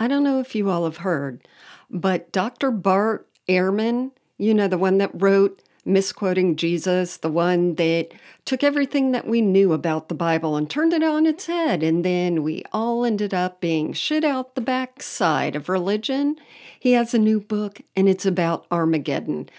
I 0.00 0.08
don't 0.08 0.24
know 0.24 0.40
if 0.40 0.54
you 0.54 0.70
all 0.70 0.84
have 0.84 0.96
heard, 0.96 1.46
but 1.90 2.32
Dr. 2.32 2.70
Bart 2.70 3.28
Ehrman, 3.46 4.12
you 4.38 4.54
know, 4.54 4.66
the 4.66 4.78
one 4.78 4.96
that 4.96 5.10
wrote 5.12 5.60
Misquoting 5.84 6.56
Jesus, 6.56 7.18
the 7.18 7.30
one 7.30 7.74
that 7.74 8.08
took 8.46 8.64
everything 8.64 9.12
that 9.12 9.26
we 9.26 9.42
knew 9.42 9.74
about 9.74 10.08
the 10.08 10.14
Bible 10.14 10.56
and 10.56 10.70
turned 10.70 10.94
it 10.94 11.02
on 11.02 11.26
its 11.26 11.46
head, 11.46 11.82
and 11.82 12.02
then 12.02 12.42
we 12.42 12.62
all 12.72 13.04
ended 13.04 13.34
up 13.34 13.60
being 13.60 13.92
shit 13.92 14.24
out 14.24 14.54
the 14.54 14.62
backside 14.62 15.54
of 15.54 15.68
religion. 15.68 16.36
He 16.78 16.92
has 16.92 17.12
a 17.12 17.18
new 17.18 17.38
book, 17.38 17.82
and 17.94 18.08
it's 18.08 18.24
about 18.24 18.66
Armageddon. 18.70 19.50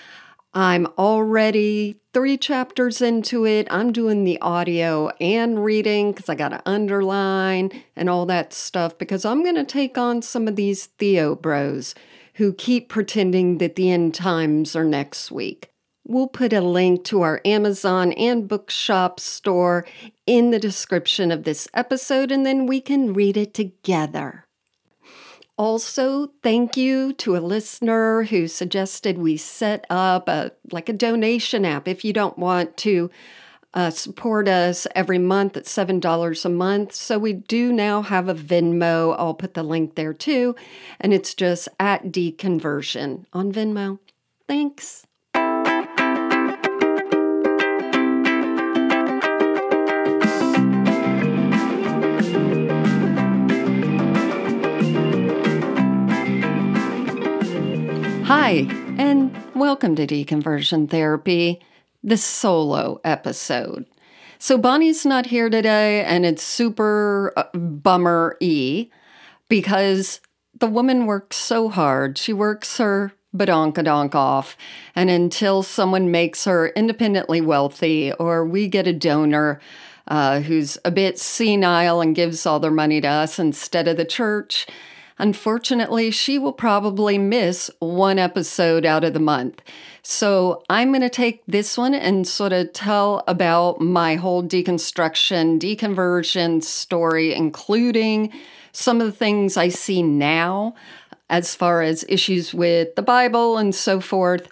I'm 0.53 0.87
already 0.97 2.01
three 2.13 2.37
chapters 2.37 3.01
into 3.01 3.45
it. 3.45 3.67
I'm 3.71 3.93
doing 3.93 4.25
the 4.25 4.39
audio 4.41 5.09
and 5.21 5.63
reading 5.63 6.11
because 6.11 6.27
I 6.27 6.35
got 6.35 6.49
to 6.49 6.61
underline 6.65 7.71
and 7.95 8.09
all 8.09 8.25
that 8.25 8.51
stuff 8.51 8.97
because 8.97 9.23
I'm 9.23 9.43
going 9.43 9.55
to 9.55 9.63
take 9.63 9.97
on 9.97 10.21
some 10.21 10.49
of 10.49 10.57
these 10.57 10.87
Theo 10.87 11.35
bros 11.35 11.95
who 12.35 12.51
keep 12.51 12.89
pretending 12.89 13.59
that 13.59 13.75
the 13.75 13.91
end 13.91 14.13
times 14.13 14.75
are 14.75 14.83
next 14.83 15.31
week. 15.31 15.69
We'll 16.05 16.27
put 16.27 16.51
a 16.51 16.59
link 16.59 17.05
to 17.05 17.21
our 17.21 17.39
Amazon 17.45 18.11
and 18.13 18.47
bookshop 18.47 19.19
store 19.19 19.85
in 20.25 20.51
the 20.51 20.59
description 20.59 21.31
of 21.31 21.43
this 21.43 21.69
episode, 21.73 22.31
and 22.31 22.45
then 22.45 22.65
we 22.65 22.81
can 22.81 23.13
read 23.13 23.37
it 23.37 23.53
together. 23.53 24.45
Also, 25.61 26.31
thank 26.41 26.75
you 26.75 27.13
to 27.13 27.35
a 27.35 27.37
listener 27.37 28.23
who 28.23 28.47
suggested 28.47 29.19
we 29.19 29.37
set 29.37 29.85
up 29.91 30.27
a 30.27 30.51
like 30.71 30.89
a 30.89 30.93
donation 30.93 31.65
app 31.65 31.87
if 31.87 32.03
you 32.03 32.11
don't 32.11 32.35
want 32.35 32.75
to 32.77 33.11
uh, 33.75 33.91
support 33.91 34.47
us 34.47 34.87
every 34.95 35.19
month 35.19 35.55
at 35.55 35.65
$7 35.65 36.45
a 36.45 36.49
month. 36.49 36.95
So 36.95 37.19
we 37.19 37.33
do 37.33 37.71
now 37.71 38.01
have 38.01 38.27
a 38.27 38.33
Venmo. 38.33 39.15
I'll 39.19 39.35
put 39.35 39.53
the 39.53 39.61
link 39.61 39.93
there 39.93 40.15
too. 40.15 40.55
And 40.99 41.13
it's 41.13 41.35
just 41.35 41.69
at 41.79 42.05
deconversion 42.05 43.25
on 43.31 43.53
Venmo. 43.53 43.99
Thanks. 44.47 45.05
Hi, 58.33 58.65
and 58.97 59.35
welcome 59.53 59.93
to 59.97 60.07
Deconversion 60.07 60.89
Therapy, 60.89 61.59
the 62.01 62.15
solo 62.15 63.01
episode. 63.03 63.85
So, 64.39 64.57
Bonnie's 64.57 65.05
not 65.05 65.25
here 65.25 65.49
today, 65.49 66.01
and 66.05 66.25
it's 66.25 66.41
super 66.41 67.33
uh, 67.35 67.43
bummer 67.53 68.37
y 68.39 68.87
because 69.49 70.21
the 70.57 70.67
woman 70.67 71.07
works 71.07 71.35
so 71.35 71.67
hard. 71.67 72.17
She 72.17 72.31
works 72.31 72.77
her 72.77 73.11
badonkadonk 73.35 74.15
off, 74.15 74.55
and 74.95 75.09
until 75.09 75.61
someone 75.61 76.09
makes 76.09 76.45
her 76.45 76.69
independently 76.69 77.41
wealthy 77.41 78.13
or 78.13 78.45
we 78.45 78.69
get 78.69 78.87
a 78.87 78.93
donor 78.93 79.59
uh, 80.07 80.39
who's 80.39 80.77
a 80.85 80.91
bit 80.91 81.19
senile 81.19 81.99
and 81.99 82.15
gives 82.15 82.45
all 82.45 82.61
their 82.61 82.71
money 82.71 83.01
to 83.01 83.09
us 83.09 83.39
instead 83.39 83.89
of 83.89 83.97
the 83.97 84.05
church, 84.05 84.67
Unfortunately, 85.21 86.09
she 86.09 86.39
will 86.39 86.51
probably 86.51 87.19
miss 87.19 87.69
one 87.77 88.17
episode 88.17 88.87
out 88.87 89.03
of 89.03 89.13
the 89.13 89.19
month. 89.19 89.61
So 90.01 90.63
I'm 90.67 90.89
going 90.89 91.01
to 91.01 91.09
take 91.09 91.43
this 91.45 91.77
one 91.77 91.93
and 91.93 92.27
sort 92.27 92.51
of 92.53 92.73
tell 92.73 93.23
about 93.27 93.79
my 93.79 94.15
whole 94.15 94.41
deconstruction, 94.41 95.59
deconversion 95.59 96.63
story, 96.63 97.35
including 97.35 98.33
some 98.71 98.99
of 98.99 99.05
the 99.05 99.13
things 99.13 99.57
I 99.57 99.67
see 99.67 100.01
now 100.01 100.73
as 101.29 101.53
far 101.53 101.83
as 101.83 102.03
issues 102.09 102.51
with 102.51 102.95
the 102.95 103.03
Bible 103.03 103.59
and 103.59 103.75
so 103.75 103.99
forth. 103.99 104.47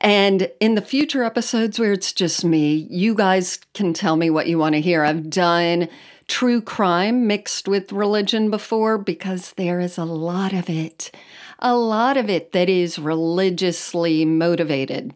And 0.00 0.50
in 0.58 0.74
the 0.74 0.82
future 0.82 1.22
episodes 1.22 1.78
where 1.78 1.92
it's 1.92 2.12
just 2.12 2.44
me, 2.44 2.88
you 2.90 3.14
guys 3.14 3.60
can 3.74 3.92
tell 3.92 4.16
me 4.16 4.28
what 4.28 4.48
you 4.48 4.58
want 4.58 4.74
to 4.74 4.80
hear. 4.80 5.04
I've 5.04 5.30
done 5.30 5.88
true 6.30 6.62
crime 6.62 7.26
mixed 7.26 7.66
with 7.66 7.90
religion 7.90 8.50
before 8.50 8.96
because 8.96 9.52
there 9.54 9.80
is 9.80 9.98
a 9.98 10.04
lot 10.04 10.52
of 10.52 10.70
it, 10.70 11.10
a 11.58 11.76
lot 11.76 12.16
of 12.16 12.30
it 12.30 12.52
that 12.52 12.68
is 12.68 13.00
religiously 13.00 14.24
motivated. 14.24 15.12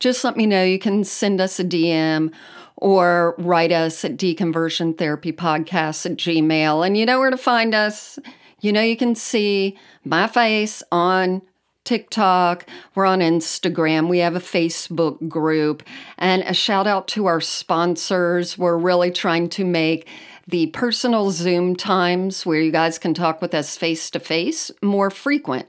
Just 0.00 0.24
let 0.24 0.36
me 0.36 0.46
know. 0.46 0.64
You 0.64 0.78
can 0.78 1.04
send 1.04 1.42
us 1.42 1.60
a 1.60 1.64
DM 1.64 2.32
or 2.76 3.34
write 3.36 3.70
us 3.70 4.02
at 4.02 4.16
deconversion 4.16 4.96
therapy 4.96 5.30
podcast 5.30 6.06
at 6.06 6.16
gmail 6.16 6.84
and 6.84 6.96
you 6.96 7.04
know 7.04 7.20
where 7.20 7.30
to 7.30 7.36
find 7.36 7.74
us 7.74 8.18
you 8.60 8.72
know 8.72 8.80
you 8.80 8.96
can 8.96 9.14
see 9.14 9.78
my 10.04 10.26
face 10.26 10.82
on 10.90 11.42
TikTok, 11.84 12.66
we're 12.94 13.06
on 13.06 13.18
Instagram, 13.18 14.08
we 14.08 14.18
have 14.18 14.36
a 14.36 14.40
Facebook 14.40 15.28
group, 15.28 15.82
and 16.16 16.42
a 16.42 16.54
shout 16.54 16.86
out 16.86 17.08
to 17.08 17.26
our 17.26 17.40
sponsors. 17.40 18.56
We're 18.56 18.76
really 18.76 19.10
trying 19.10 19.48
to 19.50 19.64
make 19.64 20.08
the 20.46 20.66
personal 20.68 21.30
Zoom 21.30 21.74
times 21.76 22.46
where 22.46 22.60
you 22.60 22.70
guys 22.70 22.98
can 22.98 23.14
talk 23.14 23.42
with 23.42 23.54
us 23.54 23.76
face 23.76 24.10
to 24.10 24.20
face 24.20 24.70
more 24.80 25.10
frequent. 25.10 25.68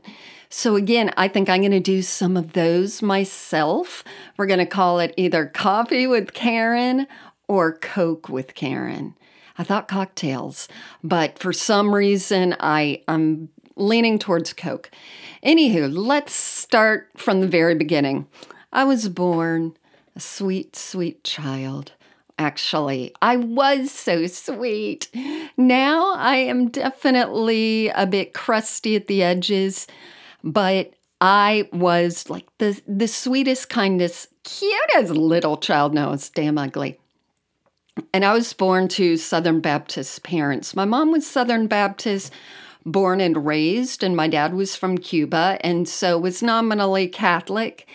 So, 0.50 0.76
again, 0.76 1.12
I 1.18 1.28
think 1.28 1.50
I'm 1.50 1.62
going 1.62 1.72
to 1.72 1.80
do 1.80 2.04
some 2.04 2.38
of 2.38 2.54
those 2.54 3.02
myself. 3.02 4.04
We're 4.38 4.46
going 4.46 4.60
to 4.60 4.68
call 4.68 5.00
it 5.00 5.14
either 5.18 5.48
Coffee 5.48 6.06
with 6.06 6.34
Karen 6.34 7.08
or 7.48 7.74
Coke 7.74 8.30
with 8.30 8.54
Karen. 8.54 9.16
I 9.58 9.64
thought 9.64 9.88
cocktails, 9.88 10.68
but 11.04 11.40
for 11.40 11.54
some 11.54 11.94
reason 11.94 12.56
I, 12.60 13.02
I'm 13.08 13.50
leaning 13.76 14.20
towards 14.20 14.54
Coke. 14.54 14.90
Anywho, 15.44 15.92
let's 15.96 16.34
start 16.34 17.10
from 17.18 17.42
the 17.42 17.48
very 17.48 17.76
beginning. 17.76 18.28
I 18.72 18.84
was 18.84 19.10
born 19.10 19.76
a 20.16 20.20
sweet, 20.20 20.76
sweet 20.76 21.24
child. 21.24 21.92
Actually, 22.40 23.14
I 23.22 23.38
was 23.38 23.92
so 23.92 24.26
sweet. 24.26 25.10
Now 25.56 26.14
I 26.16 26.38
am 26.38 26.70
definitely 26.70 27.90
a 27.90 28.08
bit 28.08 28.34
crusty 28.34 28.96
at 28.96 29.08
the 29.08 29.22
edges, 29.22 29.86
but 30.44 30.94
I 31.22 31.70
was 31.72 32.30
like 32.30 32.46
the 32.58 32.82
the 32.88 33.08
sweetest, 33.08 33.70
kindest, 33.70 34.28
cutest 34.44 35.12
little 35.12 35.58
child. 35.58 35.94
No, 35.94 36.12
it's 36.12 36.30
damn 36.30 36.58
ugly. 36.58 37.00
And 38.12 38.26
I 38.26 38.34
was 38.34 38.52
born 38.54 38.88
to 38.90 39.18
Southern 39.18 39.62
Baptist 39.62 40.24
parents. 40.24 40.76
My 40.76 40.86
mom 40.86 41.12
was 41.12 41.28
Southern 41.28 41.68
Baptist 41.68 42.34
born 42.86 43.22
and 43.22 43.46
raised, 43.46 44.04
and 44.04 44.16
my 44.16 44.28
dad 44.28 44.54
was 44.54 44.76
from 44.76 44.98
Cuba, 44.98 45.58
and 45.62 45.88
so 45.88 46.18
was 46.18 46.44
nominally 46.44 47.08
Catholic, 47.08 47.88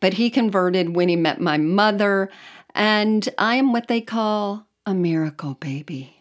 but 0.00 0.14
he 0.14 0.30
converted 0.30 0.94
when 0.94 1.08
he 1.08 1.16
met 1.16 1.40
my 1.40 1.56
mother, 1.56 2.30
and 2.74 3.28
I 3.38 3.56
am 3.56 3.72
what 3.72 3.88
they 3.88 4.00
call 4.00 4.66
a 4.86 4.94
miracle 4.94 5.54
baby. 5.54 6.16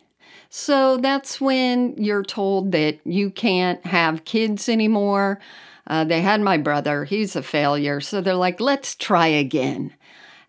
So 0.50 0.98
that's 0.98 1.42
when 1.42 1.96
you're 1.98 2.24
told 2.24 2.72
that 2.74 3.00
you 3.06 3.32
can't 3.32 3.84
have 3.86 4.24
kids 4.24 4.70
anymore. 4.70 5.40
Uh, 5.88 6.04
they 6.04 6.22
had 6.22 6.42
my 6.42 6.58
brother, 6.58 7.06
he's 7.06 7.36
a 7.36 7.44
failure. 7.44 8.00
So 8.00 8.22
they're 8.22 8.36
like, 8.36 8.62
let's 8.62 8.96
try 8.96 9.28
again. 9.28 9.94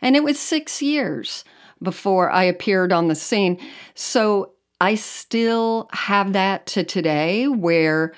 And 0.00 0.14
it 0.14 0.22
was 0.22 0.38
six 0.38 0.82
years 0.82 1.44
before 1.82 2.30
I 2.30 2.44
appeared 2.44 2.92
on 2.92 3.08
the 3.08 3.14
scene. 3.14 3.58
So 3.94 4.53
I 4.80 4.96
still 4.96 5.88
have 5.92 6.32
that 6.32 6.66
to 6.66 6.84
today 6.84 7.48
where 7.48 8.12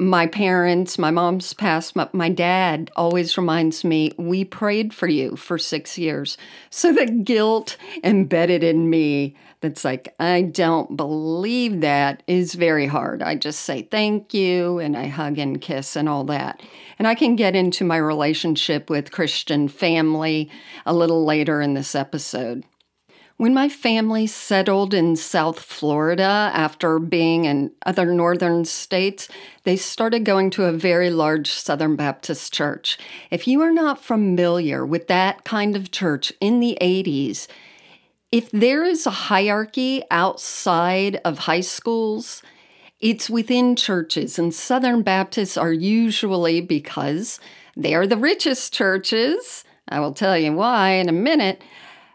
my 0.00 0.26
parents, 0.26 0.98
my 0.98 1.10
mom's 1.10 1.52
passed, 1.52 1.94
my, 1.94 2.08
my, 2.14 2.30
dad 2.30 2.90
always 2.96 3.36
reminds 3.36 3.84
me, 3.84 4.12
we 4.16 4.46
prayed 4.46 4.94
for 4.94 5.06
you 5.06 5.36
for 5.36 5.58
six 5.58 5.98
years. 5.98 6.38
So 6.70 6.90
the 6.90 7.04
guilt 7.04 7.76
embedded 8.02 8.64
in 8.64 8.88
me 8.88 9.36
that's 9.60 9.84
like, 9.84 10.14
I 10.18 10.40
don't 10.40 10.96
believe 10.96 11.82
that 11.82 12.22
is 12.26 12.54
very 12.54 12.86
hard. 12.86 13.22
I 13.22 13.34
just 13.34 13.60
say 13.60 13.82
thank 13.82 14.32
you 14.32 14.78
and 14.78 14.96
I 14.96 15.08
hug 15.08 15.36
and 15.36 15.60
kiss 15.60 15.96
and 15.96 16.08
all 16.08 16.24
that. 16.24 16.62
And 16.98 17.06
I 17.06 17.14
can 17.14 17.36
get 17.36 17.54
into 17.54 17.84
my 17.84 17.98
relationship 17.98 18.88
with 18.88 19.12
Christian 19.12 19.68
family 19.68 20.50
a 20.86 20.94
little 20.94 21.26
later 21.26 21.60
in 21.60 21.74
this 21.74 21.94
episode. 21.94 22.64
When 23.40 23.54
my 23.54 23.70
family 23.70 24.26
settled 24.26 24.92
in 24.92 25.16
South 25.16 25.60
Florida 25.60 26.50
after 26.52 26.98
being 26.98 27.46
in 27.46 27.72
other 27.86 28.04
northern 28.04 28.66
states, 28.66 29.28
they 29.64 29.78
started 29.78 30.26
going 30.26 30.50
to 30.50 30.64
a 30.64 30.72
very 30.72 31.08
large 31.08 31.50
Southern 31.50 31.96
Baptist 31.96 32.52
church. 32.52 32.98
If 33.30 33.48
you 33.48 33.62
are 33.62 33.72
not 33.72 34.04
familiar 34.04 34.84
with 34.84 35.06
that 35.06 35.44
kind 35.44 35.74
of 35.74 35.90
church 35.90 36.34
in 36.38 36.60
the 36.60 36.76
80s, 36.82 37.46
if 38.30 38.50
there 38.50 38.84
is 38.84 39.06
a 39.06 39.30
hierarchy 39.32 40.02
outside 40.10 41.16
of 41.24 41.38
high 41.38 41.62
schools, 41.62 42.42
it's 43.00 43.30
within 43.30 43.74
churches, 43.74 44.38
and 44.38 44.52
Southern 44.52 45.00
Baptists 45.00 45.56
are 45.56 45.72
usually 45.72 46.60
because 46.60 47.40
they 47.74 47.94
are 47.94 48.06
the 48.06 48.18
richest 48.18 48.74
churches. 48.74 49.64
I 49.88 49.98
will 49.98 50.12
tell 50.12 50.36
you 50.36 50.52
why 50.52 50.90
in 50.90 51.08
a 51.08 51.12
minute 51.12 51.62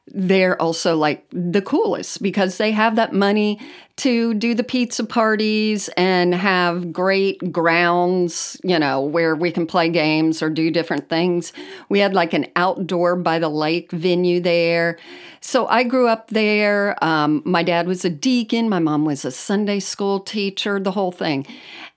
they're 0.07 0.61
also 0.61 0.95
like 0.95 1.25
the 1.31 1.61
coolest 1.61 2.21
because 2.21 2.57
they 2.57 2.71
have 2.71 2.95
that 2.95 3.11
money 3.11 3.59
to 3.97 4.33
do 4.35 4.53
the 4.53 4.63
pizza 4.63 5.03
parties 5.03 5.89
and 5.97 6.35
have 6.35 6.93
great 6.93 7.51
grounds, 7.51 8.59
you 8.63 8.77
know, 8.77 9.01
where 9.01 9.35
we 9.35 9.51
can 9.51 9.65
play 9.65 9.89
games 9.89 10.43
or 10.43 10.49
do 10.49 10.69
different 10.69 11.09
things. 11.09 11.53
We 11.89 11.99
had 11.99 12.13
like 12.13 12.33
an 12.33 12.47
outdoor 12.55 13.15
by 13.15 13.39
the 13.39 13.49
lake 13.49 13.91
venue 13.91 14.41
there. 14.41 14.99
So 15.41 15.65
I 15.67 15.83
grew 15.83 16.07
up 16.07 16.29
there. 16.29 17.03
Um, 17.03 17.41
my 17.43 17.63
dad 17.63 17.87
was 17.87 18.05
a 18.05 18.09
deacon, 18.09 18.69
my 18.69 18.79
mom 18.79 19.05
was 19.05 19.25
a 19.25 19.31
Sunday 19.31 19.79
school 19.79 20.19
teacher, 20.19 20.79
the 20.79 20.91
whole 20.91 21.11
thing. 21.11 21.47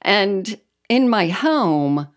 And 0.00 0.58
in 0.88 1.10
my 1.10 1.28
home, 1.28 2.08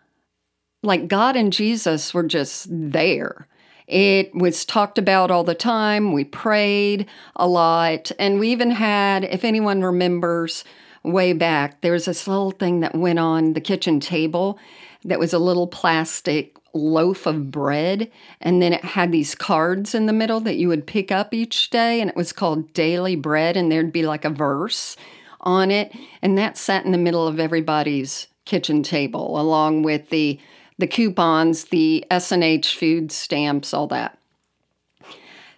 like 0.83 1.09
God 1.09 1.35
and 1.35 1.51
Jesus 1.51 2.13
were 2.13 2.23
just 2.23 2.67
there. 2.69 3.47
It 3.91 4.33
was 4.33 4.63
talked 4.63 4.97
about 4.97 5.31
all 5.31 5.43
the 5.43 5.53
time. 5.53 6.13
We 6.13 6.23
prayed 6.23 7.07
a 7.35 7.45
lot. 7.45 8.09
And 8.17 8.39
we 8.39 8.49
even 8.49 8.71
had, 8.71 9.25
if 9.25 9.43
anyone 9.43 9.81
remembers 9.81 10.63
way 11.03 11.33
back, 11.33 11.81
there 11.81 11.91
was 11.91 12.05
this 12.05 12.25
little 12.25 12.51
thing 12.51 12.79
that 12.79 12.95
went 12.95 13.19
on 13.19 13.51
the 13.51 13.59
kitchen 13.59 13.99
table 13.99 14.57
that 15.03 15.19
was 15.19 15.33
a 15.33 15.39
little 15.39 15.67
plastic 15.67 16.55
loaf 16.73 17.25
of 17.25 17.51
bread. 17.51 18.09
And 18.39 18.61
then 18.61 18.71
it 18.71 18.85
had 18.85 19.11
these 19.11 19.35
cards 19.35 19.93
in 19.93 20.05
the 20.05 20.13
middle 20.13 20.39
that 20.39 20.55
you 20.55 20.69
would 20.69 20.87
pick 20.87 21.11
up 21.11 21.33
each 21.33 21.69
day. 21.69 21.99
And 21.99 22.09
it 22.09 22.15
was 22.15 22.31
called 22.31 22.71
Daily 22.71 23.17
Bread. 23.17 23.57
And 23.57 23.69
there'd 23.69 23.91
be 23.91 24.07
like 24.07 24.23
a 24.23 24.29
verse 24.29 24.95
on 25.41 25.69
it. 25.69 25.93
And 26.21 26.37
that 26.37 26.57
sat 26.57 26.85
in 26.85 26.93
the 26.93 26.97
middle 26.97 27.27
of 27.27 27.41
everybody's 27.41 28.27
kitchen 28.45 28.83
table, 28.83 29.37
along 29.37 29.83
with 29.83 30.09
the 30.11 30.39
the 30.77 30.87
coupons, 30.87 31.65
the 31.65 32.05
S&H 32.09 32.77
food 32.77 33.11
stamps, 33.11 33.73
all 33.73 33.87
that. 33.87 34.17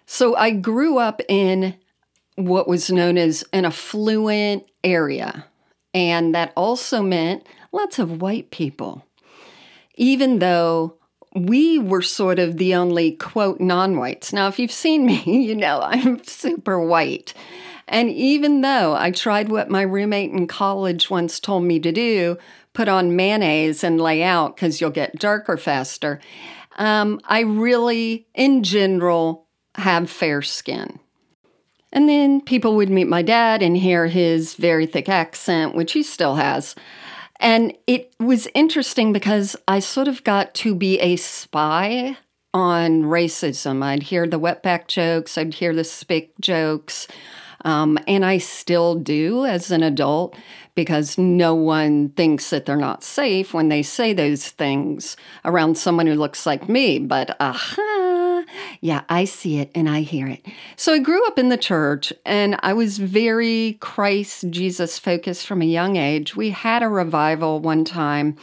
So 0.06 0.36
I 0.36 0.50
grew 0.50 0.98
up 0.98 1.22
in 1.28 1.76
what 2.36 2.68
was 2.68 2.90
known 2.90 3.16
as 3.16 3.44
an 3.52 3.64
affluent 3.64 4.64
area, 4.82 5.46
and 5.92 6.34
that 6.34 6.52
also 6.56 7.02
meant 7.02 7.46
lots 7.72 7.98
of 7.98 8.20
white 8.20 8.50
people. 8.50 9.06
Even 9.96 10.40
though 10.40 10.98
we 11.34 11.78
were 11.78 12.02
sort 12.02 12.38
of 12.38 12.58
the 12.58 12.74
only 12.74 13.12
quote 13.12 13.60
non 13.60 13.96
whites. 13.96 14.32
Now, 14.32 14.48
if 14.48 14.58
you've 14.58 14.72
seen 14.72 15.04
me, 15.04 15.22
you 15.26 15.54
know 15.54 15.80
I'm 15.80 16.22
super 16.24 16.78
white. 16.84 17.34
And 17.86 18.10
even 18.10 18.62
though 18.62 18.94
I 18.94 19.10
tried 19.10 19.48
what 19.48 19.70
my 19.70 19.82
roommate 19.82 20.30
in 20.30 20.46
college 20.46 21.10
once 21.10 21.38
told 21.38 21.64
me 21.64 21.78
to 21.80 21.92
do, 21.92 22.38
put 22.72 22.88
on 22.88 23.16
mayonnaise 23.16 23.84
and 23.84 24.00
lay 24.00 24.22
out 24.22 24.56
because 24.56 24.80
you'll 24.80 24.90
get 24.90 25.18
darker 25.18 25.56
faster. 25.56 26.20
Um, 26.76 27.20
I 27.24 27.40
really, 27.40 28.26
in 28.34 28.62
general, 28.62 29.46
have 29.76 30.10
fair 30.10 30.42
skin. 30.42 30.98
And 31.92 32.08
then 32.08 32.40
people 32.40 32.74
would 32.74 32.90
meet 32.90 33.06
my 33.06 33.22
dad 33.22 33.62
and 33.62 33.76
hear 33.76 34.08
his 34.08 34.54
very 34.54 34.84
thick 34.84 35.08
accent, 35.08 35.76
which 35.76 35.92
he 35.92 36.02
still 36.02 36.34
has. 36.34 36.74
And 37.38 37.72
it 37.86 38.12
was 38.18 38.48
interesting 38.54 39.12
because 39.12 39.54
I 39.68 39.78
sort 39.78 40.08
of 40.08 40.24
got 40.24 40.54
to 40.54 40.74
be 40.74 40.98
a 40.98 41.16
spy 41.16 42.16
on 42.52 43.02
racism. 43.02 43.82
I'd 43.82 44.04
hear 44.04 44.26
the 44.26 44.40
wetback 44.40 44.88
jokes, 44.88 45.38
I'd 45.38 45.54
hear 45.54 45.74
the 45.74 45.84
spick 45.84 46.32
jokes, 46.40 47.06
um, 47.64 47.98
and 48.06 48.24
I 48.24 48.38
still 48.38 48.94
do 48.94 49.46
as 49.46 49.70
an 49.70 49.82
adult 49.82 50.36
because 50.74 51.16
no 51.16 51.54
one 51.54 52.10
thinks 52.10 52.50
that 52.50 52.66
they're 52.66 52.76
not 52.76 53.04
safe 53.04 53.54
when 53.54 53.68
they 53.68 53.82
say 53.82 54.12
those 54.12 54.48
things 54.48 55.16
around 55.44 55.78
someone 55.78 56.06
who 56.06 56.14
looks 56.14 56.46
like 56.46 56.68
me. 56.68 56.98
But 56.98 57.36
aha, 57.40 58.44
yeah, 58.80 59.02
I 59.08 59.24
see 59.24 59.58
it 59.58 59.70
and 59.74 59.88
I 59.88 60.00
hear 60.00 60.26
it. 60.26 60.44
So 60.76 60.92
I 60.92 60.98
grew 60.98 61.24
up 61.26 61.38
in 61.38 61.48
the 61.48 61.56
church 61.56 62.12
and 62.26 62.58
I 62.62 62.74
was 62.74 62.98
very 62.98 63.78
Christ 63.80 64.50
Jesus 64.50 64.98
focused 64.98 65.46
from 65.46 65.62
a 65.62 65.66
young 65.66 65.96
age. 65.96 66.36
We 66.36 66.50
had 66.50 66.82
a 66.82 66.88
revival 66.88 67.60
one 67.60 67.84
time 67.84 68.36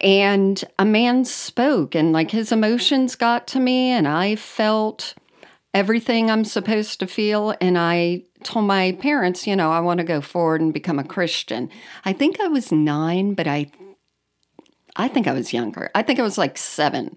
and 0.00 0.62
a 0.78 0.84
man 0.84 1.24
spoke 1.24 1.94
and 1.94 2.12
like 2.12 2.30
his 2.30 2.52
emotions 2.52 3.16
got 3.16 3.48
to 3.48 3.58
me 3.60 3.90
and 3.90 4.06
I 4.06 4.36
felt 4.36 5.14
everything 5.74 6.30
I'm 6.30 6.44
supposed 6.44 7.00
to 7.00 7.06
feel. 7.06 7.54
And 7.60 7.78
I 7.78 8.22
told 8.42 8.66
my 8.66 8.92
parents, 8.92 9.46
you 9.46 9.56
know, 9.56 9.70
I 9.72 9.80
want 9.80 9.98
to 9.98 10.04
go 10.04 10.20
forward 10.20 10.60
and 10.60 10.72
become 10.72 10.98
a 10.98 11.04
Christian. 11.04 11.70
I 12.04 12.12
think 12.12 12.40
I 12.40 12.48
was 12.48 12.72
nine, 12.72 13.34
but 13.34 13.46
I, 13.46 13.70
I 14.96 15.08
think 15.08 15.26
I 15.26 15.32
was 15.32 15.52
younger. 15.52 15.90
I 15.94 16.02
think 16.02 16.18
I 16.18 16.22
was 16.22 16.38
like 16.38 16.58
seven 16.58 17.16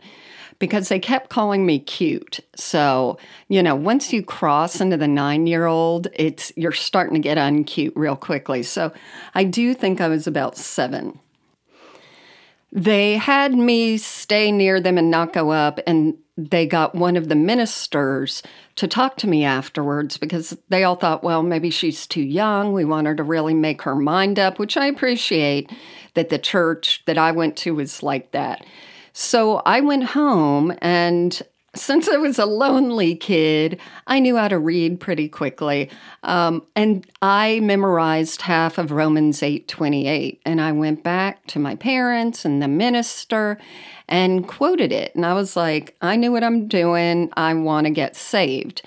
because 0.61 0.89
they 0.89 0.99
kept 0.99 1.29
calling 1.29 1.65
me 1.65 1.79
cute. 1.79 2.39
So, 2.55 3.17
you 3.49 3.63
know, 3.63 3.75
once 3.75 4.13
you 4.13 4.23
cross 4.23 4.79
into 4.79 4.95
the 4.95 5.07
nine 5.07 5.47
year 5.47 5.65
old, 5.65 6.07
it's 6.13 6.53
you're 6.55 6.71
starting 6.71 7.15
to 7.15 7.19
get 7.19 7.37
uncute 7.37 7.93
real 7.95 8.15
quickly. 8.15 8.61
So 8.63 8.93
I 9.33 9.43
do 9.43 9.73
think 9.73 9.99
I 9.99 10.07
was 10.07 10.27
about 10.27 10.57
seven. 10.57 11.19
They 12.71 13.17
had 13.17 13.53
me 13.53 13.97
stay 13.97 14.51
near 14.51 14.79
them 14.79 14.97
and 14.97 15.11
not 15.11 15.33
go 15.33 15.51
up, 15.51 15.79
and 15.85 16.15
they 16.37 16.65
got 16.65 16.95
one 16.95 17.17
of 17.17 17.27
the 17.27 17.35
ministers 17.35 18.41
to 18.75 18.87
talk 18.87 19.17
to 19.17 19.27
me 19.27 19.43
afterwards 19.43 20.17
because 20.17 20.57
they 20.69 20.83
all 20.83 20.95
thought, 20.95 21.23
well, 21.23 21.43
maybe 21.43 21.69
she's 21.69 22.07
too 22.07 22.21
young. 22.21 22.71
We 22.71 22.85
want 22.85 23.07
her 23.07 23.15
to 23.15 23.23
really 23.23 23.53
make 23.53 23.81
her 23.81 23.95
mind 23.95 24.39
up, 24.39 24.57
which 24.57 24.77
I 24.77 24.85
appreciate 24.85 25.69
that 26.13 26.29
the 26.29 26.39
church 26.39 27.03
that 27.05 27.17
I 27.17 27.31
went 27.31 27.57
to 27.57 27.75
was 27.75 28.01
like 28.01 28.31
that. 28.31 28.65
So 29.13 29.57
I 29.65 29.81
went 29.81 30.05
home 30.05 30.73
and 30.81 31.41
since 31.73 32.09
I 32.09 32.17
was 32.17 32.37
a 32.37 32.45
lonely 32.45 33.15
kid, 33.15 33.79
I 34.05 34.19
knew 34.19 34.35
how 34.35 34.49
to 34.49 34.59
read 34.59 34.99
pretty 34.99 35.29
quickly. 35.29 35.89
Um, 36.23 36.65
and 36.75 37.05
I 37.21 37.61
memorized 37.61 38.41
half 38.41 38.77
of 38.77 38.91
Romans 38.91 39.41
8 39.41 39.67
28. 39.67 40.41
And 40.45 40.59
I 40.59 40.73
went 40.73 41.03
back 41.03 41.47
to 41.47 41.59
my 41.59 41.75
parents 41.75 42.43
and 42.43 42.61
the 42.61 42.67
minister 42.67 43.57
and 44.09 44.47
quoted 44.47 44.91
it. 44.91 45.15
And 45.15 45.25
I 45.25 45.33
was 45.33 45.55
like, 45.55 45.95
I 46.01 46.17
knew 46.17 46.33
what 46.33 46.43
I'm 46.43 46.67
doing. 46.67 47.31
I 47.37 47.53
want 47.53 47.87
to 47.87 47.91
get 47.91 48.17
saved. 48.17 48.81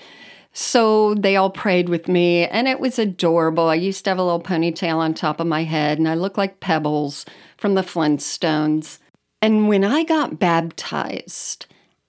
So 0.53 1.15
they 1.15 1.35
all 1.35 1.49
prayed 1.49 1.89
with 1.89 2.07
me, 2.07 2.47
and 2.47 2.65
it 2.69 2.79
was 2.79 2.97
adorable. 2.97 3.67
I 3.67 3.75
used 3.75 4.05
to 4.05 4.11
have 4.11 4.19
a 4.19 4.23
little 4.23 4.41
ponytail 4.41 4.95
on 4.95 5.13
top 5.13 5.41
of 5.41 5.47
my 5.47 5.65
head, 5.65 5.97
and 5.97 6.07
I 6.07 6.15
looked 6.15 6.37
like 6.37 6.61
Pebbles 6.61 7.25
from 7.57 7.73
the 7.73 7.81
Flintstones. 7.81 8.99
And 9.41 9.67
when 9.67 9.83
I 9.83 10.05
got 10.05 10.39
baptized, 10.39 11.65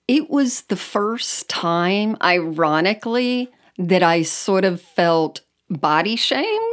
it 0.07 0.29
was 0.29 0.61
the 0.63 0.75
first 0.75 1.49
time, 1.49 2.17
ironically, 2.21 3.49
that 3.77 4.03
I 4.03 4.23
sort 4.23 4.65
of 4.65 4.81
felt 4.81 5.41
body 5.69 6.15
shame 6.15 6.71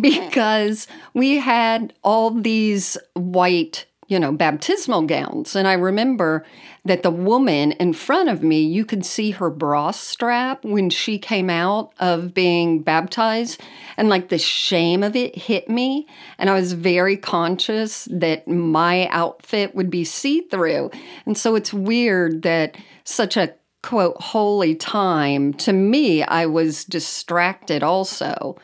because 0.00 0.86
we 1.14 1.38
had 1.38 1.94
all 2.02 2.30
these 2.30 2.96
white 3.14 3.86
you 4.08 4.20
know, 4.20 4.32
baptismal 4.32 5.02
gowns. 5.02 5.56
And 5.56 5.66
I 5.66 5.72
remember 5.72 6.44
that 6.86 7.02
the 7.02 7.10
woman 7.10 7.72
in 7.72 7.92
front 7.92 8.28
of 8.28 8.42
me, 8.42 8.60
you 8.62 8.84
could 8.84 9.04
see 9.04 9.32
her 9.32 9.50
bra 9.50 9.90
strap 9.90 10.64
when 10.64 10.88
she 10.88 11.18
came 11.18 11.50
out 11.50 11.92
of 11.98 12.32
being 12.32 12.80
baptized. 12.80 13.60
And 13.96 14.08
like 14.08 14.28
the 14.28 14.38
shame 14.38 15.02
of 15.02 15.16
it 15.16 15.36
hit 15.36 15.68
me. 15.68 16.06
And 16.38 16.48
I 16.48 16.54
was 16.54 16.72
very 16.72 17.16
conscious 17.16 18.06
that 18.10 18.46
my 18.46 19.08
outfit 19.08 19.74
would 19.74 19.90
be 19.90 20.04
see 20.04 20.42
through. 20.42 20.90
And 21.26 21.36
so 21.36 21.56
it's 21.56 21.74
weird 21.74 22.42
that 22.42 22.76
such 23.04 23.36
a 23.36 23.54
quote 23.82 24.20
holy 24.20 24.74
time 24.74 25.54
to 25.54 25.72
me, 25.72 26.22
I 26.22 26.46
was 26.46 26.84
distracted 26.84 27.82
also 27.82 28.56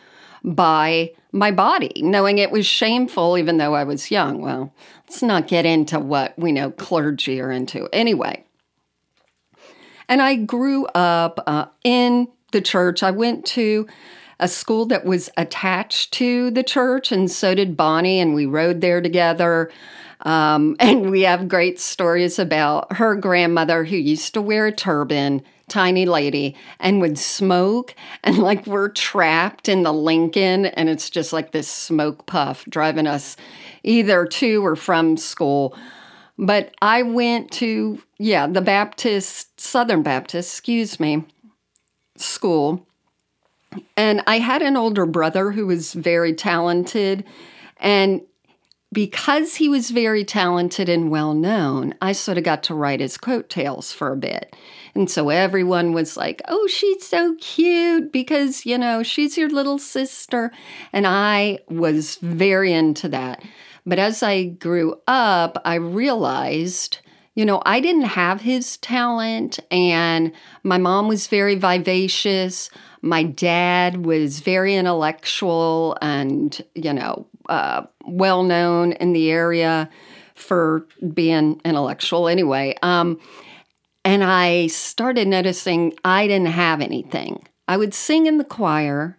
by 0.45 1.13
my 1.33 1.51
body, 1.51 1.93
knowing 2.03 2.39
it 2.39 2.51
was 2.51 2.67
shameful 2.67 3.39
even 3.39 3.57
though 3.57 3.75
I 3.75 3.85
was 3.85 4.11
young. 4.11 4.43
Well, 4.43 4.75
let's 5.13 5.23
not 5.23 5.47
get 5.47 5.67
into 5.67 6.01
what 6.01 6.33
we 6.39 6.53
know 6.53 6.71
clergy 6.71 7.39
are 7.39 7.51
into. 7.51 7.87
Anyway, 7.93 8.47
and 10.09 10.23
I 10.23 10.37
grew 10.37 10.87
up 10.87 11.39
uh, 11.47 11.67
in 11.85 12.29
the 12.53 12.63
church. 12.63 13.03
I 13.03 13.11
went 13.11 13.45
to 13.49 13.87
a 14.41 14.49
school 14.49 14.87
that 14.87 15.05
was 15.05 15.29
attached 15.37 16.15
to 16.15 16.51
the 16.53 16.63
church, 16.63 17.13
and 17.13 17.31
so 17.31 17.55
did 17.55 17.77
Bonnie, 17.77 18.21
and 18.21 18.35
we 18.35 18.47
rode 18.47 18.81
there 18.81 19.03
together. 19.03 19.71
Um, 20.23 20.77
and 20.81 21.11
we 21.11 21.23
have 21.23 21.49
great 21.49 21.81
stories 21.81 22.39
about 22.39 22.97
her 22.97 23.15
grandmother 23.15 23.85
who 23.85 23.97
used 23.97 24.35
to 24.35 24.43
wear 24.43 24.67
a 24.67 24.73
turban 24.73 25.43
tiny 25.69 26.05
lady 26.05 26.55
and 26.81 27.01
would 27.01 27.19
smoke 27.19 27.95
and 28.25 28.39
like 28.39 28.67
we're 28.67 28.89
trapped 28.89 29.69
in 29.69 29.83
the 29.83 29.93
Lincoln 29.93 30.67
and 30.67 30.89
it's 30.89 31.09
just 31.09 31.33
like 31.33 31.53
this 31.53 31.69
smoke 31.69 32.27
puff 32.27 32.65
driving 32.67 33.07
us 33.07 33.37
either 33.83 34.27
to 34.27 34.65
or 34.65 34.77
from 34.77 35.17
school. 35.17 35.77
But 36.39 36.75
I 36.81 37.03
went 37.03 37.51
to, 37.53 38.03
yeah, 38.19 38.47
the 38.47 38.61
Baptist, 38.61 39.61
Southern 39.61 40.03
Baptist, 40.03 40.51
excuse 40.53 40.99
me, 40.99 41.25
school. 42.17 42.87
And 43.97 44.23
I 44.27 44.39
had 44.39 44.63
an 44.63 44.77
older 44.77 45.07
brother 45.07 45.53
who 45.53 45.67
was 45.67 45.93
very 45.93 46.35
talented. 46.35 47.25
And 47.79 48.23
because 48.93 49.57
he 49.57 49.69
was 49.69 49.91
very 49.91 50.25
talented 50.25 50.89
and 50.89 51.11
well 51.11 51.33
known, 51.33 51.95
I 52.03 52.13
sort 52.13 52.39
of 52.39 52.45
got 52.45 52.63
to 52.65 52.75
write 52.75 53.01
his 53.01 53.17
coattails 53.17 53.93
for 53.93 54.13
a 54.13 54.17
bit. 54.17 54.55
And 54.95 55.11
so 55.11 55.31
everyone 55.31 55.93
was 55.93 56.17
like, 56.17 56.43
oh, 56.49 56.67
she's 56.67 57.07
so 57.07 57.35
cute 57.41 58.13
because, 58.13 58.67
you 58.67 58.77
know, 58.77 59.03
she's 59.03 59.39
your 59.39 59.49
little 59.49 59.79
sister. 59.79 60.53
And 60.93 61.07
I 61.07 61.61
was 61.69 62.17
very 62.17 62.73
into 62.73 63.09
that. 63.09 63.43
But 63.87 63.99
as 63.99 64.23
I 64.23 64.45
grew 64.45 65.01
up, 65.09 65.61
I 65.65 65.77
realized, 65.77 66.99
you 67.35 67.47
know, 67.47 67.63
I 67.65 67.81
didn't 67.81 68.03
have 68.03 68.43
his 68.43 68.77
talent, 68.77 69.59
and 69.71 70.33
my 70.63 70.77
mom 70.77 71.09
was 71.09 71.27
very 71.27 71.55
vivacious. 71.55 72.69
My 73.01 73.23
dad 73.23 74.05
was 74.05 74.41
very 74.41 74.77
intellectual 74.77 75.97
and, 76.01 76.61
you 76.75 76.93
know, 76.93 77.27
uh, 77.49 77.83
well 78.05 78.43
known 78.43 78.93
in 78.93 79.13
the 79.13 79.31
area 79.31 79.89
for 80.35 80.87
being 81.13 81.61
intellectual 81.65 82.29
anyway. 82.29 82.75
Um, 82.83 83.21
and 84.05 84.25
I 84.25 84.67
started 84.69 85.29
noticing 85.29 85.95
I 86.05 86.27
didn't 86.27 86.49
have 86.49 86.81
anything. 86.81 87.47
I 87.69 87.77
would 87.77 87.95
sing 87.95 88.27
in 88.27 88.39
the 88.39 88.45
choir, 88.45 89.19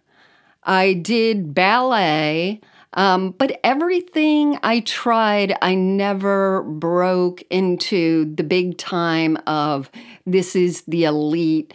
I 0.62 0.94
did 0.94 1.54
ballet. 1.54 2.60
Um, 2.96 3.32
but 3.32 3.58
everything 3.64 4.56
I 4.62 4.80
tried, 4.80 5.56
I 5.60 5.74
never 5.74 6.62
broke 6.62 7.42
into 7.50 8.32
the 8.36 8.44
big 8.44 8.78
time 8.78 9.36
of 9.48 9.90
this 10.26 10.54
is 10.54 10.82
the 10.82 11.04
elite 11.04 11.74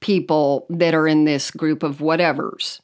people 0.00 0.66
that 0.68 0.94
are 0.94 1.06
in 1.06 1.24
this 1.24 1.52
group 1.52 1.84
of 1.84 1.98
whatevers. 1.98 2.80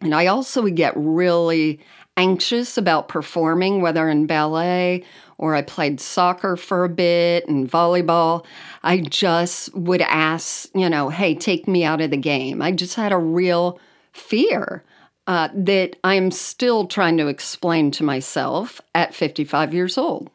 And 0.00 0.14
I 0.14 0.26
also 0.26 0.62
would 0.62 0.76
get 0.76 0.92
really 0.96 1.80
anxious 2.16 2.76
about 2.76 3.08
performing, 3.08 3.80
whether 3.80 4.08
in 4.08 4.26
ballet 4.26 5.04
or 5.38 5.54
I 5.54 5.62
played 5.62 6.00
soccer 6.00 6.56
for 6.56 6.84
a 6.84 6.88
bit 6.88 7.46
and 7.48 7.70
volleyball. 7.70 8.44
I 8.82 8.98
just 9.00 9.72
would 9.74 10.02
ask, 10.02 10.68
you 10.74 10.90
know, 10.90 11.08
hey, 11.08 11.34
take 11.34 11.68
me 11.68 11.84
out 11.84 12.00
of 12.00 12.10
the 12.10 12.16
game. 12.16 12.60
I 12.60 12.72
just 12.72 12.96
had 12.96 13.12
a 13.12 13.18
real 13.18 13.80
fear 14.12 14.84
uh, 15.28 15.48
that 15.54 15.96
I'm 16.02 16.30
still 16.32 16.86
trying 16.86 17.16
to 17.18 17.28
explain 17.28 17.90
to 17.92 18.02
myself 18.02 18.80
at 18.94 19.14
55 19.14 19.72
years 19.72 19.96
old. 19.96 20.30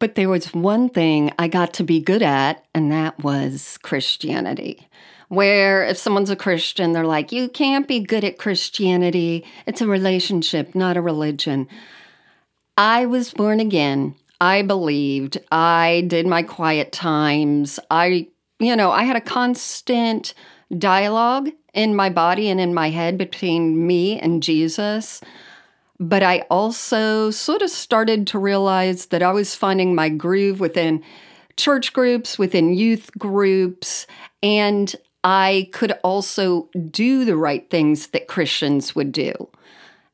But 0.00 0.14
there 0.14 0.28
was 0.28 0.54
one 0.54 0.88
thing 0.88 1.32
I 1.38 1.48
got 1.48 1.74
to 1.74 1.84
be 1.84 2.00
good 2.00 2.22
at, 2.22 2.64
and 2.74 2.90
that 2.90 3.22
was 3.22 3.78
Christianity 3.82 4.88
where 5.28 5.84
if 5.84 5.98
someone's 5.98 6.30
a 6.30 6.36
Christian, 6.36 6.92
they're 6.92 7.04
like, 7.04 7.32
you 7.32 7.48
can't 7.48 7.86
be 7.86 8.00
good 8.00 8.24
at 8.24 8.38
Christianity. 8.38 9.44
It's 9.66 9.80
a 9.80 9.86
relationship, 9.86 10.74
not 10.74 10.96
a 10.96 11.02
religion. 11.02 11.68
I 12.76 13.06
was 13.06 13.32
born 13.32 13.60
again. 13.60 14.14
I 14.40 14.62
believed. 14.62 15.38
I 15.50 16.04
did 16.06 16.26
my 16.26 16.42
quiet 16.42 16.92
times. 16.92 17.78
I, 17.90 18.28
you 18.58 18.76
know, 18.76 18.90
I 18.90 19.02
had 19.02 19.16
a 19.16 19.20
constant 19.20 20.32
dialogue 20.76 21.50
in 21.74 21.94
my 21.94 22.08
body 22.08 22.48
and 22.48 22.60
in 22.60 22.72
my 22.72 22.90
head 22.90 23.18
between 23.18 23.86
me 23.86 24.18
and 24.18 24.42
Jesus. 24.42 25.20
But 26.00 26.22
I 26.22 26.44
also 26.50 27.30
sort 27.30 27.62
of 27.62 27.70
started 27.70 28.26
to 28.28 28.38
realize 28.38 29.06
that 29.06 29.22
I 29.22 29.32
was 29.32 29.56
finding 29.56 29.94
my 29.94 30.08
groove 30.08 30.60
within 30.60 31.02
church 31.56 31.92
groups, 31.92 32.38
within 32.38 32.72
youth 32.72 33.10
groups, 33.18 34.06
and 34.42 34.94
I 35.24 35.68
could 35.72 35.92
also 36.04 36.68
do 36.90 37.24
the 37.24 37.36
right 37.36 37.68
things 37.70 38.08
that 38.08 38.28
Christians 38.28 38.94
would 38.94 39.12
do. 39.12 39.48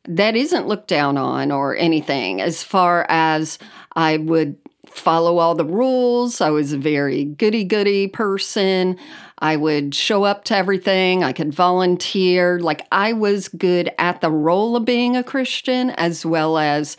That 0.07 0.37
isn't 0.37 0.67
looked 0.67 0.89
down 0.89 1.17
on 1.17 1.51
or 1.51 1.77
anything 1.77 2.41
as 2.41 2.63
far 2.63 3.07
as 3.09 3.59
I 3.97 4.19
would 4.19 4.57
follow 4.87 5.39
all 5.39 5.55
the 5.55 5.65
rules. 5.65 6.41
I 6.41 6.51
was 6.51 6.73
a 6.73 6.79
very 6.79 7.25
goody 7.25 7.65
goody 7.65 8.07
person. 8.07 8.99
I 9.39 9.57
would 9.57 9.95
show 9.95 10.25
up 10.25 10.45
to 10.45 10.57
everything. 10.57 11.25
I 11.25 11.33
could 11.33 11.53
volunteer. 11.53 12.61
Like 12.61 12.87
I 12.93 13.13
was 13.13 13.49
good 13.49 13.91
at 13.99 14.21
the 14.21 14.31
role 14.31 14.77
of 14.77 14.85
being 14.85 15.17
a 15.17 15.25
Christian 15.25 15.91
as 15.91 16.25
well 16.25 16.59
as 16.59 16.97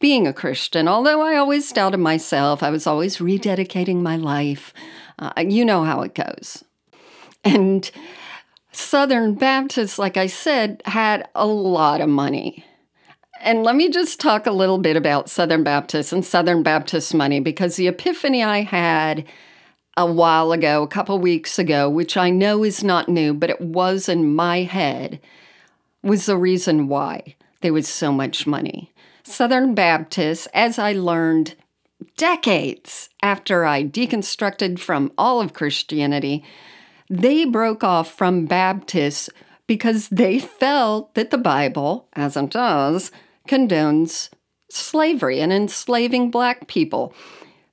being 0.00 0.26
a 0.26 0.32
Christian. 0.32 0.88
Although 0.88 1.22
I 1.22 1.36
always 1.36 1.70
doubted 1.72 1.98
myself, 1.98 2.62
I 2.62 2.70
was 2.70 2.86
always 2.86 3.18
rededicating 3.18 4.02
my 4.02 4.16
life. 4.16 4.74
Uh, 5.18 5.32
you 5.46 5.64
know 5.64 5.84
how 5.84 6.02
it 6.02 6.14
goes. 6.14 6.64
And 7.46 7.88
Southern 8.72 9.34
Baptists, 9.34 10.00
like 10.00 10.16
I 10.16 10.26
said, 10.26 10.82
had 10.84 11.28
a 11.34 11.46
lot 11.46 12.00
of 12.00 12.08
money. 12.08 12.64
And 13.40 13.62
let 13.62 13.76
me 13.76 13.88
just 13.88 14.18
talk 14.18 14.46
a 14.46 14.52
little 14.52 14.78
bit 14.78 14.96
about 14.96 15.30
Southern 15.30 15.62
Baptists 15.62 16.12
and 16.12 16.24
Southern 16.24 16.64
Baptist 16.64 17.14
money 17.14 17.38
because 17.38 17.76
the 17.76 17.86
epiphany 17.86 18.42
I 18.42 18.62
had 18.62 19.24
a 19.96 20.10
while 20.10 20.50
ago, 20.50 20.82
a 20.82 20.88
couple 20.88 21.18
weeks 21.20 21.58
ago, 21.58 21.88
which 21.88 22.16
I 22.16 22.30
know 22.30 22.64
is 22.64 22.82
not 22.82 23.08
new, 23.08 23.32
but 23.32 23.48
it 23.50 23.60
was 23.60 24.08
in 24.08 24.34
my 24.34 24.62
head, 24.62 25.20
was 26.02 26.26
the 26.26 26.36
reason 26.36 26.88
why 26.88 27.36
there 27.60 27.72
was 27.72 27.86
so 27.86 28.10
much 28.10 28.46
money. 28.46 28.92
Southern 29.22 29.74
Baptists, 29.74 30.48
as 30.52 30.78
I 30.80 30.92
learned 30.92 31.54
decades 32.16 33.08
after 33.22 33.64
I 33.64 33.84
deconstructed 33.84 34.80
from 34.80 35.12
all 35.16 35.40
of 35.40 35.52
Christianity, 35.52 36.44
they 37.08 37.44
broke 37.44 37.84
off 37.84 38.12
from 38.12 38.46
Baptists 38.46 39.30
because 39.66 40.08
they 40.08 40.38
felt 40.38 41.14
that 41.14 41.30
the 41.30 41.38
Bible, 41.38 42.08
as 42.14 42.36
it 42.36 42.50
does, 42.50 43.10
condones 43.48 44.30
slavery 44.70 45.40
and 45.40 45.52
enslaving 45.52 46.30
black 46.30 46.68
people. 46.68 47.14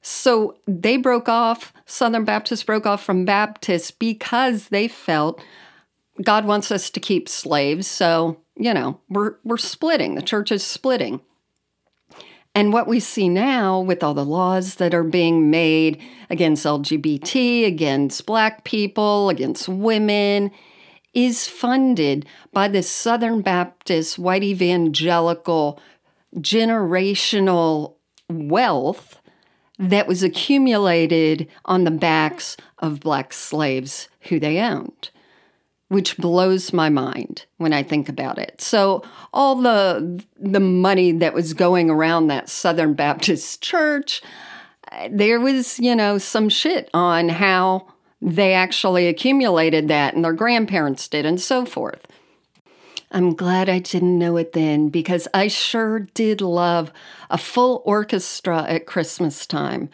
So 0.01 0.57
they 0.67 0.97
broke 0.97 1.29
off, 1.29 1.73
Southern 1.85 2.25
Baptists 2.25 2.63
broke 2.63 2.85
off 2.85 3.03
from 3.03 3.25
Baptists 3.25 3.91
because 3.91 4.67
they 4.69 4.87
felt 4.87 5.41
God 6.21 6.45
wants 6.45 6.71
us 6.71 6.89
to 6.91 6.99
keep 6.99 7.27
slaves. 7.27 7.87
So, 7.87 8.37
you 8.55 8.73
know, 8.73 8.99
we're, 9.09 9.35
we're 9.43 9.57
splitting. 9.57 10.15
The 10.15 10.21
church 10.21 10.51
is 10.51 10.63
splitting. 10.63 11.21
And 12.55 12.71
what 12.71 12.87
we 12.87 12.99
see 12.99 13.29
now 13.29 13.79
with 13.79 14.03
all 14.03 14.13
the 14.13 14.25
laws 14.25 14.75
that 14.75 14.93
are 14.93 15.03
being 15.03 15.49
made 15.49 15.99
against 16.29 16.65
LGBT, 16.65 17.65
against 17.65 18.25
Black 18.27 18.63
people, 18.63 19.29
against 19.29 19.67
women, 19.67 20.51
is 21.13 21.47
funded 21.47 22.27
by 22.51 22.67
the 22.67 22.83
Southern 22.83 23.41
Baptist, 23.41 24.19
white 24.19 24.43
evangelical, 24.43 25.79
generational 26.37 27.95
wealth 28.29 29.19
that 29.79 30.07
was 30.07 30.21
accumulated 30.21 31.47
on 31.65 31.83
the 31.83 31.91
backs 31.91 32.55
of 32.79 32.99
Black 32.99 33.33
slaves 33.33 34.09
who 34.21 34.39
they 34.39 34.59
owned 34.59 35.09
which 35.93 36.17
blows 36.17 36.73
my 36.73 36.89
mind 36.89 37.45
when 37.57 37.71
I 37.71 37.83
think 37.83 38.09
about 38.09 38.39
it. 38.39 38.59
So 38.59 39.03
all 39.31 39.55
the 39.55 40.23
the 40.39 40.59
money 40.59 41.11
that 41.11 41.33
was 41.33 41.53
going 41.53 41.89
around 41.89 42.27
that 42.27 42.49
Southern 42.49 42.95
Baptist 42.95 43.61
church, 43.61 44.21
there 45.11 45.39
was, 45.39 45.79
you 45.79 45.95
know, 45.95 46.17
some 46.17 46.49
shit 46.49 46.89
on 46.93 47.29
how 47.29 47.87
they 48.21 48.53
actually 48.53 49.07
accumulated 49.07 49.87
that 49.89 50.15
and 50.15 50.25
their 50.25 50.33
grandparents 50.33 51.07
did 51.07 51.25
and 51.25 51.39
so 51.39 51.65
forth. 51.65 52.07
I'm 53.11 53.35
glad 53.35 53.69
I 53.69 53.77
didn't 53.77 54.17
know 54.17 54.37
it 54.37 54.53
then 54.53 54.89
because 54.89 55.27
I 55.33 55.47
sure 55.47 55.99
did 55.99 56.41
love 56.41 56.91
a 57.29 57.37
full 57.37 57.83
orchestra 57.85 58.63
at 58.63 58.87
Christmas 58.87 59.45
time. 59.45 59.89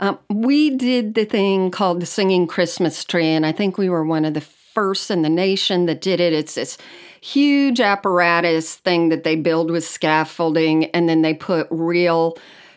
Um, 0.00 0.18
we 0.30 0.70
did 0.70 1.14
the 1.14 1.26
thing 1.26 1.70
called 1.70 2.00
the 2.00 2.06
Singing 2.06 2.46
Christmas 2.46 3.04
Tree, 3.04 3.26
and 3.26 3.44
I 3.44 3.52
think 3.52 3.76
we 3.76 3.88
were 3.88 4.04
one 4.04 4.24
of 4.24 4.34
the 4.34 4.40
first 4.74 5.10
in 5.10 5.22
the 5.22 5.28
nation 5.28 5.86
that 5.86 6.00
did 6.00 6.20
it. 6.20 6.32
It's 6.32 6.56
this 6.56 6.76
huge 7.20 7.80
apparatus 7.80 8.74
thing 8.76 9.08
that 9.08 9.24
they 9.24 9.36
build 9.36 9.70
with 9.70 9.84
scaffolding, 9.86 10.86
and 10.86 11.08
then 11.08 11.22
they 11.22 11.34
put 11.34 11.66
real 11.70 12.36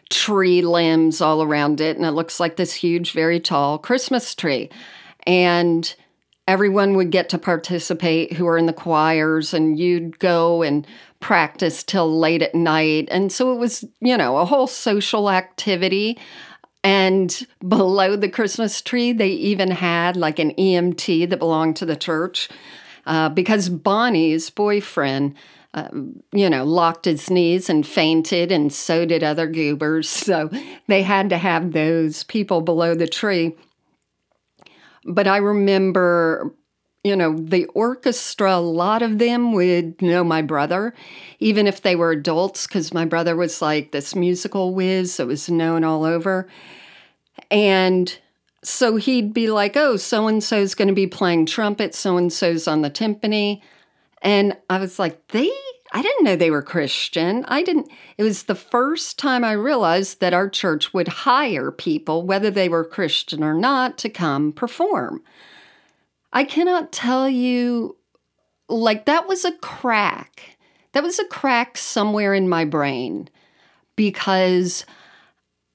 tree 0.09 0.61
limbs 0.61 1.19
all 1.19 1.43
around 1.43 1.81
it. 1.81 1.97
And 1.97 2.05
it 2.05 2.11
looks 2.11 2.39
like 2.39 2.55
this 2.55 2.73
huge, 2.73 3.11
very 3.11 3.39
tall 3.39 3.77
Christmas 3.77 4.33
tree. 4.33 4.69
And 5.25 5.93
everyone 6.47 6.95
would 6.95 7.11
get 7.11 7.27
to 7.27 7.37
participate 7.37 8.31
who 8.31 8.47
are 8.47 8.57
in 8.57 8.67
the 8.67 8.73
choirs, 8.73 9.53
and 9.53 9.77
you'd 9.77 10.17
go 10.19 10.61
and 10.61 10.87
practice 11.19 11.83
till 11.83 12.17
late 12.17 12.41
at 12.41 12.55
night. 12.55 13.09
And 13.11 13.31
so 13.31 13.51
it 13.51 13.57
was, 13.57 13.83
you 13.99 14.15
know, 14.15 14.37
a 14.37 14.45
whole 14.45 14.67
social 14.67 15.29
activity. 15.29 16.17
And 16.83 17.45
below 17.67 18.15
the 18.15 18.29
Christmas 18.29 18.81
tree, 18.81 19.11
they 19.11 19.29
even 19.29 19.71
had 19.71 20.15
like 20.15 20.39
an 20.39 20.53
EMT 20.55 21.29
that 21.29 21.39
belonged 21.39 21.75
to 21.77 21.85
the 21.85 21.95
church 21.95 22.49
uh, 23.05 23.29
because 23.29 23.69
Bonnie's 23.69 24.49
boyfriend. 24.49 25.35
Uh, 25.73 25.89
you 26.31 26.49
know, 26.49 26.63
locked 26.63 27.05
his 27.05 27.29
knees 27.29 27.69
and 27.69 27.85
fainted, 27.85 28.51
and 28.51 28.73
so 28.73 29.05
did 29.05 29.21
other 29.21 29.45
goobers. 29.45 30.09
So 30.27 30.49
they 30.87 31.03
had 31.03 31.29
to 31.29 31.37
have 31.37 31.73
those 31.73 32.23
people 32.23 32.61
below 32.61 32.95
the 32.95 33.05
tree. 33.05 33.55
But 35.05 35.27
I 35.27 35.37
remember, 35.37 36.55
you 37.07 37.15
know, 37.15 37.37
the 37.37 37.65
orchestra, 37.67 38.55
a 38.55 38.59
lot 38.59 39.01
of 39.01 39.19
them 39.19 39.53
would 39.53 40.01
know 40.01 40.23
my 40.23 40.41
brother, 40.41 40.93
even 41.39 41.65
if 41.67 41.81
they 41.81 41.95
were 41.95 42.11
adults, 42.11 42.67
because 42.67 42.93
my 42.93 43.05
brother 43.05 43.35
was 43.35 43.61
like 43.61 43.91
this 43.91 44.15
musical 44.15 44.73
whiz 44.73 45.17
that 45.17 45.27
was 45.27 45.49
known 45.49 45.83
all 45.83 46.03
over. 46.03 46.47
And 47.49 48.17
so 48.63 48.97
he'd 48.97 49.33
be 49.33 49.49
like, 49.49 49.77
oh, 49.77 49.97
so 49.97 50.27
and 50.27 50.43
so's 50.43 50.75
going 50.75 50.89
to 50.89 50.93
be 50.93 51.07
playing 51.07 51.45
trumpet, 51.45 51.95
so 51.95 52.17
and 52.17 52.31
so's 52.31 52.67
on 52.67 52.81
the 52.81 52.89
timpani. 52.89 53.61
And 54.21 54.57
I 54.69 54.79
was 54.79 54.99
like, 54.99 55.27
they 55.29 55.51
I 55.91 56.01
didn't 56.01 56.25
know 56.25 56.35
they 56.35 56.51
were 56.51 56.61
Christian. 56.61 57.45
I 57.47 57.63
didn't, 57.63 57.89
it 58.17 58.23
was 58.23 58.43
the 58.43 58.55
first 58.55 59.17
time 59.17 59.43
I 59.43 59.53
realized 59.53 60.19
that 60.19 60.33
our 60.33 60.49
church 60.49 60.93
would 60.93 61.07
hire 61.07 61.71
people, 61.71 62.25
whether 62.25 62.51
they 62.51 62.67
were 62.67 62.83
Christian 62.83 63.43
or 63.43 63.53
not, 63.53 63.97
to 63.99 64.09
come 64.09 64.51
perform. 64.51 65.23
I 66.33 66.43
cannot 66.43 66.91
tell 66.91 67.29
you, 67.29 67.97
like, 68.69 69.05
that 69.05 69.27
was 69.27 69.45
a 69.45 69.53
crack. 69.53 70.57
That 70.93 71.03
was 71.03 71.19
a 71.19 71.25
crack 71.25 71.77
somewhere 71.77 72.33
in 72.33 72.49
my 72.49 72.65
brain 72.65 73.29
because 73.95 74.85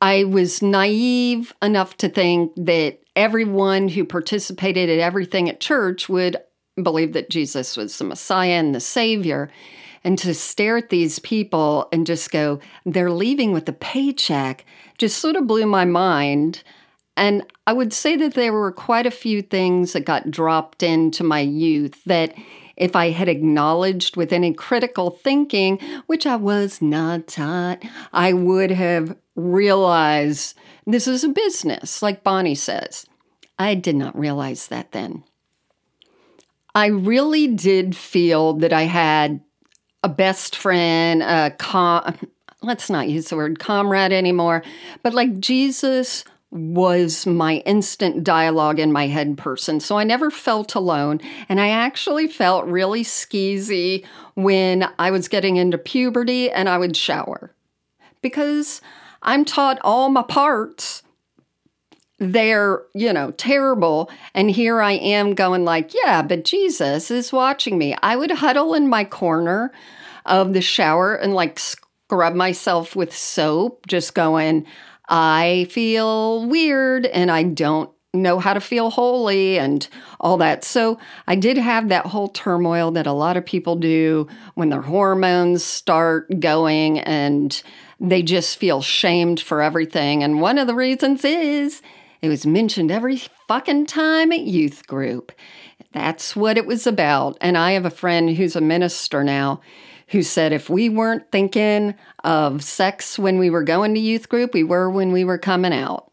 I 0.00 0.24
was 0.24 0.62
naive 0.62 1.52
enough 1.62 1.96
to 1.98 2.08
think 2.08 2.52
that 2.56 3.00
everyone 3.14 3.88
who 3.88 4.04
participated 4.04 4.88
in 4.88 5.00
everything 5.00 5.48
at 5.48 5.60
church 5.60 6.08
would 6.08 6.36
believe 6.82 7.12
that 7.12 7.30
Jesus 7.30 7.76
was 7.76 7.96
the 7.98 8.04
Messiah 8.04 8.52
and 8.52 8.74
the 8.74 8.80
Savior 8.80 9.50
and 10.04 10.18
to 10.18 10.34
stare 10.34 10.78
at 10.78 10.88
these 10.88 11.18
people 11.18 11.88
and 11.92 12.06
just 12.06 12.30
go, 12.30 12.58
they're 12.84 13.10
leaving 13.10 13.52
with 13.52 13.68
a 13.68 13.72
paycheck, 13.72 14.64
just 14.98 15.18
sort 15.18 15.36
of 15.36 15.46
blew 15.46 15.66
my 15.66 15.84
mind. 15.84 16.62
And 17.16 17.44
I 17.66 17.72
would 17.72 17.92
say 17.92 18.16
that 18.16 18.34
there 18.34 18.52
were 18.52 18.72
quite 18.72 19.06
a 19.06 19.10
few 19.10 19.42
things 19.42 19.92
that 19.92 20.04
got 20.04 20.30
dropped 20.30 20.82
into 20.82 21.22
my 21.22 21.40
youth 21.40 22.02
that 22.04 22.34
if 22.76 22.96
I 22.96 23.10
had 23.10 23.28
acknowledged 23.28 24.16
with 24.16 24.32
any 24.32 24.52
critical 24.52 25.10
thinking, 25.10 25.78
which 26.06 26.26
I 26.26 26.36
was 26.36 26.80
not 26.80 27.26
taught, 27.26 27.82
I 28.12 28.32
would 28.32 28.70
have 28.70 29.16
realized 29.36 30.56
this 30.86 31.06
is 31.06 31.22
a 31.22 31.28
business, 31.28 32.02
like 32.02 32.24
Bonnie 32.24 32.54
says. 32.54 33.06
I 33.58 33.74
did 33.74 33.94
not 33.94 34.18
realize 34.18 34.68
that 34.68 34.92
then. 34.92 35.24
I 36.74 36.86
really 36.86 37.48
did 37.48 37.94
feel 37.94 38.54
that 38.54 38.72
I 38.72 38.82
had 38.82 39.40
a 40.02 40.08
best 40.08 40.56
friend, 40.56 41.22
a 41.22 41.54
com- 41.58 42.16
let's 42.62 42.88
not 42.88 43.08
use 43.08 43.28
the 43.28 43.36
word 43.36 43.58
comrade 43.58 44.12
anymore, 44.12 44.62
but 45.02 45.14
like 45.14 45.38
Jesus 45.38 46.24
was 46.52 47.26
my 47.26 47.56
instant 47.64 48.22
dialogue 48.22 48.78
in 48.78 48.92
my 48.92 49.06
head 49.06 49.38
person. 49.38 49.80
So 49.80 49.96
I 49.96 50.04
never 50.04 50.30
felt 50.30 50.74
alone. 50.74 51.20
And 51.48 51.58
I 51.58 51.70
actually 51.70 52.28
felt 52.28 52.66
really 52.66 53.02
skeezy 53.02 54.04
when 54.34 54.88
I 54.98 55.10
was 55.10 55.28
getting 55.28 55.56
into 55.56 55.78
puberty 55.78 56.50
and 56.50 56.68
I 56.68 56.76
would 56.76 56.96
shower 56.96 57.54
because 58.20 58.82
I'm 59.22 59.44
taught 59.46 59.78
all 59.82 60.10
my 60.10 60.22
parts 60.22 61.02
they're, 62.18 62.82
you 62.94 63.12
know, 63.12 63.32
terrible. 63.32 64.08
And 64.32 64.48
here 64.48 64.80
I 64.80 64.92
am 64.92 65.34
going 65.34 65.64
like, 65.64 65.92
yeah, 66.04 66.22
but 66.22 66.44
Jesus 66.44 67.10
is 67.10 67.32
watching 67.32 67.78
me. 67.78 67.96
I 68.00 68.14
would 68.14 68.30
huddle 68.30 68.74
in 68.74 68.88
my 68.88 69.02
corner 69.02 69.72
of 70.24 70.52
the 70.52 70.60
shower 70.60 71.16
and 71.16 71.34
like 71.34 71.58
scrub 71.58 72.34
myself 72.34 72.94
with 72.94 73.16
soap, 73.16 73.88
just 73.88 74.14
going, 74.14 74.66
I 75.12 75.66
feel 75.68 76.46
weird 76.46 77.04
and 77.04 77.30
I 77.30 77.42
don't 77.42 77.90
know 78.14 78.38
how 78.38 78.54
to 78.54 78.60
feel 78.60 78.88
holy 78.88 79.58
and 79.58 79.86
all 80.20 80.38
that. 80.38 80.64
So 80.64 80.98
I 81.26 81.34
did 81.34 81.58
have 81.58 81.90
that 81.90 82.06
whole 82.06 82.28
turmoil 82.28 82.90
that 82.92 83.06
a 83.06 83.12
lot 83.12 83.36
of 83.36 83.44
people 83.44 83.76
do 83.76 84.26
when 84.54 84.70
their 84.70 84.80
hormones 84.80 85.62
start 85.62 86.40
going 86.40 86.98
and 87.00 87.62
they 88.00 88.22
just 88.22 88.56
feel 88.56 88.80
shamed 88.80 89.38
for 89.38 89.60
everything. 89.60 90.22
And 90.22 90.40
one 90.40 90.56
of 90.56 90.66
the 90.66 90.74
reasons 90.74 91.26
is 91.26 91.82
it 92.22 92.30
was 92.30 92.46
mentioned 92.46 92.90
every 92.90 93.20
fucking 93.48 93.86
time 93.86 94.32
at 94.32 94.40
youth 94.40 94.86
group. 94.86 95.30
That's 95.92 96.34
what 96.34 96.56
it 96.56 96.64
was 96.64 96.86
about. 96.86 97.36
And 97.42 97.58
I 97.58 97.72
have 97.72 97.84
a 97.84 97.90
friend 97.90 98.34
who's 98.34 98.56
a 98.56 98.62
minister 98.62 99.22
now 99.22 99.60
who 100.12 100.22
said 100.22 100.52
if 100.52 100.68
we 100.68 100.88
weren't 100.88 101.30
thinking 101.32 101.94
of 102.22 102.62
sex 102.62 103.18
when 103.18 103.38
we 103.38 103.48
were 103.48 103.62
going 103.62 103.94
to 103.94 104.00
youth 104.00 104.28
group, 104.28 104.52
we 104.52 104.62
were 104.62 104.90
when 104.90 105.10
we 105.10 105.24
were 105.24 105.38
coming 105.38 105.72
out. 105.72 106.10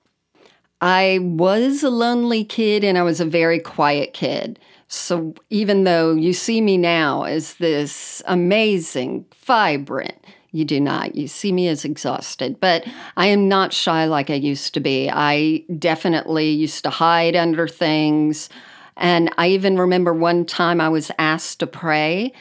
I 0.82 1.20
was 1.22 1.84
a 1.84 1.90
lonely 1.90 2.46
kid 2.46 2.86
and 2.86 2.98
I 2.98 3.04
was 3.04 3.20
a 3.20 3.26
very 3.26 3.60
quiet 3.60 4.14
kid. 4.14 4.58
So 4.88 5.36
even 5.50 5.84
though 5.84 6.16
you 6.16 6.32
see 6.32 6.62
me 6.62 6.78
now 6.78 7.24
as 7.24 7.56
this 7.56 8.24
amazing, 8.26 9.26
vibrant, 9.46 10.16
you 10.52 10.64
do 10.64 10.80
not. 10.80 11.16
You 11.16 11.28
see 11.28 11.52
me 11.52 11.68
as 11.68 11.84
exhausted, 11.84 12.60
but 12.60 12.88
I 13.18 13.28
am 13.28 13.50
not 13.50 13.74
shy 13.74 14.06
like 14.06 14.30
I 14.30 14.36
used 14.36 14.74
to 14.76 14.80
be. 14.80 15.10
I 15.12 15.66
definitely 15.78 16.50
used 16.52 16.86
to 16.86 16.90
hide 16.90 17.36
under 17.36 17.68
things. 17.68 18.50
And 18.96 19.30
I 19.38 19.50
even 19.50 19.78
remember 19.78 20.14
one 20.14 20.46
time 20.46 20.80
I 20.80 20.90
was 20.90 21.12
asked 21.20 21.60
to 21.60 21.68
pray 21.68 22.34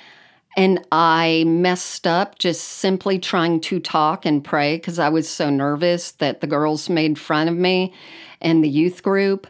and 0.58 0.84
I 0.90 1.44
messed 1.46 2.04
up 2.04 2.40
just 2.40 2.64
simply 2.64 3.20
trying 3.20 3.60
to 3.60 3.78
talk 3.78 4.26
and 4.26 4.42
pray 4.42 4.76
because 4.76 4.98
I 4.98 5.08
was 5.08 5.28
so 5.28 5.50
nervous 5.50 6.10
that 6.10 6.40
the 6.40 6.48
girls 6.48 6.88
made 6.88 7.16
fun 7.16 7.46
of 7.46 7.54
me 7.56 7.94
in 8.40 8.60
the 8.60 8.68
youth 8.68 9.04
group. 9.04 9.46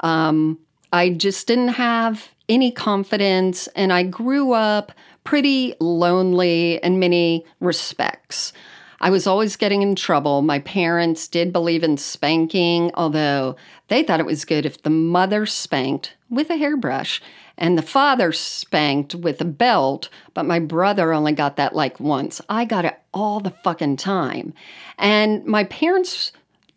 Um, 0.00 0.58
I 0.94 1.10
just 1.10 1.46
didn't 1.46 1.74
have 1.74 2.30
any 2.48 2.72
confidence, 2.72 3.66
and 3.76 3.92
I 3.92 4.04
grew 4.04 4.54
up 4.54 4.92
pretty 5.24 5.74
lonely 5.78 6.76
in 6.82 6.98
many 6.98 7.44
respects. 7.60 8.54
I 8.98 9.10
was 9.10 9.26
always 9.26 9.56
getting 9.56 9.82
in 9.82 9.94
trouble. 9.94 10.40
My 10.40 10.60
parents 10.60 11.28
did 11.28 11.52
believe 11.52 11.84
in 11.84 11.98
spanking, 11.98 12.90
although 12.94 13.56
they 13.88 14.02
thought 14.02 14.20
it 14.20 14.26
was 14.26 14.46
good 14.46 14.64
if 14.64 14.82
the 14.82 14.88
mother 14.88 15.44
spanked 15.44 16.16
with 16.30 16.48
a 16.48 16.56
hairbrush 16.56 17.20
and 17.58 17.76
the 17.76 17.82
father 17.82 18.32
spanked 18.32 19.14
with 19.14 19.40
a 19.40 19.46
belt, 19.46 20.08
but 20.34 20.44
my 20.44 20.58
brother 20.58 21.12
only 21.12 21.32
got 21.32 21.56
that 21.56 21.74
like 21.74 21.98
once. 21.98 22.40
I 22.48 22.64
got 22.64 22.84
it 22.84 22.98
all 23.14 23.40
the 23.40 23.50
fucking 23.50 23.96
time. 23.96 24.52
And 24.98 25.44
my 25.46 25.64
parents 25.64 26.32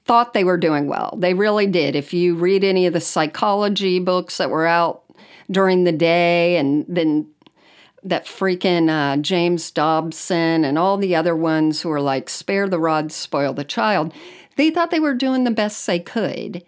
thought 0.05 0.33
they 0.33 0.43
were 0.43 0.57
doing 0.57 0.87
well. 0.87 1.15
They 1.19 1.33
really 1.33 1.67
did. 1.67 1.95
If 1.95 2.13
you 2.13 2.35
read 2.35 2.63
any 2.63 2.85
of 2.85 2.93
the 2.93 3.01
psychology 3.01 3.99
books 3.99 4.37
that 4.37 4.49
were 4.49 4.65
out 4.65 5.03
during 5.51 5.83
the 5.83 5.91
day 5.91 6.57
and 6.57 6.85
then 6.87 7.27
that 8.03 8.25
freaking 8.25 8.89
uh, 8.89 9.17
James 9.17 9.69
Dobson 9.71 10.63
and 10.63 10.77
all 10.77 10.97
the 10.97 11.15
other 11.15 11.35
ones 11.35 11.81
who 11.81 11.91
are 11.91 12.01
like, 12.01 12.29
spare 12.29 12.67
the 12.67 12.79
rod, 12.79 13.11
spoil 13.11 13.53
the 13.53 13.65
child, 13.65 14.13
they 14.55 14.69
thought 14.69 14.91
they 14.91 14.99
were 14.99 15.13
doing 15.13 15.43
the 15.43 15.51
best 15.51 15.85
they 15.85 15.99
could. 15.99 16.63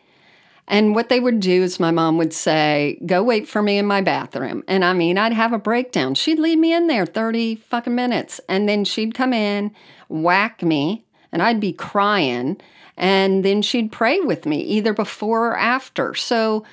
And 0.67 0.95
what 0.95 1.09
they 1.09 1.19
would 1.19 1.39
do 1.39 1.63
is 1.63 1.79
my 1.79 1.91
mom 1.91 2.17
would 2.17 2.33
say, 2.33 2.99
Go 3.05 3.23
wait 3.23 3.47
for 3.47 3.61
me 3.61 3.77
in 3.77 3.85
my 3.85 4.01
bathroom. 4.01 4.63
And 4.67 4.85
I 4.85 4.93
mean, 4.93 5.17
I'd 5.17 5.33
have 5.33 5.53
a 5.53 5.59
breakdown. 5.59 6.15
She'd 6.15 6.39
leave 6.39 6.59
me 6.59 6.73
in 6.73 6.87
there 6.87 7.05
30 7.05 7.55
fucking 7.55 7.95
minutes. 7.95 8.39
And 8.47 8.69
then 8.69 8.85
she'd 8.85 9.13
come 9.13 9.33
in, 9.33 9.71
whack 10.07 10.63
me, 10.63 11.05
and 11.31 11.41
I'd 11.41 11.59
be 11.59 11.73
crying. 11.73 12.59
And 12.97 13.43
then 13.43 13.61
she'd 13.61 13.91
pray 13.91 14.19
with 14.19 14.45
me 14.45 14.61
either 14.61 14.93
before 14.93 15.47
or 15.47 15.57
after. 15.57 16.13
So 16.13 16.63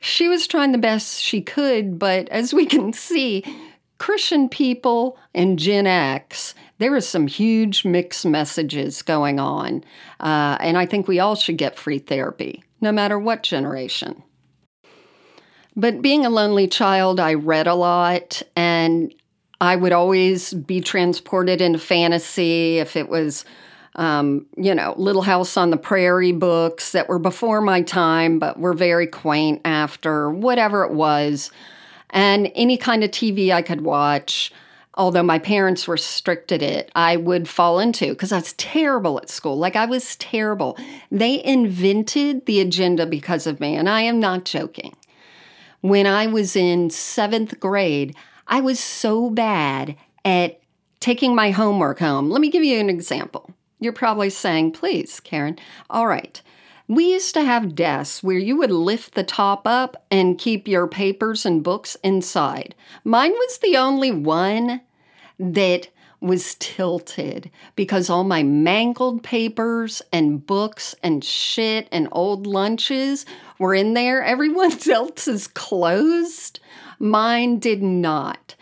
she 0.00 0.28
was 0.28 0.46
trying 0.46 0.72
the 0.72 0.78
best 0.78 1.22
she 1.22 1.40
could. 1.40 1.98
But 1.98 2.28
as 2.28 2.52
we 2.52 2.66
can 2.66 2.92
see, 2.92 3.44
Christian 3.98 4.48
people 4.48 5.18
and 5.34 5.58
Gen 5.58 5.86
X, 5.86 6.54
there 6.78 6.94
are 6.94 7.00
some 7.00 7.26
huge 7.26 7.84
mixed 7.84 8.26
messages 8.26 9.02
going 9.02 9.40
on. 9.40 9.84
Uh, 10.20 10.56
and 10.60 10.76
I 10.76 10.86
think 10.86 11.08
we 11.08 11.20
all 11.20 11.34
should 11.34 11.56
get 11.56 11.78
free 11.78 11.98
therapy, 11.98 12.62
no 12.80 12.92
matter 12.92 13.18
what 13.18 13.42
generation. 13.42 14.22
But 15.74 16.00
being 16.00 16.24
a 16.24 16.30
lonely 16.30 16.68
child, 16.68 17.20
I 17.20 17.34
read 17.34 17.66
a 17.66 17.74
lot 17.74 18.42
and 18.56 19.14
I 19.60 19.76
would 19.76 19.92
always 19.92 20.52
be 20.54 20.80
transported 20.80 21.60
into 21.60 21.78
fantasy 21.78 22.78
if 22.78 22.96
it 22.96 23.08
was, 23.08 23.44
um, 23.94 24.46
you 24.56 24.74
know, 24.74 24.94
Little 24.96 25.22
House 25.22 25.56
on 25.56 25.70
the 25.70 25.76
Prairie 25.76 26.32
books 26.32 26.92
that 26.92 27.08
were 27.08 27.18
before 27.18 27.60
my 27.60 27.82
time, 27.82 28.38
but 28.38 28.58
were 28.58 28.74
very 28.74 29.06
quaint 29.06 29.60
after, 29.64 30.30
whatever 30.30 30.84
it 30.84 30.92
was 30.92 31.50
and 32.10 32.50
any 32.54 32.76
kind 32.76 33.04
of 33.04 33.10
TV 33.10 33.52
I 33.52 33.62
could 33.62 33.82
watch, 33.82 34.52
although 34.96 35.22
my 35.22 35.38
parents 35.38 35.86
restricted 35.88 36.62
it, 36.62 36.90
I 36.94 37.16
would 37.16 37.48
fall 37.48 37.78
into 37.78 38.10
because 38.10 38.32
I 38.32 38.38
was 38.38 38.54
terrible 38.54 39.18
at 39.18 39.28
school. 39.30 39.56
Like 39.58 39.76
I 39.76 39.84
was 39.86 40.16
terrible. 40.16 40.78
They 41.10 41.42
invented 41.44 42.46
the 42.46 42.60
agenda 42.60 43.06
because 43.06 43.46
of 43.46 43.60
me, 43.60 43.76
and 43.76 43.88
I 43.88 44.00
am 44.02 44.18
not 44.20 44.44
joking. 44.44 44.96
When 45.82 46.06
I 46.06 46.26
was 46.26 46.56
in 46.56 46.90
seventh 46.90 47.60
grade, 47.60 48.16
I 48.48 48.60
was 48.60 48.80
so 48.80 49.30
bad 49.30 49.96
at 50.24 50.60
taking 50.98 51.34
my 51.34 51.50
homework 51.50 51.98
home. 51.98 52.30
Let 52.30 52.40
me 52.40 52.50
give 52.50 52.64
you 52.64 52.78
an 52.80 52.88
example. 52.90 53.50
You're 53.78 53.92
probably 53.92 54.30
saying, 54.30 54.72
please, 54.72 55.20
Karen. 55.20 55.58
All 55.90 56.06
right. 56.06 56.40
we 56.88 57.12
used 57.12 57.34
to 57.34 57.42
have 57.42 57.74
desks 57.74 58.22
where 58.22 58.38
you 58.38 58.56
would 58.56 58.70
lift 58.70 59.14
the 59.14 59.24
top 59.24 59.66
up 59.66 60.06
and 60.10 60.38
keep 60.38 60.68
your 60.68 60.86
papers 60.86 61.44
and 61.44 61.62
books 61.62 61.96
inside. 62.04 62.74
Mine 63.04 63.32
was 63.32 63.58
the 63.58 63.76
only 63.76 64.10
one 64.12 64.80
that 65.38 65.88
was 66.20 66.54
tilted 66.58 67.50
because 67.74 68.08
all 68.08 68.24
my 68.24 68.42
mangled 68.42 69.22
papers 69.22 70.02
and 70.12 70.46
books 70.46 70.94
and 71.02 71.22
shit 71.22 71.88
and 71.92 72.08
old 72.12 72.46
lunches 72.46 73.26
were 73.58 73.74
in 73.74 73.94
there. 73.94 74.22
Everyone 74.24 74.72
else's 74.88 75.46
closed. 75.46 76.60
Mine 76.98 77.58
did 77.58 77.82
not. 77.82 78.54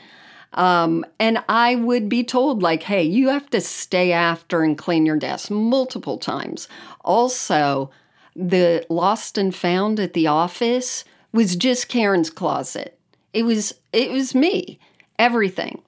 Um, 0.53 1.05
and 1.19 1.43
I 1.49 1.75
would 1.75 2.09
be 2.09 2.23
told, 2.23 2.63
like, 2.63 2.85
hey, 2.85 3.03
you 3.03 3.29
have 3.29 3.51
to 3.51 3.61
stay 3.61 4.13
after 4.13 4.63
and 4.63 4.79
clean 4.79 5.05
your 5.05 5.17
desk 5.17 5.51
multiple 5.51 6.17
times. 6.17 6.69
Also, 7.05 7.91
the 8.37 8.87
lost 8.89 9.37
and 9.37 9.55
found 9.55 9.99
at 9.99 10.13
the 10.13 10.29
office 10.29 11.05
was 11.33 11.57
just 11.57 11.89
Karen's 11.89 12.31
closet. 12.31 12.99
It 13.33 13.43
was 13.45 13.75
it 13.93 14.11
was 14.11 14.35
me. 14.35 14.79
Everything. 15.19 15.83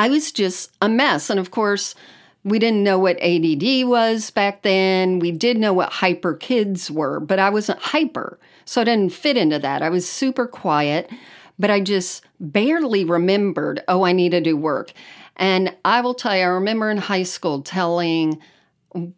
I 0.00 0.08
was 0.08 0.32
just 0.32 0.74
a 0.80 0.88
mess. 0.88 1.28
And 1.28 1.38
of 1.38 1.50
course, 1.50 1.94
we 2.42 2.58
didn't 2.58 2.82
know 2.82 2.98
what 2.98 3.22
ADD 3.22 3.86
was 3.86 4.30
back 4.30 4.62
then. 4.62 5.18
We 5.18 5.30
did 5.30 5.58
know 5.58 5.74
what 5.74 5.92
hyper 5.92 6.32
kids 6.32 6.90
were, 6.90 7.20
but 7.20 7.38
I 7.38 7.50
wasn't 7.50 7.80
hyper. 7.80 8.38
So 8.64 8.80
I 8.80 8.84
didn't 8.84 9.12
fit 9.12 9.36
into 9.36 9.58
that. 9.58 9.82
I 9.82 9.90
was 9.90 10.08
super 10.08 10.46
quiet, 10.46 11.10
but 11.58 11.70
I 11.70 11.80
just 11.80 12.24
barely 12.40 13.04
remembered, 13.04 13.84
oh, 13.88 14.02
I 14.06 14.12
need 14.12 14.30
to 14.30 14.40
do 14.40 14.56
work. 14.56 14.92
And 15.36 15.76
I 15.84 16.00
will 16.00 16.14
tell 16.14 16.34
you, 16.34 16.44
I 16.44 16.46
remember 16.46 16.88
in 16.90 16.96
high 16.96 17.24
school 17.24 17.60
telling 17.60 18.40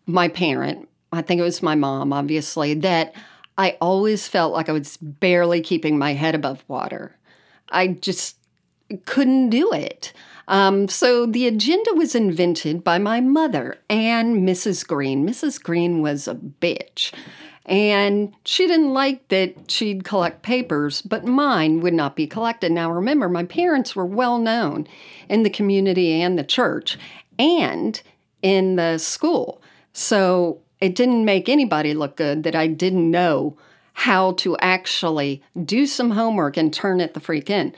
my 0.07 0.27
parent, 0.27 0.89
I 1.13 1.23
think 1.23 1.39
it 1.39 1.45
was 1.45 1.63
my 1.63 1.77
mom, 1.77 2.13
obviously, 2.13 2.75
that 2.75 3.15
I 3.57 3.77
always 3.81 4.27
felt 4.27 4.53
like 4.53 4.69
I 4.69 4.73
was 4.73 4.97
barely 4.97 5.61
keeping 5.61 5.97
my 5.97 6.15
head 6.15 6.35
above 6.35 6.65
water. 6.67 7.17
I 7.69 7.87
just 7.87 8.37
couldn't 9.07 9.51
do 9.51 9.73
it. 9.73 10.13
Um, 10.53 10.87
so 10.87 11.25
the 11.25 11.47
agenda 11.47 11.95
was 11.95 12.15
invented 12.15 12.85
by 12.85 12.99
my 12.99 13.21
mother 13.21 13.79
and 13.89 14.47
Mrs. 14.47 14.87
Green. 14.87 15.27
Mrs. 15.27 15.61
Green 15.61 16.03
was 16.03 16.29
a 16.29 16.35
bitch. 16.35 17.11
And 17.65 18.35
she 18.45 18.67
didn't 18.67 18.93
like 18.93 19.29
that 19.29 19.71
she'd 19.71 20.05
collect 20.05 20.43
papers, 20.43 21.01
but 21.01 21.25
mine 21.25 21.81
would 21.81 21.95
not 21.95 22.17
be 22.17 22.27
collected. 22.27 22.71
Now, 22.71 22.93
remember, 22.93 23.31
my 23.31 23.45
parents 23.45 23.97
were 23.97 24.05
well 24.05 24.37
known 24.37 24.87
in 25.27 25.43
the 25.43 25.49
community 25.49 26.21
and 26.21 26.39
the 26.39 26.45
church 26.45 26.99
and 27.39 28.03
in 28.43 28.77
the 28.77 28.99
school. 28.99 29.63
So 29.95 30.61
it 30.83 30.95
didn't 30.95 31.25
make 31.25 31.49
anybody 31.49 31.95
look 31.95 32.17
good 32.17 32.43
that 32.43 32.55
I 32.55 32.67
didn't 32.67 33.11
know 33.11 33.57
how 33.95 34.33
to 34.33 34.59
actually 34.59 35.43
do 35.65 35.87
some 35.87 36.11
homework 36.11 36.59
and 36.59 36.75
turn 36.75 37.01
it 37.01 37.15
the 37.15 37.21
freak 37.21 37.49
in. 37.49 37.75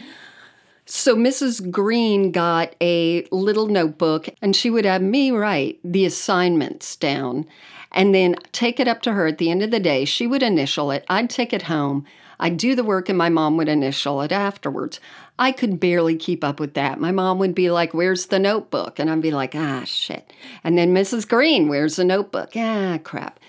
So 0.87 1.16
Mrs. 1.16 1.70
Green 1.70 2.31
got 2.31 2.75
a 2.81 3.27
little 3.31 3.68
notebook 3.68 4.29
and 4.42 4.55
she 4.55 4.68
would 4.68 4.85
have 4.85 5.01
me 5.01 5.31
write 5.31 5.81
the 5.83 6.05
assignments 6.05 6.94
down 6.97 7.47
and 7.90 8.14
then 8.14 8.37
take 8.53 8.79
it 8.79 8.88
up 8.88 9.01
to 9.03 9.12
her 9.12 9.27
at 9.27 9.38
the 9.38 9.51
end 9.51 9.62
of 9.62 9.70
the 9.70 9.81
day. 9.81 10.05
She 10.05 10.27
would 10.27 10.42
initial 10.42 10.90
it. 10.90 11.05
I'd 11.09 11.31
take 11.31 11.53
it 11.55 11.62
home. 11.62 12.05
I'd 12.38 12.59
do 12.59 12.75
the 12.75 12.85
work 12.85 13.09
and 13.09 13.16
my 13.16 13.31
mom 13.31 13.57
would 13.57 13.68
initial 13.68 14.20
it 14.20 14.33
afterwards. 14.33 15.01
I 15.38 15.53
could 15.53 15.81
barely 15.81 16.16
keep 16.16 16.44
up 16.44 16.61
with 16.61 16.75
that. 16.75 17.01
My 17.01 17.12
mom 17.12 17.38
would 17.38 17.55
be 17.55 17.70
like, 17.70 17.94
Where's 17.94 18.27
the 18.27 18.38
notebook? 18.38 18.99
And 18.99 19.09
I'd 19.09 19.23
be 19.23 19.31
like, 19.31 19.55
Ah, 19.55 19.85
shit. 19.85 20.33
And 20.62 20.77
then 20.77 20.94
Mrs. 20.94 21.27
Green, 21.27 21.68
Where's 21.68 21.97
the 21.97 22.05
notebook? 22.05 22.51
Ah, 22.57 22.99
crap. 23.03 23.40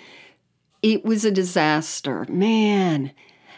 It 0.82 1.04
was 1.04 1.26
a 1.26 1.32
disaster. 1.32 2.26
Man, 2.30 3.12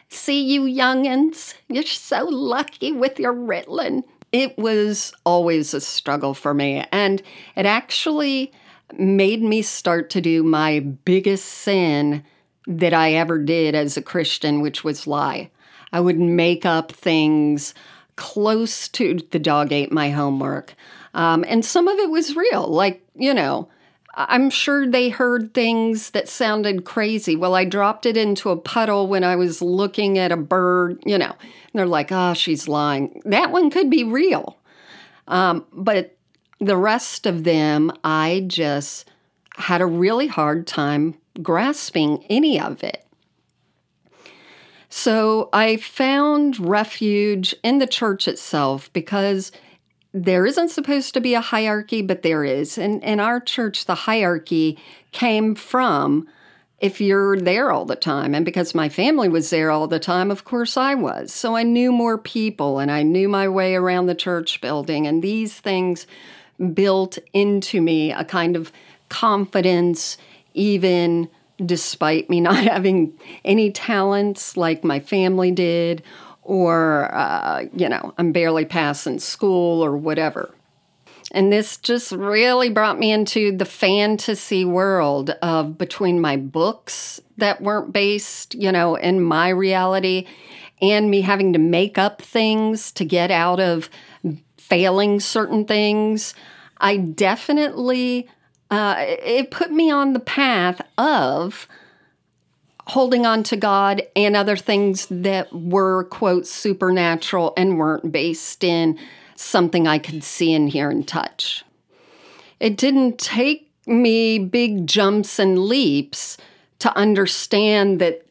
See 0.10 0.41
you 0.41 0.62
youngins, 0.62 1.54
you're 1.67 1.84
so 1.84 2.26
lucky 2.26 2.91
with 2.91 3.20
your 3.20 3.34
Ritalin. 3.34 4.04
It 4.32 4.58
was 4.58 5.13
always 5.26 5.74
a 5.74 5.82
struggle 5.82 6.34
for 6.34 6.54
me, 6.54 6.86
and 6.91 7.22
it 7.56 7.65
actually 7.65 8.52
made 8.98 9.41
me 9.41 9.62
start 9.62 10.10
to 10.12 10.22
do 10.22 10.43
my 10.43 10.80
biggest 10.80 11.46
sin 11.46 12.24
that 12.67 12.93
I 12.93 13.13
ever 13.13 13.38
did 13.38 13.76
as 13.76 13.98
a 13.98 14.02
Christian, 14.02 14.62
which 14.62 14.84
was 14.84 15.08
lie. 15.08 15.50
I 15.91 16.00
would 16.00 16.20
make 16.20 16.65
up 16.65 16.91
things 16.91 17.74
close 18.15 18.88
to 18.89 19.20
the 19.32 19.39
dog 19.39 19.72
ate 19.72 19.91
my 19.91 20.10
homework. 20.10 20.74
Um, 21.13 21.46
and 21.48 21.63
some 21.63 21.88
of 21.88 21.98
it 22.00 22.10
was 22.10 22.36
real, 22.36 22.67
like, 22.67 23.06
you 23.15 23.34
know, 23.34 23.70
I'm 24.20 24.50
sure 24.50 24.88
they 24.88 25.10
heard 25.10 25.54
things 25.54 26.10
that 26.10 26.28
sounded 26.28 26.86
crazy. 26.86 27.36
Well, 27.36 27.54
I 27.54 27.66
dropped 27.66 28.08
it 28.08 28.18
into 28.18 28.50
a 28.50 28.58
puddle 28.58 29.08
when 29.08 29.24
I 29.24 29.36
was 29.36 29.62
looking 29.62 30.18
at 30.18 30.32
a 30.32 30.38
bird, 30.38 31.04
you 31.06 31.20
know, 31.20 31.36
and 31.40 31.72
they're 31.76 31.86
like, 31.86 32.12
oh, 32.12 32.34
she's 32.34 32.68
lying. 32.68 33.22
That 33.26 33.52
one 33.52 33.70
could 33.70 33.92
be 33.92 34.04
real. 34.04 34.58
Um, 35.28 35.66
but 35.72 36.18
the 36.60 36.78
rest 36.78 37.28
of 37.28 37.44
them, 37.44 37.92
I 38.04 38.46
just 38.48 39.08
had 39.56 39.82
a 39.82 39.86
really 39.86 40.28
hard 40.28 40.66
time 40.66 41.14
grasping 41.44 42.26
any 42.28 42.60
of 42.60 42.84
it. 42.84 43.06
So 44.90 45.50
I 45.54 45.78
found 45.78 46.60
refuge 46.60 47.54
in 47.64 47.78
the 47.78 47.86
church 47.86 48.28
itself 48.28 48.92
because 48.94 49.52
there 50.13 50.46
isn't 50.46 50.70
supposed 50.70 51.13
to 51.13 51.22
be 51.22 51.34
a 51.34 51.41
hierarchy, 51.41 52.02
but 52.02 52.22
there 52.22 52.43
is. 52.43 52.78
And 52.78 53.04
in 53.04 53.20
our 53.20 53.39
church, 53.39 53.86
the 53.86 53.96
hierarchy 53.96 54.80
came 55.12 55.56
from 55.56 56.28
if 56.80 57.02
you're 57.02 57.39
there 57.39 57.72
all 57.72 57.86
the 57.86 57.96
time. 57.96 58.36
And 58.36 58.46
because 58.46 58.76
my 58.76 58.88
family 58.88 59.30
was 59.30 59.50
there 59.50 59.72
all 59.72 59.88
the 59.88 60.00
time, 60.00 60.30
of 60.30 60.43
course 60.43 60.78
I 60.78 60.93
was. 60.93 61.34
So 61.34 61.56
I 61.56 61.63
knew 61.63 61.91
more 61.91 62.17
people 62.17 62.80
and 62.80 62.91
I 62.91 63.04
knew 63.04 63.28
my 63.28 63.48
way 63.48 63.76
around 63.76 64.06
the 64.06 64.15
church 64.15 64.62
building. 64.62 65.08
And 65.08 65.24
these 65.24 65.60
things 65.60 66.06
built 66.74 67.17
into 67.34 67.82
me 67.82 68.12
a 68.12 68.24
kind 68.24 68.56
of 68.56 68.72
confidence, 69.10 70.17
even 70.54 71.30
despite 71.65 72.30
me 72.30 72.39
not 72.41 72.63
having 72.63 73.13
any 73.43 73.72
talents 73.72 74.56
like 74.56 74.84
my 74.84 75.00
family 75.00 75.52
did 75.52 76.04
or, 76.48 77.14
uh, 77.14 77.66
you 77.76 77.90
know, 77.90 78.14
I'm 78.18 78.32
barely 78.32 78.64
passing 78.64 79.20
school 79.20 79.84
or 79.84 79.98
whatever. 79.98 80.56
And 81.34 81.52
this 81.52 81.76
just 81.76 82.14
really 82.14 82.70
brought 82.70 82.98
me 82.98 83.12
into 83.12 83.56
the 83.56 83.66
fantasy 83.66 84.64
world 84.64 85.32
of 85.42 85.78
between 85.78 86.22
my 86.22 86.38
books 86.38 87.20
that 87.36 87.62
weren't 87.62 87.92
based, 87.92 88.56
you 88.56 88.72
know, 88.72 88.96
in 88.96 89.22
my 89.22 89.50
reality 89.50 90.26
and 90.82 91.12
me 91.12 91.20
having 91.20 91.52
to 91.52 91.60
make 91.60 91.98
up 91.98 92.22
things 92.22 92.94
to 92.94 93.04
get 93.04 93.30
out 93.30 93.60
of 93.60 93.90
failing 94.58 95.20
certain 95.20 95.66
things. 95.66 96.34
I 96.78 96.96
definitely, 96.96 98.30
uh, 98.72 98.96
it 99.00 99.52
put 99.52 99.72
me 99.72 99.92
on 99.92 100.14
the 100.14 100.22
path 100.22 100.80
of 100.98 101.68
holding 102.88 103.26
on 103.26 103.43
to 103.43 103.58
God 103.58 104.02
and 104.15 104.36
other 104.36 104.56
things 104.56 105.08
that 105.12 105.52
were, 105.54 106.06
quote, 106.06 106.47
supernatural 106.47 107.54
and 107.58 107.78
weren't 107.78 108.12
based 108.12 108.63
in 108.63 108.97
something 109.36 109.88
I 109.88 110.00
could 110.00 110.23
see 110.23 110.54
and 110.54 110.69
hear 110.69 110.89
and 110.89 111.06
touch. 111.06 111.65
It 112.60 112.78
didn't 112.78 113.19
take 113.19 113.69
me 113.86 114.39
big 114.39 114.88
jumps 114.88 115.38
and 115.38 115.60
leaps 115.60 116.38
to 116.80 116.95
understand 116.97 118.00
that 118.00 118.26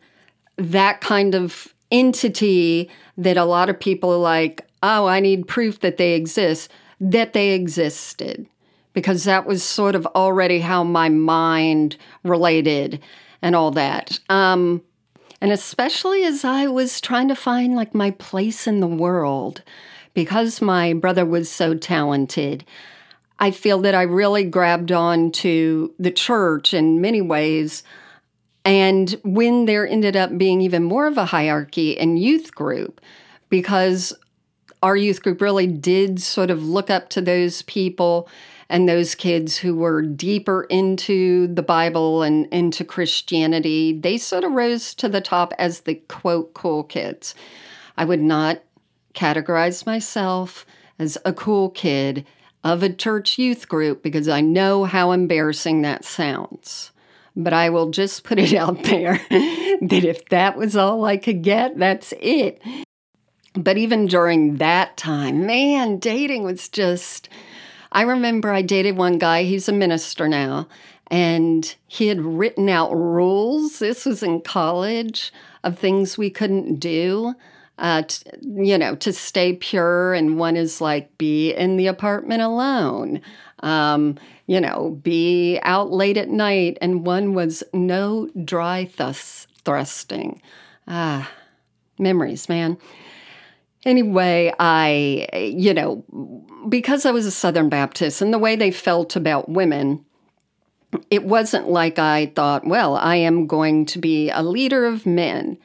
that 0.56 1.00
kind 1.00 1.34
of 1.34 1.74
entity 1.90 2.90
that 3.18 3.36
a 3.36 3.44
lot 3.44 3.68
of 3.68 3.78
people 3.78 4.10
are 4.12 4.18
like, 4.18 4.66
oh, 4.82 5.06
I 5.06 5.20
need 5.20 5.46
proof 5.46 5.80
that 5.80 5.98
they 5.98 6.14
exist, 6.14 6.70
that 6.98 7.34
they 7.34 7.52
existed. 7.52 8.46
Because 8.94 9.24
that 9.24 9.46
was 9.46 9.62
sort 9.62 9.94
of 9.94 10.06
already 10.06 10.60
how 10.60 10.82
my 10.82 11.10
mind 11.10 11.98
related 12.24 13.02
and 13.42 13.54
all 13.54 13.70
that. 13.72 14.18
Um, 14.28 14.82
and 15.40 15.52
especially 15.52 16.24
as 16.24 16.44
I 16.44 16.66
was 16.66 17.00
trying 17.00 17.28
to 17.28 17.34
find 17.36 17.76
like 17.76 17.94
my 17.94 18.10
place 18.12 18.66
in 18.66 18.80
the 18.80 18.86
world, 18.86 19.62
because 20.14 20.62
my 20.62 20.94
brother 20.94 21.24
was 21.24 21.50
so 21.50 21.74
talented, 21.74 22.64
I 23.38 23.50
feel 23.50 23.80
that 23.82 23.94
I 23.94 24.02
really 24.02 24.44
grabbed 24.44 24.92
on 24.92 25.30
to 25.32 25.94
the 25.98 26.10
church 26.10 26.72
in 26.72 27.02
many 27.02 27.20
ways. 27.20 27.82
And 28.64 29.10
when 29.22 29.66
there 29.66 29.86
ended 29.86 30.16
up 30.16 30.36
being 30.38 30.60
even 30.62 30.82
more 30.84 31.06
of 31.06 31.18
a 31.18 31.26
hierarchy 31.26 31.92
in 31.92 32.16
youth 32.16 32.54
group, 32.54 33.00
because 33.50 34.12
our 34.82 34.96
youth 34.96 35.22
group 35.22 35.40
really 35.40 35.66
did 35.66 36.20
sort 36.20 36.50
of 36.50 36.64
look 36.64 36.90
up 36.90 37.10
to 37.10 37.20
those 37.20 37.62
people 37.62 38.28
and 38.68 38.88
those 38.88 39.14
kids 39.14 39.58
who 39.58 39.76
were 39.76 40.02
deeper 40.02 40.64
into 40.64 41.46
the 41.48 41.62
Bible 41.62 42.22
and 42.22 42.46
into 42.46 42.84
Christianity, 42.84 43.92
they 43.98 44.18
sort 44.18 44.44
of 44.44 44.52
rose 44.52 44.94
to 44.94 45.08
the 45.08 45.20
top 45.20 45.52
as 45.58 45.80
the 45.80 45.94
quote 45.94 46.52
cool 46.54 46.82
kids. 46.82 47.34
I 47.96 48.04
would 48.04 48.20
not 48.20 48.62
categorize 49.14 49.86
myself 49.86 50.66
as 50.98 51.16
a 51.24 51.32
cool 51.32 51.70
kid 51.70 52.26
of 52.64 52.82
a 52.82 52.92
church 52.92 53.38
youth 53.38 53.68
group 53.68 54.02
because 54.02 54.28
I 54.28 54.40
know 54.40 54.84
how 54.84 55.12
embarrassing 55.12 55.82
that 55.82 56.04
sounds. 56.04 56.90
But 57.36 57.52
I 57.52 57.70
will 57.70 57.90
just 57.90 58.24
put 58.24 58.38
it 58.38 58.54
out 58.54 58.82
there 58.84 59.20
that 59.30 60.04
if 60.04 60.28
that 60.30 60.56
was 60.56 60.74
all 60.74 61.04
I 61.04 61.18
could 61.18 61.42
get, 61.42 61.78
that's 61.78 62.12
it. 62.18 62.60
But 63.54 63.78
even 63.78 64.06
during 64.06 64.56
that 64.56 64.96
time, 64.96 65.46
man, 65.46 65.98
dating 65.98 66.42
was 66.42 66.68
just. 66.68 67.28
I 67.96 68.02
remember 68.02 68.52
I 68.52 68.60
dated 68.60 68.98
one 68.98 69.16
guy, 69.16 69.44
he's 69.44 69.70
a 69.70 69.72
minister 69.72 70.28
now, 70.28 70.68
and 71.06 71.74
he 71.86 72.08
had 72.08 72.20
written 72.20 72.68
out 72.68 72.94
rules. 72.94 73.78
This 73.78 74.04
was 74.04 74.22
in 74.22 74.42
college 74.42 75.32
of 75.64 75.78
things 75.78 76.18
we 76.18 76.28
couldn't 76.28 76.78
do. 76.78 77.32
Uh, 77.78 78.02
t- 78.02 78.30
you 78.42 78.76
know, 78.76 78.96
to 78.96 79.14
stay 79.14 79.54
pure, 79.54 80.12
and 80.12 80.38
one 80.38 80.58
is 80.58 80.82
like 80.82 81.16
be 81.16 81.54
in 81.54 81.78
the 81.78 81.86
apartment 81.86 82.42
alone. 82.42 83.22
Um, 83.60 84.18
you 84.46 84.60
know, 84.60 84.98
be 85.02 85.58
out 85.62 85.90
late 85.90 86.18
at 86.18 86.28
night, 86.28 86.76
and 86.82 87.06
one 87.06 87.32
was 87.32 87.64
no 87.72 88.28
dry 88.44 88.90
thus 88.98 89.46
thrusting. 89.64 90.42
Ah, 90.86 91.30
memories, 91.98 92.46
man. 92.46 92.76
Anyway, 93.86 94.52
I, 94.58 95.28
you 95.56 95.72
know, 95.72 96.04
because 96.68 97.06
I 97.06 97.12
was 97.12 97.24
a 97.24 97.30
Southern 97.30 97.68
Baptist 97.68 98.20
and 98.20 98.34
the 98.34 98.38
way 98.38 98.56
they 98.56 98.72
felt 98.72 99.14
about 99.14 99.48
women, 99.48 100.04
it 101.08 101.24
wasn't 101.24 101.68
like 101.68 101.98
I 101.98 102.26
thought, 102.34 102.66
well, 102.66 102.96
I 102.96 103.16
am 103.16 103.46
going 103.46 103.86
to 103.86 104.00
be 104.00 104.28
a 104.28 104.42
leader 104.42 104.86
of 104.86 105.06
men. 105.06 105.56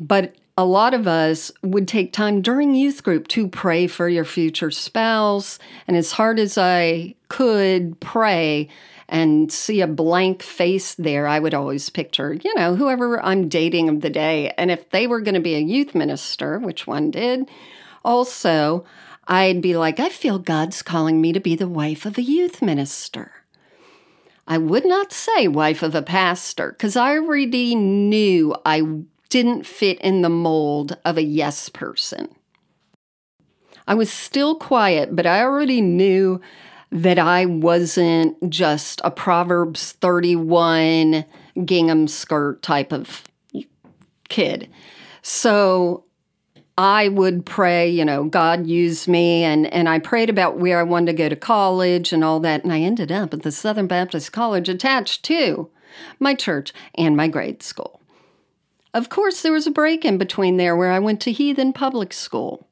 But 0.00 0.34
a 0.56 0.64
lot 0.64 0.94
of 0.94 1.06
us 1.06 1.52
would 1.62 1.86
take 1.86 2.12
time 2.12 2.40
during 2.40 2.74
youth 2.74 3.02
group 3.02 3.28
to 3.28 3.48
pray 3.48 3.86
for 3.86 4.08
your 4.08 4.24
future 4.24 4.70
spouse. 4.70 5.58
And 5.86 5.94
as 5.96 6.12
hard 6.12 6.38
as 6.38 6.56
I 6.56 7.14
could 7.28 8.00
pray, 8.00 8.68
and 9.12 9.52
see 9.52 9.82
a 9.82 9.86
blank 9.86 10.42
face 10.42 10.94
there, 10.94 11.28
I 11.28 11.38
would 11.38 11.52
always 11.52 11.90
picture, 11.90 12.32
you 12.32 12.54
know, 12.54 12.74
whoever 12.74 13.22
I'm 13.22 13.46
dating 13.46 13.90
of 13.90 14.00
the 14.00 14.08
day. 14.08 14.54
And 14.56 14.70
if 14.70 14.88
they 14.88 15.06
were 15.06 15.20
going 15.20 15.34
to 15.34 15.40
be 15.40 15.54
a 15.54 15.60
youth 15.60 15.94
minister, 15.94 16.58
which 16.58 16.86
one 16.86 17.10
did, 17.10 17.50
also, 18.06 18.86
I'd 19.28 19.60
be 19.60 19.76
like, 19.76 20.00
I 20.00 20.08
feel 20.08 20.38
God's 20.38 20.80
calling 20.80 21.20
me 21.20 21.34
to 21.34 21.40
be 21.40 21.54
the 21.54 21.68
wife 21.68 22.06
of 22.06 22.16
a 22.16 22.22
youth 22.22 22.62
minister. 22.62 23.32
I 24.48 24.56
would 24.56 24.86
not 24.86 25.12
say 25.12 25.46
wife 25.46 25.82
of 25.82 25.94
a 25.94 26.00
pastor 26.00 26.72
because 26.72 26.96
I 26.96 27.18
already 27.18 27.74
knew 27.74 28.56
I 28.64 28.82
didn't 29.28 29.66
fit 29.66 30.00
in 30.00 30.22
the 30.22 30.30
mold 30.30 30.96
of 31.04 31.18
a 31.18 31.22
yes 31.22 31.68
person. 31.68 32.34
I 33.86 33.92
was 33.92 34.10
still 34.10 34.54
quiet, 34.54 35.14
but 35.14 35.26
I 35.26 35.42
already 35.42 35.82
knew 35.82 36.40
that 36.92 37.18
I 37.18 37.46
wasn't 37.46 38.50
just 38.50 39.00
a 39.02 39.10
Proverbs 39.10 39.92
31 39.92 41.24
gingham 41.64 42.06
skirt 42.06 42.62
type 42.62 42.92
of 42.92 43.24
kid. 44.28 44.68
So 45.22 46.04
I 46.76 47.08
would 47.08 47.46
pray, 47.46 47.88
you 47.88 48.04
know, 48.04 48.24
God 48.24 48.66
use 48.66 49.08
me 49.08 49.42
and 49.42 49.66
and 49.72 49.88
I 49.88 49.98
prayed 49.98 50.28
about 50.28 50.58
where 50.58 50.78
I 50.78 50.82
wanted 50.82 51.12
to 51.12 51.18
go 51.18 51.28
to 51.28 51.36
college 51.36 52.12
and 52.12 52.22
all 52.22 52.40
that 52.40 52.62
and 52.62 52.72
I 52.72 52.80
ended 52.80 53.10
up 53.10 53.32
at 53.32 53.42
the 53.42 53.52
Southern 53.52 53.86
Baptist 53.86 54.32
College 54.32 54.68
attached 54.68 55.22
to 55.24 55.70
my 56.18 56.34
church 56.34 56.72
and 56.94 57.16
my 57.16 57.28
grade 57.28 57.62
school. 57.62 58.00
Of 58.94 59.08
course, 59.08 59.40
there 59.40 59.52
was 59.52 59.66
a 59.66 59.70
break 59.70 60.04
in 60.04 60.18
between 60.18 60.58
there 60.58 60.76
where 60.76 60.92
I 60.92 60.98
went 60.98 61.22
to 61.22 61.32
heathen 61.32 61.72
public 61.72 62.12
school. 62.12 62.68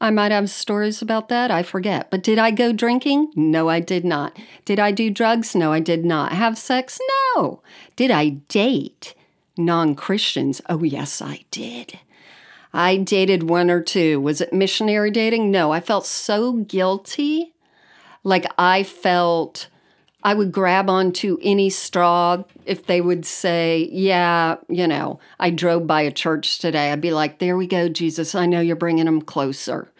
I 0.00 0.10
might 0.10 0.32
have 0.32 0.50
stories 0.50 1.00
about 1.00 1.28
that. 1.30 1.50
I 1.50 1.62
forget. 1.62 2.10
But 2.10 2.22
did 2.22 2.38
I 2.38 2.50
go 2.50 2.72
drinking? 2.72 3.32
No, 3.34 3.68
I 3.68 3.80
did 3.80 4.04
not. 4.04 4.38
Did 4.64 4.78
I 4.78 4.90
do 4.90 5.10
drugs? 5.10 5.54
No, 5.54 5.72
I 5.72 5.80
did 5.80 6.04
not. 6.04 6.32
Have 6.32 6.58
sex? 6.58 6.98
No. 7.34 7.62
Did 7.96 8.10
I 8.10 8.30
date 8.48 9.14
non 9.56 9.94
Christians? 9.94 10.60
Oh, 10.68 10.82
yes, 10.82 11.22
I 11.22 11.44
did. 11.50 11.98
I 12.74 12.98
dated 12.98 13.48
one 13.48 13.70
or 13.70 13.80
two. 13.80 14.20
Was 14.20 14.42
it 14.42 14.52
missionary 14.52 15.10
dating? 15.10 15.50
No, 15.50 15.72
I 15.72 15.80
felt 15.80 16.04
so 16.04 16.52
guilty. 16.52 17.54
Like 18.22 18.44
I 18.58 18.82
felt 18.82 19.68
I 20.26 20.34
would 20.34 20.50
grab 20.50 20.90
onto 20.90 21.38
any 21.40 21.70
straw 21.70 22.42
if 22.64 22.86
they 22.86 23.00
would 23.00 23.24
say, 23.24 23.88
Yeah, 23.92 24.56
you 24.68 24.88
know, 24.88 25.20
I 25.38 25.50
drove 25.50 25.86
by 25.86 26.00
a 26.00 26.10
church 26.10 26.58
today. 26.58 26.90
I'd 26.90 27.00
be 27.00 27.12
like, 27.12 27.38
There 27.38 27.56
we 27.56 27.68
go, 27.68 27.88
Jesus. 27.88 28.34
I 28.34 28.44
know 28.44 28.60
you're 28.60 28.74
bringing 28.74 29.04
them 29.04 29.22
closer. 29.22 29.92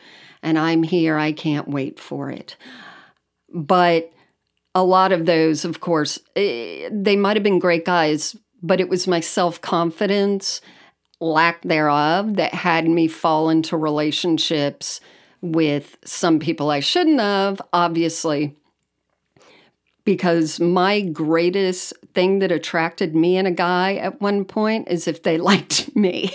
And 0.43 0.59
I'm 0.59 0.83
here. 0.83 1.17
I 1.17 1.31
can't 1.31 1.69
wait 1.69 2.01
for 2.01 2.29
it. 2.29 2.57
But 3.55 4.13
a 4.75 4.83
lot 4.83 5.13
of 5.13 5.27
those, 5.27 5.65
of 5.65 5.79
course, 5.79 6.19
eh, 6.35 6.89
they 6.91 7.15
might 7.15 7.37
have 7.37 7.45
been 7.45 7.61
great 7.61 7.85
guys, 7.85 8.35
but 8.61 8.81
it 8.81 8.89
was 8.89 9.07
my 9.07 9.21
self 9.21 9.61
confidence, 9.61 10.61
lack 11.21 11.63
thereof, 11.63 12.35
that 12.35 12.53
had 12.53 12.89
me 12.89 13.07
fall 13.07 13.49
into 13.49 13.77
relationships 13.77 15.01
with 15.41 15.97
some 16.05 16.41
people 16.41 16.69
I 16.69 16.81
shouldn't 16.81 17.21
have, 17.21 17.63
obviously 17.73 18.57
because 20.07 20.61
my 20.61 21.03
greatest 21.03 21.93
thing 22.15 22.39
that 22.39 22.53
attracted 22.53 23.15
me 23.15 23.37
in 23.37 23.45
a 23.45 23.51
guy 23.51 23.97
at 23.97 24.21
one 24.23 24.47
point 24.47 24.89
is 24.89 25.07
if 25.07 25.25
they 25.25 25.37
liked 25.51 25.95
me. 25.95 26.33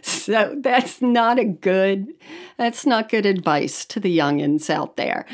so 0.00 0.56
that's 0.60 1.02
not 1.02 1.38
a 1.38 1.44
good 1.44 2.14
that's 2.56 2.86
not 2.86 3.10
good 3.10 3.26
advice 3.26 3.84
to 3.84 4.00
the 4.00 4.16
youngins 4.16 4.70
out 4.70 4.96
there. 4.96 5.26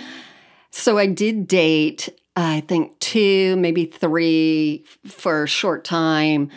So 0.72 0.98
I 0.98 1.06
did 1.06 1.46
date 1.46 2.08
I 2.36 2.62
think 2.62 2.98
two, 2.98 3.54
maybe 3.56 3.84
three 3.84 4.84
for 5.06 5.44
a 5.44 5.48
short 5.48 5.84
time 5.84 6.50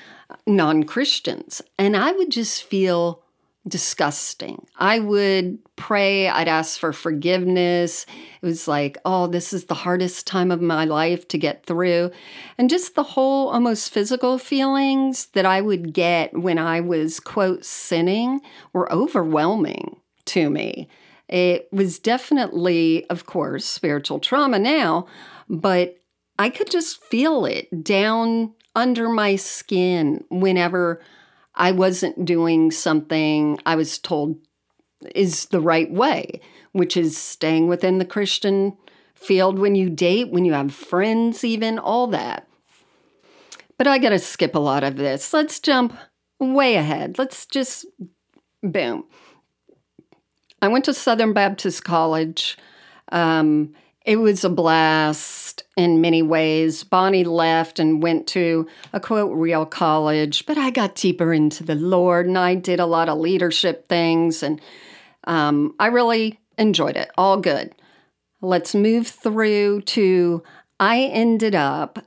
non-Christians 0.48 1.62
and 1.78 1.96
I 1.96 2.14
would 2.14 2.32
just 2.32 2.64
feel 2.64 3.22
disgusting. 3.68 4.66
I 4.78 5.00
would 5.00 5.60
pray, 5.76 6.28
I'd 6.28 6.48
ask 6.48 6.80
for 6.80 6.94
forgiveness. 6.94 8.06
It 8.42 8.46
was 8.46 8.68
like, 8.68 8.98
oh, 9.06 9.28
this 9.28 9.54
is 9.54 9.66
the 9.66 9.74
hardest 9.74 10.26
time 10.26 10.52
of 10.52 10.62
my 10.62 10.86
life 10.86 11.28
to 11.30 11.38
get 11.38 11.66
through. 11.66 12.12
And 12.58 12.70
just 12.70 12.96
the 12.96 13.04
whole 13.04 13.50
almost 13.50 13.92
physical 13.92 14.38
feelings 14.38 15.28
that 15.28 15.46
I 15.46 15.62
would 15.62 15.94
get 15.94 16.38
when 16.38 16.58
I 16.58 16.80
was, 16.80 17.20
quote, 17.20 17.66
sinning 17.66 18.42
were 18.74 18.92
overwhelming 18.92 19.98
to 20.26 20.50
me. 20.50 20.88
It 21.28 21.68
was 21.72 22.00
definitely, 22.00 23.06
of 23.10 23.26
course, 23.26 23.66
spiritual 23.66 24.20
trauma 24.20 24.60
now, 24.60 25.08
but 25.50 25.98
I 26.40 26.50
could 26.50 26.70
just 26.70 27.04
feel 27.04 27.46
it 27.46 27.84
down 27.84 28.54
under 28.76 29.10
my 29.10 29.36
skin 29.36 30.24
whenever 30.30 31.02
I 31.58 31.72
wasn't 31.72 32.24
doing 32.24 32.72
something 32.72 33.60
I 33.66 33.76
was 33.76 33.98
told 33.98 34.38
is 35.14 35.46
the 35.46 35.60
right 35.60 35.92
way, 35.92 36.40
which 36.72 36.96
is 36.96 37.18
staying 37.18 37.68
within 37.68 37.98
the 37.98 38.06
Christian 38.06 38.78
field 39.16 39.58
when 39.58 39.76
you 39.76 39.90
date, 39.90 40.30
when 40.30 40.46
you 40.46 40.54
have 40.54 40.74
friends, 40.74 41.44
even 41.44 41.80
all 41.80 42.08
that. 42.08 42.48
But 43.78 43.88
I 43.88 43.98
got 43.98 44.10
to 44.10 44.20
skip 44.20 44.56
a 44.56 44.60
lot 44.60 44.84
of 44.84 44.96
this. 44.96 45.34
Let's 45.34 45.60
jump 45.60 45.98
way 46.40 46.76
ahead. 46.76 47.18
Let's 47.18 47.46
just 47.46 47.86
boom. 48.64 49.06
I 50.62 50.68
went 50.68 50.86
to 50.86 50.94
Southern 50.94 51.34
Baptist 51.34 51.84
College. 51.84 52.58
Um, 53.12 53.74
it 54.08 54.16
was 54.16 54.46
a 54.46 54.50
blast 54.50 55.64
in 55.76 56.00
many 56.00 56.22
ways. 56.22 56.82
Bonnie 56.86 57.26
left 57.26 57.78
and 57.78 58.02
went 58.02 58.26
to 58.28 58.66
a 58.94 59.02
quote 59.02 59.36
real 59.36 59.66
college, 59.66 60.46
but 60.46 60.58
I 60.58 60.70
got 60.70 60.96
deeper 60.96 61.34
into 61.34 61.66
the 61.66 61.76
Lord 61.76 62.26
and 62.26 62.38
I 62.38 62.56
did 62.56 62.80
a 62.80 62.86
lot 62.86 63.10
of 63.10 63.18
leadership 63.18 63.90
things 63.90 64.42
and 64.42 64.62
um, 65.26 65.76
I 65.78 65.88
really 65.88 66.40
enjoyed 66.58 66.96
it. 66.96 67.12
All 67.18 67.38
good. 67.42 67.76
Let's 68.40 68.74
move 68.74 69.08
through 69.08 69.82
to 69.82 70.42
I 70.80 71.02
ended 71.02 71.54
up 71.54 72.00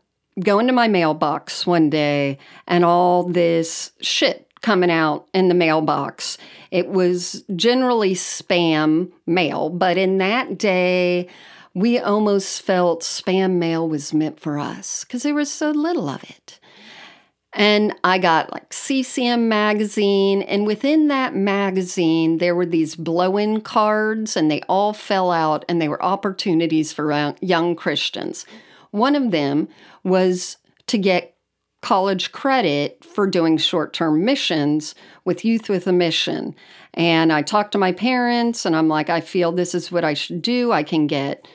going 0.43 0.69
to 0.69 0.73
my 0.73 0.89
mailbox 0.89 1.67
one 1.67 1.91
day 1.91 2.39
and 2.67 2.83
all 2.83 3.25
this 3.25 3.93
shit 4.01 4.51
coming 4.63 4.91
out 4.91 5.29
in 5.35 5.49
the 5.49 5.55
mailbox. 5.55 6.39
It 6.71 6.89
was 6.89 7.45
generally 7.57 8.15
spam 8.15 9.13
mail, 9.27 9.69
but 9.69 9.99
in 9.99 10.17
that 10.19 10.57
day, 10.57 11.29
we 11.75 11.99
almost 11.99 12.63
felt 12.63 13.03
spam 13.03 13.53
mail 13.53 13.89
was 13.89 14.13
meant 14.13 14.41
for 14.41 14.59
us 14.59 15.05
because 15.05 15.23
there 15.23 15.35
was 15.35 15.51
so 15.51 15.71
little 15.71 16.09
of 16.09 16.23
it. 16.25 16.59
And 17.53 17.95
I 18.05 18.19
got 18.19 18.53
like 18.53 18.73
CCM 18.73 19.49
magazine, 19.49 20.43
and 20.43 20.67
within 20.67 21.09
that 21.09 21.35
magazine, 21.35 22.39
there 22.39 22.55
were 22.55 22.67
these 22.67 22.95
blow 22.95 23.37
in 23.37 23.61
cards, 23.61 24.37
and 24.37 24.49
they 24.49 24.61
all 24.69 24.93
fell 24.93 25.33
out, 25.33 25.65
and 25.69 25.83
they 25.83 25.89
were 25.89 26.03
opportunities 26.03 26.93
for 26.93 27.35
young 27.41 27.75
Christians. 27.75 28.47
One 28.93 29.17
of 29.17 29.33
them 29.33 29.69
was 30.05 30.59
to 30.87 30.97
get 30.97 31.37
college 31.83 32.31
credit 32.31 33.05
for 33.05 33.27
doing 33.27 33.57
short 33.57 33.93
term 33.93 34.25
missions 34.25 34.95
with 35.25 35.45
Youth 35.45 35.69
with 35.69 35.87
a 35.89 35.93
Mission. 35.93 36.55
And 36.95 37.33
I 37.33 37.43
talked 37.43 37.73
to 37.73 37.79
my 37.79 37.91
parents, 37.91 38.65
and 38.65 38.77
I'm 38.77 38.89
like, 38.89 39.11
I 39.11 39.21
feel 39.21 39.51
this 39.51 39.75
is 39.75 39.91
what 39.91 40.05
I 40.05 40.15
should 40.15 40.43
do. 40.43 40.71
I 40.71 40.85
can 40.85 41.09
get 41.09 41.49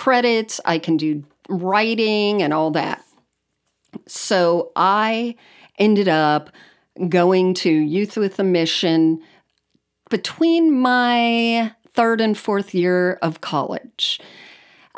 credits, 0.00 0.62
I 0.64 0.78
can 0.78 0.96
do 0.96 1.22
writing 1.50 2.40
and 2.40 2.54
all 2.54 2.70
that. 2.70 3.04
So 4.06 4.72
I 4.74 5.34
ended 5.78 6.08
up 6.08 6.48
going 7.10 7.52
to 7.56 7.70
Youth 7.70 8.16
with 8.16 8.38
a 8.38 8.42
Mission 8.42 9.20
between 10.08 10.80
my 10.80 11.74
third 11.92 12.22
and 12.22 12.38
fourth 12.38 12.72
year 12.72 13.18
of 13.20 13.42
college. 13.42 14.18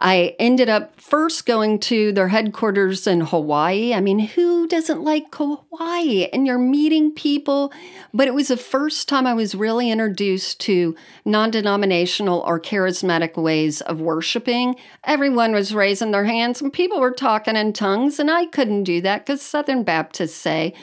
I 0.04 0.34
ended 0.40 0.68
up 0.68 1.00
first 1.00 1.46
going 1.46 1.78
to 1.78 2.10
their 2.10 2.26
headquarters 2.26 3.06
in 3.06 3.20
Hawaii. 3.20 3.94
I 3.94 4.00
mean, 4.00 4.18
who 4.18 4.66
doesn't 4.66 5.04
like 5.04 5.32
Hawaii? 5.32 6.28
And 6.32 6.44
you're 6.44 6.58
meeting 6.58 7.12
people. 7.12 7.72
But 8.12 8.26
it 8.26 8.34
was 8.34 8.48
the 8.48 8.56
first 8.56 9.08
time 9.08 9.28
I 9.28 9.34
was 9.34 9.54
really 9.54 9.92
introduced 9.92 10.58
to 10.62 10.96
non 11.24 11.52
denominational 11.52 12.40
or 12.40 12.58
charismatic 12.58 13.40
ways 13.40 13.80
of 13.80 14.00
worshiping. 14.00 14.74
Everyone 15.04 15.52
was 15.52 15.72
raising 15.72 16.10
their 16.10 16.24
hands 16.24 16.60
and 16.60 16.72
people 16.72 16.98
were 16.98 17.12
talking 17.12 17.54
in 17.54 17.72
tongues, 17.72 18.18
and 18.18 18.28
I 18.28 18.46
couldn't 18.46 18.82
do 18.82 19.00
that 19.02 19.24
because 19.24 19.40
Southern 19.40 19.84
Baptists 19.84 20.36
say 20.36 20.74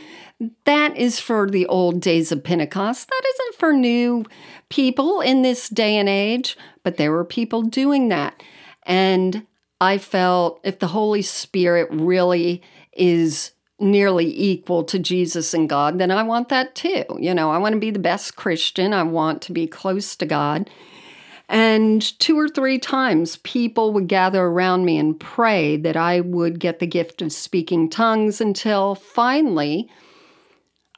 that 0.63 0.95
is 0.95 1.19
for 1.19 1.49
the 1.49 1.65
old 1.65 1.99
days 1.99 2.31
of 2.31 2.45
Pentecost. 2.45 3.09
That 3.09 3.23
isn't 3.33 3.59
for 3.59 3.73
new 3.73 4.23
people 4.69 5.19
in 5.19 5.41
this 5.41 5.67
day 5.67 5.97
and 5.97 6.07
age, 6.07 6.55
but 6.83 6.95
there 6.95 7.11
were 7.11 7.25
people 7.25 7.63
doing 7.63 8.07
that. 8.07 8.41
And 8.89 9.45
I 9.79 9.99
felt 9.99 10.59
if 10.63 10.79
the 10.79 10.87
Holy 10.87 11.21
Spirit 11.21 11.87
really 11.91 12.63
is 12.91 13.51
nearly 13.79 14.25
equal 14.37 14.83
to 14.83 14.99
Jesus 14.99 15.53
and 15.53 15.69
God, 15.69 15.99
then 15.99 16.11
I 16.11 16.23
want 16.23 16.49
that 16.49 16.75
too. 16.75 17.05
You 17.17 17.33
know, 17.33 17.51
I 17.51 17.59
want 17.59 17.73
to 17.73 17.79
be 17.79 17.91
the 17.91 17.99
best 17.99 18.35
Christian, 18.35 18.93
I 18.93 19.03
want 19.03 19.41
to 19.43 19.53
be 19.53 19.67
close 19.67 20.15
to 20.17 20.25
God. 20.25 20.69
And 21.47 22.01
two 22.19 22.37
or 22.37 22.49
three 22.49 22.77
times, 22.77 23.37
people 23.37 23.93
would 23.93 24.07
gather 24.07 24.43
around 24.43 24.85
me 24.85 24.97
and 24.97 25.19
pray 25.19 25.77
that 25.77 25.95
I 25.95 26.19
would 26.19 26.59
get 26.59 26.79
the 26.79 26.85
gift 26.85 27.21
of 27.21 27.31
speaking 27.31 27.89
tongues 27.89 28.41
until 28.41 28.95
finally, 28.95 29.89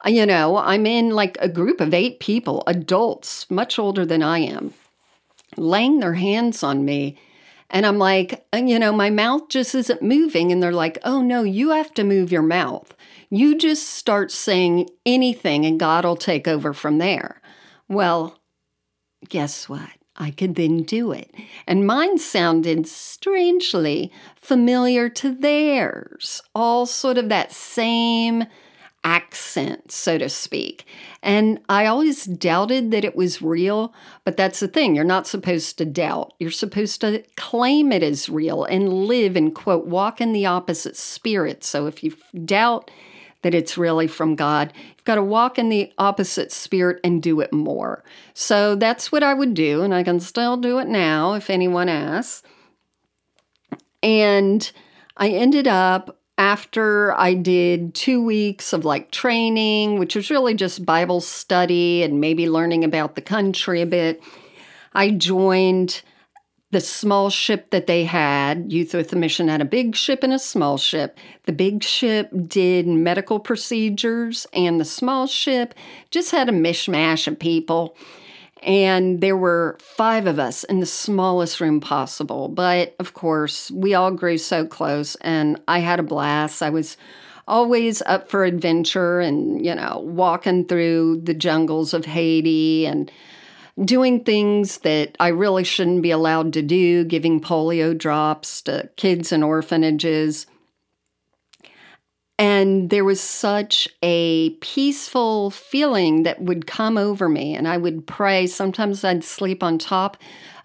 you 0.04 0.26
know, 0.26 0.56
I'm 0.56 0.84
in 0.86 1.10
like 1.10 1.38
a 1.40 1.48
group 1.48 1.80
of 1.80 1.94
eight 1.94 2.20
people, 2.20 2.64
adults, 2.66 3.50
much 3.50 3.78
older 3.78 4.04
than 4.04 4.22
I 4.22 4.40
am, 4.40 4.74
laying 5.56 6.00
their 6.00 6.14
hands 6.14 6.62
on 6.62 6.84
me 6.84 7.16
and 7.72 7.86
I'm 7.86 7.98
like, 7.98 8.46
you 8.54 8.78
know, 8.78 8.92
my 8.92 9.08
mouth 9.08 9.48
just 9.48 9.74
isn't 9.74 10.02
moving. 10.02 10.52
And 10.52 10.62
they're 10.62 10.72
like, 10.72 10.98
oh 11.04 11.22
no, 11.22 11.42
you 11.42 11.70
have 11.70 11.92
to 11.94 12.04
move 12.04 12.30
your 12.30 12.42
mouth. 12.42 12.94
You 13.30 13.56
just 13.56 13.88
start 13.88 14.30
saying 14.30 14.90
anything 15.06 15.64
and 15.64 15.80
God 15.80 16.04
will 16.04 16.16
take 16.16 16.46
over 16.46 16.74
from 16.74 16.98
there. 16.98 17.40
Well, 17.88 18.38
guess 19.26 19.70
what? 19.70 19.88
I 20.16 20.30
could 20.30 20.54
then 20.54 20.82
do 20.82 21.12
it. 21.12 21.34
And 21.66 21.86
mine 21.86 22.18
sounded 22.18 22.86
strangely 22.86 24.12
familiar 24.36 25.08
to 25.08 25.34
theirs, 25.34 26.42
all 26.54 26.84
sort 26.84 27.16
of 27.16 27.30
that 27.30 27.52
same 27.52 28.44
accent, 29.04 29.90
so 29.90 30.16
to 30.18 30.28
speak. 30.28 30.86
And 31.22 31.60
I 31.68 31.86
always 31.86 32.24
doubted 32.24 32.90
that 32.92 33.04
it 33.04 33.16
was 33.16 33.42
real, 33.42 33.92
but 34.24 34.36
that's 34.36 34.60
the 34.60 34.68
thing. 34.68 34.94
You're 34.94 35.04
not 35.04 35.26
supposed 35.26 35.78
to 35.78 35.84
doubt. 35.84 36.34
You're 36.38 36.50
supposed 36.50 37.00
to 37.00 37.24
claim 37.36 37.90
it 37.92 38.02
as 38.02 38.28
real 38.28 38.64
and 38.64 39.06
live 39.06 39.34
and, 39.36 39.54
quote, 39.54 39.86
walk 39.86 40.20
in 40.20 40.32
the 40.32 40.46
opposite 40.46 40.96
spirit. 40.96 41.64
So 41.64 41.86
if 41.86 42.04
you 42.04 42.14
doubt 42.44 42.90
that 43.42 43.54
it's 43.54 43.76
really 43.76 44.06
from 44.06 44.36
God, 44.36 44.72
you've 44.76 45.04
got 45.04 45.16
to 45.16 45.22
walk 45.22 45.58
in 45.58 45.68
the 45.68 45.92
opposite 45.98 46.52
spirit 46.52 47.00
and 47.02 47.20
do 47.20 47.40
it 47.40 47.52
more. 47.52 48.04
So 48.34 48.76
that's 48.76 49.10
what 49.10 49.24
I 49.24 49.34
would 49.34 49.54
do. 49.54 49.82
And 49.82 49.92
I 49.92 50.04
can 50.04 50.20
still 50.20 50.56
do 50.56 50.78
it 50.78 50.86
now 50.86 51.34
if 51.34 51.50
anyone 51.50 51.88
asks. 51.88 52.44
And 54.00 54.70
I 55.16 55.30
ended 55.30 55.66
up 55.66 56.18
after 56.42 57.16
I 57.16 57.34
did 57.34 57.94
two 57.94 58.20
weeks 58.20 58.72
of 58.72 58.84
like 58.84 59.12
training, 59.12 60.00
which 60.00 60.16
was 60.16 60.28
really 60.28 60.54
just 60.54 60.84
Bible 60.84 61.20
study 61.20 62.02
and 62.02 62.20
maybe 62.20 62.50
learning 62.50 62.82
about 62.82 63.14
the 63.14 63.20
country 63.20 63.80
a 63.80 63.86
bit, 63.86 64.20
I 64.92 65.10
joined 65.10 66.02
the 66.72 66.80
small 66.80 67.30
ship 67.30 67.70
that 67.70 67.86
they 67.86 68.02
had. 68.02 68.72
Youth 68.72 68.92
with 68.92 69.12
a 69.12 69.16
Mission 69.16 69.46
had 69.46 69.60
a 69.60 69.64
big 69.64 69.94
ship 69.94 70.24
and 70.24 70.32
a 70.32 70.38
small 70.38 70.78
ship. 70.78 71.16
The 71.44 71.52
big 71.52 71.84
ship 71.84 72.28
did 72.48 72.88
medical 72.88 73.38
procedures, 73.38 74.44
and 74.52 74.80
the 74.80 74.84
small 74.84 75.28
ship 75.28 75.74
just 76.10 76.32
had 76.32 76.48
a 76.48 76.52
mishmash 76.52 77.28
of 77.28 77.38
people. 77.38 77.96
And 78.62 79.20
there 79.20 79.36
were 79.36 79.76
five 79.80 80.26
of 80.26 80.38
us 80.38 80.62
in 80.64 80.80
the 80.80 80.86
smallest 80.86 81.60
room 81.60 81.80
possible. 81.80 82.48
But 82.48 82.94
of 83.00 83.14
course, 83.14 83.70
we 83.70 83.94
all 83.94 84.12
grew 84.12 84.38
so 84.38 84.66
close, 84.66 85.16
and 85.16 85.60
I 85.66 85.80
had 85.80 85.98
a 85.98 86.04
blast. 86.04 86.62
I 86.62 86.70
was 86.70 86.96
always 87.48 88.02
up 88.02 88.28
for 88.28 88.44
adventure 88.44 89.18
and, 89.18 89.64
you 89.64 89.74
know, 89.74 90.00
walking 90.06 90.64
through 90.66 91.22
the 91.24 91.34
jungles 91.34 91.92
of 91.92 92.04
Haiti 92.04 92.86
and 92.86 93.10
doing 93.84 94.22
things 94.22 94.78
that 94.78 95.16
I 95.18 95.28
really 95.28 95.64
shouldn't 95.64 96.02
be 96.02 96.10
allowed 96.10 96.52
to 96.52 96.62
do, 96.62 97.04
giving 97.04 97.40
polio 97.40 97.96
drops 97.96 98.62
to 98.62 98.88
kids 98.96 99.32
in 99.32 99.42
orphanages. 99.42 100.46
And 102.42 102.90
there 102.90 103.04
was 103.04 103.20
such 103.20 103.88
a 104.02 104.50
peaceful 104.54 105.52
feeling 105.52 106.24
that 106.24 106.42
would 106.42 106.66
come 106.66 106.98
over 106.98 107.28
me. 107.28 107.54
And 107.54 107.68
I 107.68 107.76
would 107.76 108.04
pray. 108.04 108.48
Sometimes 108.48 109.04
I'd 109.04 109.22
sleep 109.22 109.62
on 109.62 109.78
top 109.78 110.16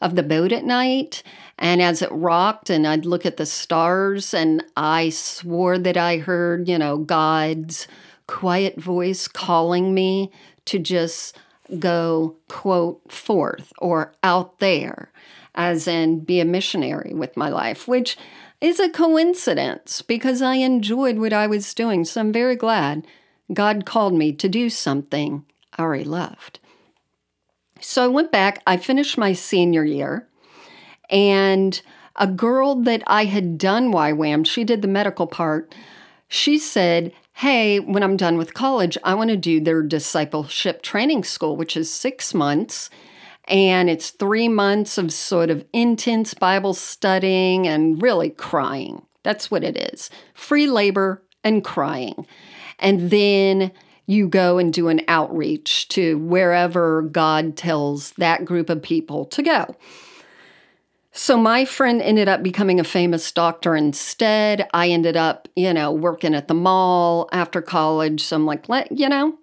of 0.02 0.16
the 0.16 0.24
boat 0.24 0.52
at 0.52 0.63
night. 0.63 1.22
And 1.60 1.80
as 1.80 2.02
it 2.02 2.12
rocked, 2.12 2.72
and 2.72 2.88
I'd 2.88 3.06
look 3.06 3.28
at 3.28 3.38
the 3.38 3.46
stars, 3.46 4.34
and 4.34 4.63
I 4.76 5.10
swore 5.10 5.78
that 5.78 5.98
I 5.98 6.18
heard, 6.18 6.68
you 6.68 6.80
know, 6.80 6.98
God's 6.98 7.88
quiet 8.26 8.82
voice 8.82 9.28
calling 9.28 9.94
me 9.94 10.32
to 10.66 10.80
just 10.80 11.38
go, 11.78 12.38
quote, 12.48 13.12
forth 13.12 13.72
or 13.78 14.16
out 14.24 14.58
there, 14.58 15.12
as 15.54 15.88
in 15.88 16.22
be 16.22 16.40
a 16.40 16.46
missionary 16.46 17.13
with 17.13 17.38
my 17.38 17.50
life, 17.50 17.88
which 17.88 18.18
is 18.60 18.80
a 18.80 18.89
coincidence 18.89 20.02
because 20.02 20.41
I 20.41 20.56
enjoyed 20.56 21.20
what 21.20 21.34
I 21.34 21.48
was 21.48 21.74
doing. 21.74 22.06
So 22.06 22.22
I'm 22.22 22.34
very 22.34 22.56
glad 22.56 23.06
God 23.54 23.86
called 23.86 24.13
me 24.13 24.34
to 24.34 24.50
do 24.50 24.70
something 24.70 25.46
I 25.78 25.84
already 25.84 26.04
loved. 26.04 26.60
So 27.80 28.04
I 28.04 28.08
went 28.08 28.32
back, 28.32 28.62
I 28.65 28.78
finished 28.78 29.17
my 29.17 29.34
senior 29.34 29.84
year, 29.84 30.28
and 31.10 31.80
a 32.15 32.26
girl 32.26 32.76
that 32.76 33.04
I 33.06 33.26
had 33.26 33.60
done 33.60 33.91
YWAM, 33.93 34.46
she 34.46 34.63
did 34.63 34.82
the 34.82 34.88
medical 34.88 35.28
part, 35.28 35.74
she 36.28 36.58
said, 36.58 37.13
Hey, 37.34 37.80
when 37.80 38.02
I'm 38.02 38.17
done 38.17 38.38
with 38.39 38.56
college, 38.56 38.98
I 39.04 39.13
want 39.13 39.30
to 39.30 39.38
do 39.38 39.60
their 39.60 39.84
discipleship 39.84 40.82
training 40.82 41.24
school, 41.24 41.56
which 41.56 41.78
is 41.78 41.93
six 41.93 42.34
months 42.34 42.89
and 43.48 43.90
it's 43.90 44.12
three 44.12 44.48
months 44.48 44.98
of 44.98 45.14
sort 45.14 45.50
of 45.50 45.66
intense 45.74 46.34
Bible 46.34 46.74
studying 46.74 47.68
and 47.68 48.02
really 48.02 48.30
crying. 48.30 49.04
That's 49.24 49.52
what 49.52 49.64
it 49.64 49.78
is 49.78 50.10
free 50.34 50.68
labor 50.68 51.24
and 51.44 51.64
crying. 51.64 52.26
And 52.80 53.10
then 53.10 53.72
you 54.06 54.28
go 54.28 54.58
and 54.58 54.72
do 54.72 54.88
an 54.88 55.02
outreach 55.08 55.90
to 55.90 56.18
wherever 56.18 57.02
God 57.02 57.58
tells 57.58 58.12
that 58.14 58.46
group 58.46 58.70
of 58.70 58.82
people 58.82 59.26
to 59.26 59.44
go. 59.44 59.76
So 61.12 61.36
my 61.36 61.66
friend 61.66 62.02
ended 62.02 62.30
up 62.30 62.44
becoming 62.44 62.80
a 62.80 62.84
famous 62.84 63.32
doctor 63.32 63.76
instead. 63.76 64.68
I 64.72 64.90
ended 64.90 65.18
up, 65.18 65.48
you 65.56 65.74
know, 65.74 65.92
working 65.92 66.36
at 66.36 66.48
the 66.48 66.54
mall 66.54 67.28
after 67.32 67.62
college. 67.62 68.24
So 68.24 68.36
I'm 68.36 68.46
like, 68.46 68.70
let, 68.70 68.92
you 68.92 69.10
know, 69.10 69.38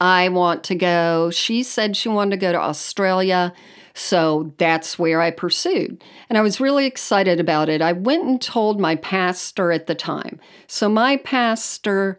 I 0.00 0.28
want 0.28 0.64
to 0.64 0.74
go. 0.74 1.30
She 1.30 1.62
said 1.62 1.96
she 1.96 2.08
wanted 2.08 2.32
to 2.32 2.36
go 2.36 2.52
to 2.52 2.60
Australia. 2.60 3.52
So 3.94 4.52
that's 4.58 4.98
where 4.98 5.20
I 5.20 5.30
pursued. 5.30 6.02
And 6.28 6.36
I 6.36 6.40
was 6.40 6.60
really 6.60 6.86
excited 6.86 7.38
about 7.38 7.68
it. 7.68 7.80
I 7.80 7.92
went 7.92 8.24
and 8.24 8.42
told 8.42 8.80
my 8.80 8.96
pastor 8.96 9.70
at 9.70 9.86
the 9.86 9.94
time. 9.94 10.40
So 10.66 10.88
my 10.88 11.16
pastor 11.18 12.18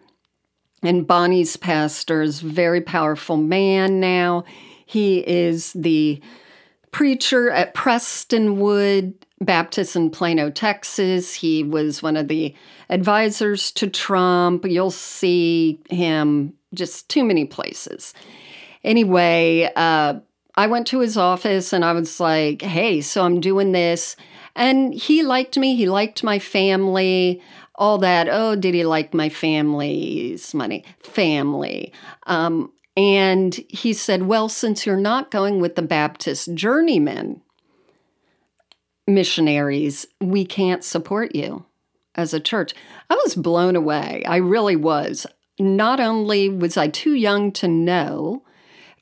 and 0.81 1.05
Bonnie's 1.05 1.57
pastor 1.57 2.21
is 2.21 2.41
a 2.41 2.47
very 2.47 2.79
powerful 2.79 3.37
man 3.37 3.99
now. 3.99 4.45
He 4.85 5.19
is 5.27 5.73
the 5.73 6.21
preacher 6.91 7.49
at 7.49 7.73
Prestonwood 7.73 9.15
Baptist 9.41 9.97
in 9.97 10.11
Plano, 10.11 10.49
Texas. 10.49 11.33
He 11.33 11.61
was 11.61 12.01
one 12.01 12.15
of 12.15 12.29
the 12.29 12.55
advisors 12.89 13.71
to 13.73 13.89
Trump. 13.89 14.63
You'll 14.65 14.91
see 14.91 15.81
him 15.89 16.53
just 16.75 17.09
too 17.09 17.23
many 17.23 17.45
places. 17.45 18.13
Anyway, 18.83 19.71
uh, 19.75 20.19
I 20.55 20.67
went 20.67 20.87
to 20.87 20.99
his 20.99 21.17
office 21.17 21.73
and 21.73 21.83
I 21.83 21.91
was 21.93 22.19
like, 22.19 22.61
hey, 22.61 23.01
so 23.01 23.23
I'm 23.25 23.39
doing 23.39 23.71
this. 23.71 24.15
And 24.55 24.93
he 24.93 25.23
liked 25.23 25.57
me, 25.57 25.75
he 25.75 25.89
liked 25.89 26.23
my 26.23 26.39
family, 26.39 27.41
all 27.75 27.97
that. 27.97 28.29
Oh, 28.29 28.55
did 28.55 28.73
he 28.73 28.85
like 28.85 29.13
my 29.13 29.27
family's 29.27 30.53
money? 30.53 30.85
Family. 31.03 31.91
Um, 32.27 32.71
and 32.95 33.53
he 33.67 33.91
said, 33.91 34.23
well, 34.23 34.47
since 34.47 34.85
you're 34.85 34.95
not 34.95 35.31
going 35.31 35.59
with 35.59 35.75
the 35.75 35.81
Baptist 35.81 36.53
journeymen 36.53 37.41
missionaries, 39.07 40.05
we 40.21 40.45
can't 40.45 40.83
support 40.83 41.35
you. 41.35 41.65
as 42.15 42.33
a 42.33 42.39
church. 42.39 42.73
I 43.09 43.15
was 43.25 43.35
blown 43.35 43.75
away. 43.75 44.23
I 44.25 44.37
really 44.37 44.75
was. 44.75 45.27
Not 45.57 45.99
only 45.99 46.49
was 46.49 46.77
I 46.77 46.87
too 46.87 47.13
young 47.13 47.51
to 47.53 47.67
know 47.67 48.43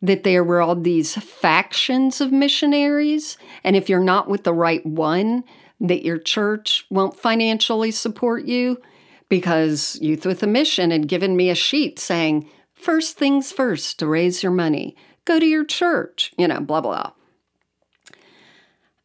that 0.02 0.24
there 0.24 0.44
were 0.44 0.62
all 0.62 0.76
these 0.76 1.16
factions 1.16 2.20
of 2.20 2.32
missionaries, 2.32 3.38
and 3.64 3.76
if 3.76 3.90
you're 3.90 4.04
not 4.04 4.28
with 4.28 4.44
the 4.44 4.54
right 4.54 4.86
one, 4.86 5.44
that 5.80 6.04
your 6.04 6.18
church 6.18 6.86
won't 6.90 7.18
financially 7.18 7.92
support 7.92 8.46
you 8.46 8.82
because 9.30 9.98
Youth 10.02 10.26
with 10.26 10.44
a 10.44 10.48
Mission 10.48 10.92
had 10.92 11.08
given 11.08 11.36
me 11.36 11.50
a 11.50 11.56
sheet 11.56 12.00
saying, 12.00 12.50
first 12.74 13.18
things 13.18 13.52
first 13.52 13.98
to 14.00 14.08
raise 14.08 14.44
your 14.44 14.52
money, 14.52 14.96
go 15.26 15.40
to 15.40 15.46
your 15.46 15.66
church, 15.66 16.34
you 16.38 16.48
know, 16.48 16.60
blah, 16.60 16.82
blah. 16.82 17.12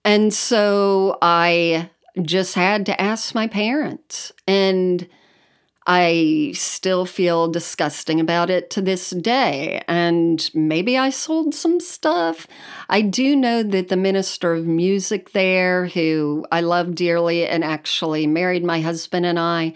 And 0.05 0.34
so 0.34 1.18
I 1.22 1.90
just 2.20 2.55
had 2.55 2.86
to 2.86 3.01
ask 3.01 3.34
my 3.34 3.46
parents. 3.46 4.32
And 4.46 5.09
I 5.91 6.53
still 6.55 7.07
feel 7.07 7.49
disgusting 7.49 8.20
about 8.20 8.51
it 8.51 8.68
to 8.70 8.82
this 8.82 9.09
day. 9.09 9.82
And 9.89 10.51
maybe 10.53 10.99
I 10.99 11.09
sold 11.09 11.55
some 11.55 11.80
stuff. 11.80 12.47
I 12.91 13.01
do 13.01 13.34
know 13.34 13.62
that 13.62 13.89
the 13.89 13.97
minister 13.97 14.53
of 14.53 14.66
music 14.66 15.32
there, 15.32 15.86
who 15.86 16.47
I 16.53 16.61
love 16.61 16.95
dearly 16.95 17.47
and 17.47 17.64
actually 17.64 18.26
married 18.26 18.64
my 18.64 18.82
husband 18.82 19.24
and 19.24 19.39
I, 19.39 19.72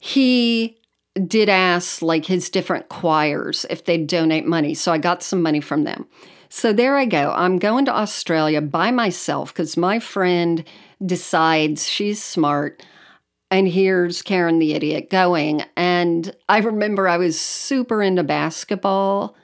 he 0.00 0.76
did 1.14 1.48
ask 1.48 2.02
like 2.02 2.26
his 2.26 2.50
different 2.50 2.88
choirs 2.88 3.64
if 3.70 3.84
they'd 3.84 4.08
donate 4.08 4.44
money. 4.44 4.74
So 4.74 4.90
I 4.92 4.98
got 4.98 5.22
some 5.22 5.40
money 5.40 5.60
from 5.60 5.84
them. 5.84 6.08
So 6.48 6.72
there 6.72 6.96
I 6.96 7.04
go. 7.04 7.32
I'm 7.36 7.60
going 7.60 7.84
to 7.84 7.96
Australia 7.96 8.60
by 8.60 8.90
myself 8.90 9.54
because 9.54 9.76
my 9.76 10.00
friend 10.00 10.64
decides 11.04 11.88
she's 11.88 12.20
smart 12.20 12.82
and 13.50 13.68
here's 13.68 14.22
Karen 14.22 14.58
the 14.58 14.74
idiot 14.74 15.10
going. 15.10 15.62
And 15.76 16.34
I 16.48 16.58
remember 16.58 17.08
I 17.08 17.16
was 17.16 17.40
super 17.40 18.02
into 18.02 18.22
basketball 18.22 19.36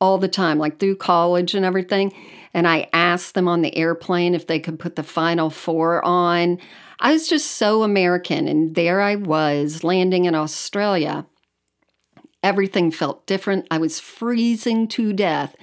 all 0.00 0.18
the 0.18 0.28
time, 0.28 0.58
like 0.58 0.80
through 0.80 0.96
college 0.96 1.54
and 1.54 1.64
everything. 1.64 2.12
And 2.52 2.66
I 2.66 2.88
asked 2.92 3.34
them 3.34 3.46
on 3.48 3.62
the 3.62 3.76
airplane 3.76 4.34
if 4.34 4.46
they 4.46 4.58
could 4.58 4.78
put 4.78 4.96
the 4.96 5.04
Final 5.04 5.48
Four 5.48 6.04
on. 6.04 6.58
I 6.98 7.12
was 7.12 7.28
just 7.28 7.52
so 7.52 7.82
American. 7.84 8.48
And 8.48 8.74
there 8.74 9.00
I 9.00 9.14
was 9.14 9.84
landing 9.84 10.24
in 10.24 10.34
Australia. 10.34 11.26
Everything 12.42 12.90
felt 12.90 13.26
different. 13.26 13.68
I 13.70 13.78
was 13.78 14.00
freezing 14.00 14.88
to 14.88 15.12
death. 15.12 15.54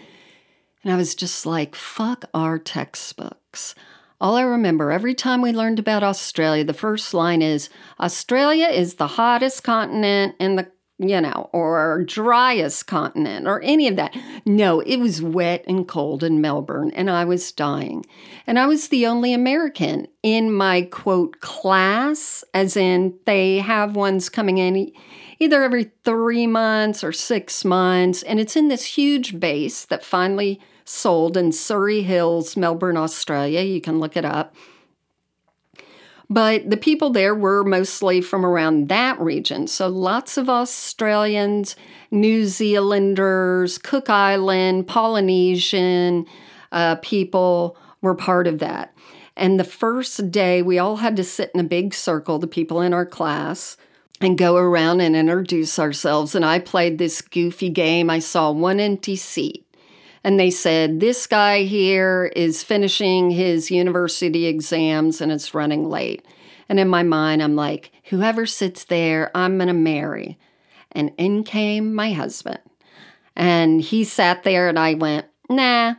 And 0.83 0.93
I 0.93 0.95
was 0.95 1.15
just 1.15 1.45
like, 1.45 1.75
fuck 1.75 2.23
our 2.33 2.57
textbooks. 2.57 3.75
All 4.21 4.35
I 4.35 4.41
remember 4.41 4.91
every 4.91 5.15
time 5.15 5.41
we 5.41 5.53
learned 5.53 5.79
about 5.79 6.03
Australia, 6.03 6.65
the 6.65 6.73
first 6.73 7.13
line 7.13 7.41
is 7.41 7.69
Australia 8.01 8.67
is 8.67 8.95
the 8.95 9.07
hottest 9.07 9.63
continent 9.63 10.35
in 10.39 10.57
the 10.57 10.69
you 11.01 11.21
know, 11.21 11.49
or 11.53 12.03
driest 12.05 12.85
continent 12.85 13.47
or 13.47 13.61
any 13.61 13.87
of 13.87 13.95
that. 13.95 14.13
No, 14.45 14.81
it 14.81 14.97
was 14.97 15.21
wet 15.21 15.63
and 15.65 15.87
cold 15.87 16.23
in 16.23 16.41
Melbourne 16.41 16.91
and 16.91 17.09
I 17.09 17.23
was 17.23 17.53
dying. 17.53 18.05
And 18.45 18.59
I 18.59 18.67
was 18.67 18.89
the 18.89 19.05
only 19.05 19.31
American 19.31 20.09
in 20.23 20.51
my 20.51 20.81
quote 20.81 21.39
class, 21.39 22.43
as 22.53 22.75
in 22.75 23.17
they 23.25 23.59
have 23.59 23.95
ones 23.95 24.27
coming 24.27 24.57
in 24.57 24.91
either 25.39 25.63
every 25.63 25.91
three 26.03 26.47
months 26.47 27.01
or 27.01 27.13
six 27.13 27.63
months. 27.63 28.21
And 28.23 28.37
it's 28.37 28.57
in 28.57 28.67
this 28.67 28.83
huge 28.83 29.39
base 29.39 29.85
that 29.85 30.03
finally 30.03 30.59
sold 30.89 31.37
in 31.37 31.51
Surrey 31.51 32.01
Hills, 32.01 32.57
Melbourne, 32.57 32.97
Australia. 32.97 33.61
You 33.61 33.79
can 33.79 33.99
look 33.99 34.17
it 34.17 34.25
up. 34.25 34.55
But 36.31 36.69
the 36.69 36.77
people 36.77 37.11
there 37.11 37.33
were 37.33 37.63
mostly 37.63 38.21
from 38.21 38.45
around 38.45 38.89
that 38.89 39.19
region. 39.19 39.67
So 39.67 39.87
lots 39.87 40.37
of 40.37 40.49
Australians, 40.49 41.75
New 42.11 42.45
Zealanders, 42.45 43.77
Cook 43.77 44.09
Island, 44.09 44.87
Polynesian 44.87 46.25
uh, 46.71 46.95
people 46.97 47.77
were 48.01 48.15
part 48.15 48.47
of 48.47 48.59
that. 48.59 48.93
And 49.35 49.59
the 49.59 49.63
first 49.63 50.31
day, 50.31 50.61
we 50.61 50.77
all 50.77 50.97
had 50.97 51.15
to 51.17 51.23
sit 51.23 51.51
in 51.53 51.59
a 51.59 51.63
big 51.63 51.93
circle, 51.93 52.39
the 52.39 52.47
people 52.47 52.81
in 52.81 52.93
our 52.93 53.05
class, 53.05 53.77
and 54.21 54.37
go 54.37 54.57
around 54.57 55.01
and 55.01 55.15
introduce 55.15 55.79
ourselves. 55.79 56.35
And 56.35 56.43
I 56.43 56.59
played 56.59 56.97
this 56.97 57.21
goofy 57.21 57.69
game. 57.69 58.09
I 58.09 58.19
saw 58.19 58.51
one 58.51 58.79
empty 58.79 59.15
seat 59.15 59.65
and 60.23 60.39
they 60.39 60.51
said, 60.51 60.99
This 60.99 61.27
guy 61.27 61.63
here 61.63 62.31
is 62.35 62.63
finishing 62.63 63.31
his 63.31 63.71
university 63.71 64.45
exams 64.45 65.21
and 65.21 65.31
it's 65.31 65.53
running 65.53 65.89
late. 65.89 66.25
And 66.67 66.79
in 66.79 66.87
my 66.87 67.03
mind, 67.03 67.41
I'm 67.41 67.55
like, 67.55 67.91
Whoever 68.05 68.45
sits 68.45 68.85
there, 68.85 69.31
I'm 69.35 69.57
going 69.57 69.67
to 69.67 69.73
marry. 69.73 70.37
And 70.91 71.11
in 71.17 71.43
came 71.43 71.93
my 71.93 72.11
husband. 72.11 72.59
And 73.35 73.81
he 73.81 74.03
sat 74.03 74.43
there 74.43 74.67
and 74.67 74.77
I 74.77 74.95
went, 74.95 75.27
Nah. 75.49 75.95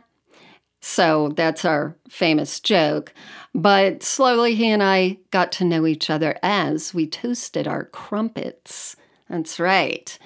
So 0.81 1.29
that's 1.35 1.63
our 1.63 1.95
famous 2.09 2.59
joke. 2.59 3.13
But 3.53 4.01
slowly 4.01 4.55
he 4.55 4.67
and 4.67 4.81
I 4.81 5.17
got 5.29 5.51
to 5.53 5.65
know 5.65 5.85
each 5.85 6.09
other 6.09 6.37
as 6.41 6.93
we 6.93 7.05
toasted 7.05 7.67
our 7.67 7.85
crumpets. 7.85 8.95
That's 9.29 9.59
right 9.59 10.17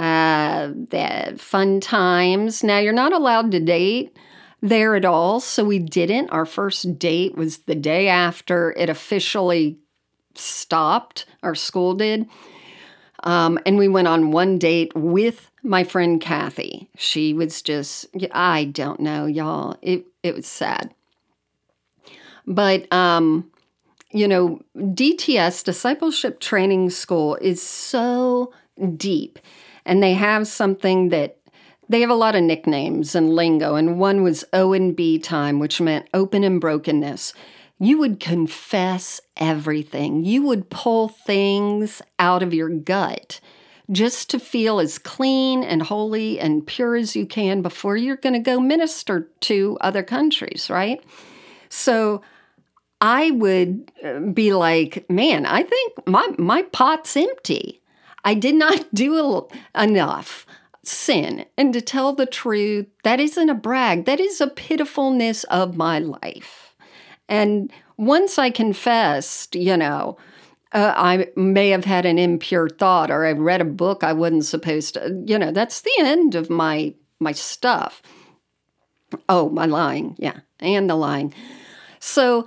uh, 0.00 0.68
the 0.68 1.34
fun 1.36 1.78
times. 1.78 2.64
Now, 2.64 2.78
you're 2.78 2.92
not 2.94 3.12
allowed 3.12 3.50
to 3.50 3.60
date 3.60 4.16
there 4.62 4.96
at 4.96 5.04
all, 5.04 5.40
so 5.40 5.62
we 5.62 5.78
didn't. 5.78 6.30
Our 6.30 6.46
first 6.46 6.98
date 6.98 7.36
was 7.36 7.58
the 7.58 7.74
day 7.74 8.08
after 8.08 8.72
it 8.78 8.88
officially 8.88 9.78
stopped, 10.34 11.26
our 11.42 11.54
school 11.54 11.92
did. 11.92 12.26
Um, 13.24 13.58
and 13.66 13.76
we 13.76 13.88
went 13.88 14.08
on 14.08 14.30
one 14.30 14.58
date 14.58 14.92
with 14.94 15.50
my 15.62 15.84
friend 15.84 16.18
Kathy. 16.18 16.88
She 16.96 17.34
was 17.34 17.60
just, 17.60 18.06
I 18.32 18.64
don't 18.64 19.00
know, 19.00 19.26
y'all. 19.26 19.76
It, 19.82 20.06
it 20.22 20.34
was 20.34 20.46
sad. 20.46 20.94
But, 22.46 22.90
um, 22.90 23.50
you 24.12 24.26
know, 24.26 24.62
DTS, 24.74 25.62
Discipleship 25.62 26.40
Training 26.40 26.88
School, 26.88 27.36
is 27.42 27.60
so 27.60 28.54
deep 28.96 29.38
and 29.84 30.02
they 30.02 30.14
have 30.14 30.46
something 30.46 31.08
that 31.10 31.36
they 31.88 32.00
have 32.02 32.10
a 32.10 32.14
lot 32.14 32.36
of 32.36 32.42
nicknames 32.42 33.14
and 33.14 33.34
lingo, 33.34 33.74
and 33.74 33.98
one 33.98 34.22
was 34.22 34.44
O 34.52 34.72
and 34.72 34.94
B 34.94 35.18
time, 35.18 35.58
which 35.58 35.80
meant 35.80 36.08
open 36.14 36.44
and 36.44 36.60
brokenness. 36.60 37.32
You 37.80 37.98
would 37.98 38.20
confess 38.20 39.20
everything. 39.36 40.24
You 40.24 40.42
would 40.42 40.70
pull 40.70 41.08
things 41.08 42.00
out 42.18 42.42
of 42.42 42.54
your 42.54 42.68
gut 42.68 43.40
just 43.90 44.30
to 44.30 44.38
feel 44.38 44.78
as 44.78 44.98
clean 44.98 45.64
and 45.64 45.82
holy 45.82 46.38
and 46.38 46.66
pure 46.66 46.94
as 46.94 47.16
you 47.16 47.26
can 47.26 47.62
before 47.62 47.96
you're 47.96 48.16
going 48.16 48.34
to 48.34 48.38
go 48.38 48.60
minister 48.60 49.28
to 49.40 49.76
other 49.80 50.02
countries, 50.02 50.70
right? 50.70 51.02
So 51.70 52.22
I 53.00 53.30
would 53.30 53.90
uh, 54.04 54.20
be 54.20 54.52
like, 54.52 55.08
man, 55.10 55.46
I 55.46 55.62
think 55.62 56.06
my, 56.06 56.28
my 56.38 56.62
pot's 56.62 57.16
empty. 57.16 57.79
I 58.24 58.34
did 58.34 58.54
not 58.54 58.86
do 58.94 59.48
enough 59.74 60.46
sin. 60.82 61.46
And 61.56 61.72
to 61.74 61.80
tell 61.80 62.14
the 62.14 62.26
truth, 62.26 62.86
that 63.04 63.20
isn't 63.20 63.50
a 63.50 63.54
brag, 63.54 64.04
that 64.06 64.20
is 64.20 64.40
a 64.40 64.46
pitifulness 64.46 65.44
of 65.44 65.76
my 65.76 65.98
life. 65.98 66.74
And 67.28 67.72
once 67.96 68.38
I 68.38 68.50
confessed, 68.50 69.54
you 69.54 69.76
know, 69.76 70.16
uh, 70.72 70.92
I 70.96 71.28
may 71.36 71.70
have 71.70 71.84
had 71.84 72.06
an 72.06 72.18
impure 72.18 72.68
thought 72.68 73.10
or 73.10 73.26
I 73.26 73.32
read 73.32 73.60
a 73.60 73.64
book 73.64 74.04
I 74.04 74.12
wasn't 74.12 74.44
supposed 74.44 74.94
to, 74.94 75.22
you 75.26 75.38
know, 75.38 75.50
that's 75.50 75.80
the 75.80 75.92
end 75.98 76.34
of 76.34 76.48
my 76.50 76.94
my 77.18 77.32
stuff. 77.32 78.02
Oh, 79.28 79.50
my 79.50 79.66
lying, 79.66 80.16
yeah, 80.18 80.40
and 80.60 80.88
the 80.88 80.94
lying. 80.94 81.34
So 81.98 82.46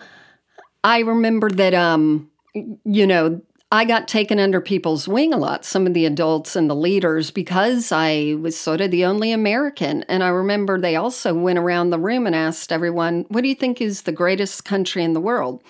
I 0.83 0.99
remember 0.99 1.49
that 1.49 1.73
um 1.73 2.29
you 2.53 3.07
know 3.07 3.41
I 3.73 3.85
got 3.85 4.07
taken 4.07 4.37
under 4.37 4.61
people's 4.61 5.07
wing 5.07 5.33
a 5.33 5.37
lot, 5.37 5.65
some 5.65 5.87
of 5.87 5.95
the 5.95 6.05
adults 6.05 6.55
and 6.55 6.69
the 6.69 6.75
leaders, 6.75 7.31
because 7.31 7.91
I 7.91 8.37
was 8.39 8.55
sort 8.55 8.81
of 8.81 8.91
the 8.91 9.03
only 9.03 9.31
American. 9.31 10.03
And 10.03 10.23
I 10.23 10.27
remember 10.27 10.79
they 10.79 10.95
also 10.95 11.33
went 11.33 11.57
around 11.57 11.89
the 11.89 11.97
room 11.97 12.27
and 12.27 12.35
asked 12.35 12.71
everyone, 12.71 13.25
What 13.29 13.41
do 13.41 13.47
you 13.47 13.55
think 13.55 13.81
is 13.81 14.03
the 14.03 14.11
greatest 14.11 14.63
country 14.63 15.03
in 15.03 15.13
the 15.13 15.19
world? 15.19 15.63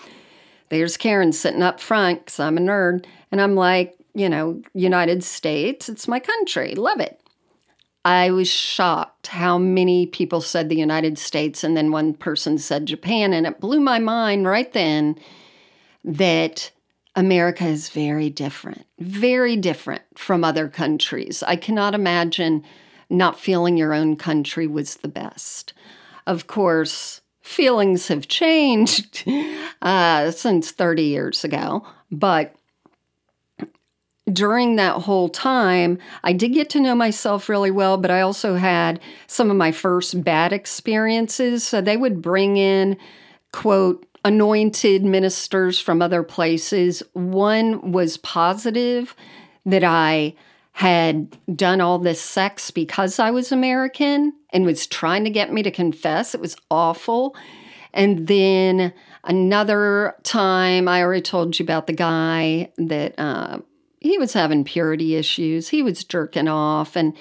There's 0.67 0.97
Karen 0.97 1.31
sitting 1.31 1.63
up 1.63 1.79
front 1.79 2.25
because 2.25 2.41
I'm 2.41 2.57
a 2.57 2.61
nerd. 2.61 3.05
And 3.31 3.39
I'm 3.39 3.55
like, 3.55 3.95
You 4.13 4.27
know, 4.27 4.61
United 4.73 5.23
States, 5.23 5.87
it's 5.87 6.05
my 6.05 6.19
country, 6.19 6.75
love 6.75 6.99
it. 6.99 7.21
I 8.03 8.31
was 8.31 8.49
shocked 8.49 9.27
how 9.27 9.57
many 9.57 10.07
people 10.07 10.41
said 10.41 10.67
the 10.67 10.75
United 10.75 11.17
States, 11.17 11.63
and 11.63 11.77
then 11.77 11.89
one 11.93 12.15
person 12.15 12.57
said 12.57 12.85
Japan. 12.85 13.31
And 13.31 13.47
it 13.47 13.61
blew 13.61 13.79
my 13.79 13.99
mind 13.99 14.45
right 14.45 14.73
then 14.73 15.15
that 16.03 16.69
America 17.15 17.65
is 17.65 17.89
very 17.89 18.29
different, 18.29 18.85
very 18.99 19.55
different 19.55 20.01
from 20.15 20.43
other 20.43 20.67
countries. 20.67 21.43
I 21.43 21.55
cannot 21.55 21.93
imagine 21.93 22.63
not 23.09 23.39
feeling 23.39 23.77
your 23.77 23.93
own 23.93 24.15
country 24.15 24.65
was 24.65 24.95
the 24.97 25.07
best. 25.07 25.73
Of 26.25 26.47
course, 26.47 27.21
feelings 27.41 28.07
have 28.07 28.27
changed 28.27 29.23
uh, 29.81 30.31
since 30.31 30.71
30 30.71 31.03
years 31.03 31.43
ago, 31.43 31.85
but 32.11 32.55
during 34.31 34.77
that 34.77 35.01
whole 35.01 35.29
time, 35.29 35.99
I 36.23 36.33
did 36.33 36.53
get 36.53 36.69
to 36.71 36.79
know 36.79 36.95
myself 36.95 37.49
really 37.49 37.71
well, 37.71 37.97
but 37.97 38.09
I 38.09 38.21
also 38.21 38.55
had 38.55 38.99
some 39.27 39.51
of 39.51 39.57
my 39.57 39.71
first 39.71 40.23
bad 40.23 40.53
experiences. 40.53 41.63
So 41.63 41.81
they 41.81 41.97
would 41.97 42.21
bring 42.21 42.55
in, 42.55 42.97
quote, 43.51 44.07
anointed 44.23 45.03
ministers 45.03 45.79
from 45.79 46.01
other 46.01 46.23
places. 46.23 47.03
One 47.13 47.91
was 47.91 48.17
positive 48.17 49.15
that 49.65 49.83
I 49.83 50.35
had 50.73 51.37
done 51.55 51.81
all 51.81 51.99
this 51.99 52.21
sex 52.21 52.71
because 52.71 53.19
I 53.19 53.31
was 53.31 53.51
American 53.51 54.33
and 54.51 54.65
was 54.65 54.87
trying 54.87 55.23
to 55.23 55.29
get 55.29 55.53
me 55.53 55.61
to 55.63 55.71
confess. 55.71 56.33
It 56.33 56.41
was 56.41 56.55
awful. 56.71 57.35
And 57.93 58.27
then 58.27 58.91
another 59.23 60.15
time, 60.23 60.87
I 60.87 61.03
already 61.03 61.21
told 61.21 61.59
you 61.59 61.63
about 61.63 61.85
the 61.85 61.93
guy 61.93 62.71
that 62.77 63.13
uh, 63.19 63.59
he 63.99 64.17
was 64.17 64.33
having 64.33 64.63
purity 64.63 65.15
issues. 65.15 65.69
He 65.69 65.83
was 65.83 66.03
jerking 66.03 66.47
off. 66.47 66.95
And 66.95 67.15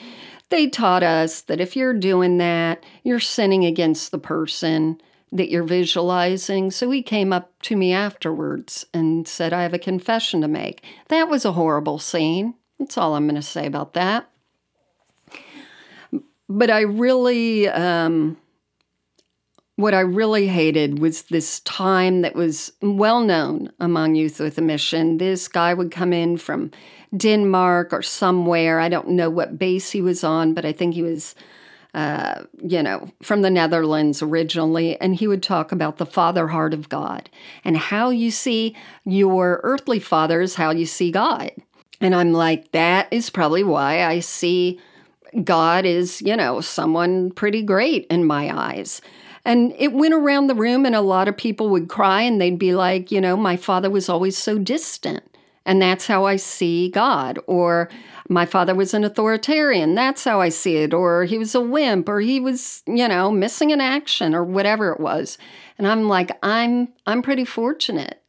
they 0.49 0.69
taught 0.69 1.03
us 1.03 1.43
that 1.43 1.61
if 1.61 1.77
you're 1.77 1.95
doing 1.95 2.39
that, 2.39 2.83
you're 3.05 3.21
sinning 3.21 3.65
against 3.67 4.13
the 4.13 4.19
person 4.19 5.01
that 5.33 5.51
you're 5.51 5.65
visualizing. 5.65 6.71
So 6.71 6.91
he 6.91 7.03
came 7.03 7.33
up 7.33 7.51
to 7.63 7.75
me 7.75 7.93
afterwards 7.93 8.87
and 8.93 9.27
said, 9.27 9.53
I 9.53 9.63
have 9.63 9.75
a 9.75 9.79
confession 9.79 10.43
to 10.43 10.49
make. 10.49 10.85
That 11.09 11.29
was 11.29 11.45
a 11.45 11.53
horrible 11.53 11.99
scene. 11.99 12.55
That's 12.79 12.99
all 12.99 13.15
I'm 13.15 13.25
going 13.25 13.37
to 13.37 13.43
say 13.43 13.67
about 13.67 13.95
that. 13.95 14.29
But 16.49 16.71
I 16.71 16.81
really, 16.81 17.67
um, 17.69 18.37
what 19.77 19.95
I 19.95 20.01
really 20.01 20.49
hated 20.49 20.99
was 20.99 21.23
this 21.23 21.61
time 21.61 22.21
that 22.23 22.35
was 22.35 22.73
well 22.83 23.23
known 23.23 23.73
among 23.81 24.17
youth 24.17 24.39
with 24.39 24.59
a 24.59 24.63
mission. 24.63 25.17
This 25.17 25.49
guy 25.49 25.73
would 25.73 25.91
come 25.91 26.13
in 26.13 26.37
from 26.37 26.71
Denmark 27.17 27.93
or 27.93 28.03
somewhere. 28.03 28.81
I 28.81 28.91
don't 28.91 29.09
know 29.09 29.31
what 29.31 29.59
base 29.59 29.91
he 29.91 30.03
was 30.03 30.23
on, 30.23 30.53
but 30.53 30.67
I 30.67 30.73
think 30.73 30.95
he 30.95 31.03
was, 31.03 31.35
uh, 31.95 32.45
you 32.63 32.83
know, 32.83 33.11
from 33.23 33.43
the 33.43 33.51
Netherlands 33.51 34.23
originally. 34.23 34.99
And 35.01 35.15
he 35.15 35.29
would 35.29 35.43
talk 35.43 35.73
about 35.73 35.99
the 35.99 36.07
father 36.07 36.49
heart 36.49 36.73
of 36.73 36.89
God 36.89 37.29
and 37.65 37.77
how 37.77 38.11
you 38.11 38.31
see 38.31 38.75
your 39.05 39.61
earthly 39.63 39.99
fathers, 39.99 40.55
how 40.55 40.71
you 40.71 40.87
see 40.87 41.11
God. 41.11 41.51
And 42.01 42.15
I'm 42.15 42.33
like, 42.33 42.73
that 42.73 43.09
is 43.13 43.31
probably 43.31 43.63
why 43.63 44.05
I 44.05 44.21
see 44.21 44.81
God 45.45 45.85
is, 45.85 46.21
you 46.23 46.37
know, 46.37 46.61
someone 46.61 47.31
pretty 47.31 47.63
great 47.63 48.07
in 48.07 48.25
my 48.25 48.55
eyes. 48.55 49.01
And 49.45 49.75
it 49.77 49.93
went 49.93 50.15
around 50.15 50.47
the 50.47 50.55
room, 50.55 50.87
and 50.87 50.95
a 50.95 51.01
lot 51.01 51.27
of 51.27 51.37
people 51.37 51.69
would 51.71 51.89
cry 51.89 52.23
and 52.23 52.41
they'd 52.41 52.59
be 52.59 52.75
like, 52.75 53.11
you 53.11 53.21
know, 53.21 53.37
my 53.37 53.57
father 53.57 53.91
was 53.91 54.09
always 54.09 54.39
so 54.39 54.59
distant. 54.59 55.25
And 55.65 55.81
that's 55.81 56.07
how 56.07 56.25
I 56.25 56.37
see 56.37 56.89
God. 56.91 57.39
Or 57.47 57.89
my 58.29 58.47
father 58.47 58.75
was 58.75 58.95
an 58.95 59.05
authoritarian. 59.05 59.95
That's 59.95 60.25
how 60.25 60.41
I 60.41 60.49
see 60.49 60.77
it. 60.77 60.95
Or 60.95 61.25
he 61.25 61.39
was 61.39 61.55
a 61.55 61.61
wimp, 61.61 62.09
or 62.09 62.21
he 62.21 62.41
was, 62.41 62.83
you 62.87 63.07
know, 63.09 63.31
missing 63.31 63.71
in 63.71 63.81
action, 63.81 64.35
or 64.35 64.45
whatever 64.45 64.93
it 64.93 65.01
was. 65.01 65.39
And 65.79 65.87
I'm 65.87 66.09
like, 66.09 66.31
I'm 66.43 66.89
I'm 67.07 67.23
pretty 67.23 67.45
fortunate. 67.45 68.23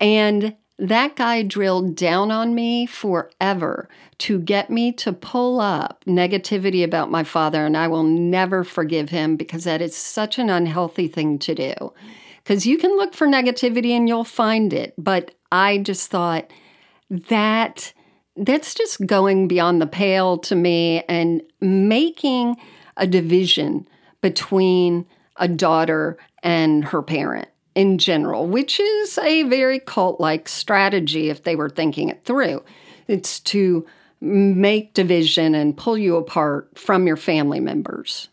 And 0.00 0.56
that 0.78 1.16
guy 1.16 1.42
drilled 1.42 1.96
down 1.96 2.30
on 2.30 2.54
me 2.54 2.84
forever 2.86 3.88
to 4.18 4.38
get 4.38 4.68
me 4.68 4.92
to 4.92 5.12
pull 5.12 5.58
up 5.58 6.04
negativity 6.06 6.84
about 6.84 7.10
my 7.10 7.24
father, 7.24 7.64
and 7.64 7.76
I 7.76 7.88
will 7.88 8.02
never 8.02 8.62
forgive 8.62 9.08
him 9.08 9.36
because 9.36 9.64
that 9.64 9.80
is 9.80 9.96
such 9.96 10.38
an 10.38 10.50
unhealthy 10.50 11.08
thing 11.08 11.38
to 11.40 11.54
do. 11.54 11.92
Because 12.44 12.66
you 12.66 12.78
can 12.78 12.96
look 12.96 13.14
for 13.14 13.26
negativity 13.26 13.90
and 13.90 14.06
you'll 14.06 14.22
find 14.22 14.72
it, 14.72 14.94
but 14.98 15.34
I 15.50 15.78
just 15.78 16.10
thought 16.10 16.50
that 17.10 17.92
that's 18.36 18.74
just 18.74 19.06
going 19.06 19.48
beyond 19.48 19.80
the 19.80 19.86
pale 19.86 20.38
to 20.38 20.54
me 20.54 21.02
and 21.08 21.42
making 21.60 22.56
a 22.96 23.06
division 23.06 23.88
between 24.20 25.06
a 25.36 25.48
daughter 25.48 26.18
and 26.42 26.84
her 26.84 27.02
parent 27.02 27.48
in 27.74 27.98
general, 27.98 28.46
which 28.46 28.80
is 28.80 29.18
a 29.18 29.42
very 29.44 29.78
cult 29.78 30.20
like 30.20 30.48
strategy 30.48 31.28
if 31.28 31.44
they 31.44 31.56
were 31.56 31.68
thinking 31.68 32.08
it 32.08 32.24
through. 32.24 32.62
It's 33.06 33.40
to 33.40 33.86
make 34.20 34.94
division 34.94 35.54
and 35.54 35.76
pull 35.76 35.98
you 35.98 36.16
apart 36.16 36.78
from 36.78 37.06
your 37.06 37.16
family 37.16 37.60
members. 37.60 38.28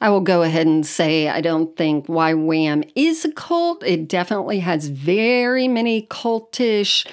I 0.00 0.10
will 0.10 0.20
go 0.20 0.42
ahead 0.42 0.66
and 0.66 0.86
say 0.86 1.28
I 1.28 1.40
don't 1.40 1.76
think 1.76 2.06
YWAM 2.06 2.90
is 2.94 3.24
a 3.24 3.32
cult. 3.32 3.82
It 3.82 4.08
definitely 4.08 4.60
has 4.60 4.88
very 4.88 5.66
many 5.68 6.06
cultish 6.06 7.06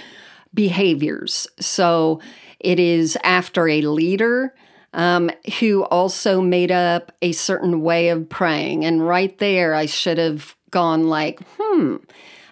behaviors. 0.54 1.48
So 1.60 2.22
it 2.60 2.80
is 2.80 3.18
after 3.24 3.68
a 3.68 3.82
leader 3.82 4.54
um, 4.94 5.30
who 5.60 5.84
also 5.86 6.42
made 6.42 6.72
up 6.72 7.12
a 7.22 7.32
certain 7.34 7.82
way 7.82 8.10
of 8.10 8.30
praying. 8.30 8.86
And 8.86 9.06
right 9.06 9.38
there, 9.40 9.74
I 9.74 9.88
should 9.88 10.18
have 10.18 10.56
gone 10.72 11.08
like, 11.08 11.42
hmm, 11.58 11.98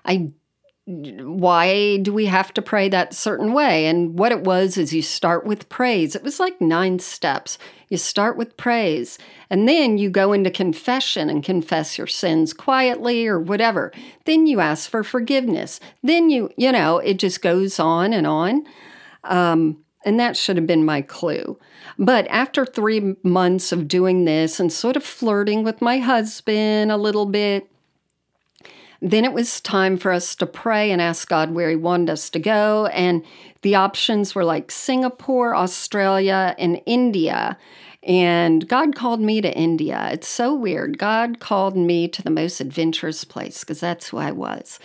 I 0.05 0.31
why 0.85 1.97
do 1.97 2.11
we 2.11 2.25
have 2.25 2.53
to 2.53 2.61
pray 2.61 2.89
that 2.89 3.13
certain 3.13 3.53
way? 3.53 3.85
And 3.85 4.19
what 4.19 4.33
it 4.33 4.41
was 4.43 4.77
is 4.77 4.93
you 4.93 5.01
start 5.01 5.45
with 5.45 5.69
praise. 5.69 6.13
It 6.13 6.23
was 6.23 6.41
like 6.41 6.59
nine 6.59 6.99
steps. 6.99 7.57
You 7.87 7.95
start 7.95 8.35
with 8.35 8.57
praise, 8.57 9.17
and 9.49 9.67
then 9.67 9.97
you 9.97 10.09
go 10.09 10.33
into 10.33 10.49
confession 10.49 11.29
and 11.29 11.43
confess 11.43 11.97
your 11.97 12.07
sins 12.07 12.51
quietly 12.53 13.27
or 13.27 13.39
whatever. 13.39 13.93
Then 14.25 14.45
you 14.45 14.59
ask 14.59 14.89
for 14.89 15.03
forgiveness. 15.03 15.79
Then 16.01 16.29
you, 16.29 16.49
you 16.57 16.71
know, 16.71 16.97
it 16.97 17.17
just 17.17 17.41
goes 17.41 17.79
on 17.79 18.11
and 18.11 18.27
on. 18.27 18.65
Um, 19.23 19.77
and 20.05 20.19
that 20.19 20.35
should 20.35 20.57
have 20.57 20.67
been 20.67 20.83
my 20.83 21.01
clue. 21.01 21.57
But 21.97 22.27
after 22.27 22.65
three 22.65 23.15
months 23.23 23.71
of 23.71 23.87
doing 23.87 24.25
this 24.25 24.59
and 24.59 24.71
sort 24.71 24.97
of 24.97 25.03
flirting 25.03 25.63
with 25.63 25.81
my 25.81 25.99
husband 25.99 26.91
a 26.91 26.97
little 26.97 27.25
bit, 27.25 27.69
then 29.03 29.25
it 29.25 29.33
was 29.33 29.59
time 29.59 29.97
for 29.97 30.13
us 30.13 30.33
to 30.35 30.45
pray 30.45 30.89
and 30.89 31.01
ask 31.01 31.27
God 31.27 31.51
where 31.51 31.69
He 31.69 31.75
wanted 31.75 32.09
us 32.09 32.29
to 32.29 32.39
go. 32.39 32.85
And 32.87 33.23
the 33.61 33.75
options 33.75 34.33
were 34.33 34.45
like 34.45 34.71
Singapore, 34.71 35.53
Australia, 35.53 36.55
and 36.57 36.81
India. 36.85 37.57
And 38.01 38.65
God 38.67 38.95
called 38.95 39.19
me 39.19 39.41
to 39.41 39.53
India. 39.57 40.09
It's 40.13 40.27
so 40.27 40.53
weird. 40.53 40.97
God 40.97 41.41
called 41.41 41.75
me 41.75 42.07
to 42.07 42.21
the 42.21 42.29
most 42.29 42.61
adventurous 42.61 43.25
place 43.25 43.59
because 43.59 43.81
that's 43.81 44.07
who 44.07 44.17
I 44.17 44.31
was. 44.31 44.79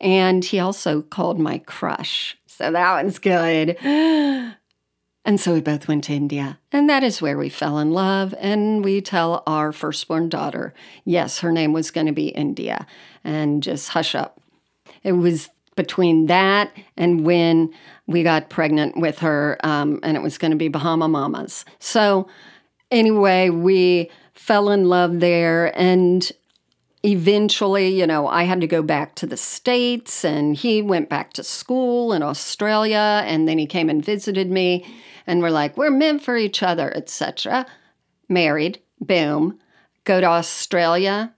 And 0.00 0.42
He 0.46 0.58
also 0.58 1.02
called 1.02 1.38
my 1.38 1.58
crush. 1.58 2.38
So 2.46 2.72
that 2.72 2.92
one's 2.94 3.18
good. 3.18 3.76
And 5.28 5.38
so 5.38 5.52
we 5.52 5.60
both 5.60 5.88
went 5.88 6.04
to 6.04 6.14
India. 6.14 6.58
And 6.72 6.88
that 6.88 7.02
is 7.02 7.20
where 7.20 7.36
we 7.36 7.50
fell 7.50 7.78
in 7.78 7.90
love. 7.90 8.34
And 8.38 8.82
we 8.82 9.02
tell 9.02 9.42
our 9.46 9.72
firstborn 9.72 10.30
daughter, 10.30 10.72
yes, 11.04 11.40
her 11.40 11.52
name 11.52 11.74
was 11.74 11.90
going 11.90 12.06
to 12.06 12.14
be 12.14 12.28
India. 12.28 12.86
And 13.28 13.62
just 13.62 13.90
hush 13.90 14.14
up. 14.14 14.40
It 15.02 15.12
was 15.12 15.50
between 15.76 16.26
that 16.26 16.72
and 16.96 17.24
when 17.24 17.72
we 18.06 18.22
got 18.22 18.48
pregnant 18.48 18.96
with 18.96 19.18
her, 19.18 19.58
um, 19.62 20.00
and 20.02 20.16
it 20.16 20.22
was 20.22 20.38
going 20.38 20.50
to 20.50 20.56
be 20.56 20.68
Bahama 20.68 21.08
Mamas. 21.08 21.64
So, 21.78 22.28
anyway, 22.90 23.50
we 23.50 24.10
fell 24.34 24.70
in 24.70 24.88
love 24.88 25.20
there. 25.20 25.78
And 25.78 26.30
eventually, 27.02 27.88
you 27.88 28.06
know, 28.06 28.26
I 28.26 28.44
had 28.44 28.60
to 28.62 28.66
go 28.66 28.82
back 28.82 29.14
to 29.16 29.26
the 29.26 29.36
States, 29.36 30.24
and 30.24 30.56
he 30.56 30.80
went 30.80 31.08
back 31.08 31.32
to 31.34 31.44
school 31.44 32.12
in 32.12 32.22
Australia. 32.22 33.22
And 33.26 33.46
then 33.46 33.58
he 33.58 33.66
came 33.66 33.90
and 33.90 34.04
visited 34.04 34.50
me 34.50 34.86
and 35.28 35.42
we're 35.42 35.50
like, 35.50 35.76
we're 35.76 35.90
meant 35.90 36.22
for 36.22 36.38
each 36.38 36.62
other, 36.62 36.90
etc. 36.96 37.66
Married, 38.30 38.80
boom. 38.98 39.58
Go 40.04 40.22
to 40.22 40.26
Australia, 40.26 41.34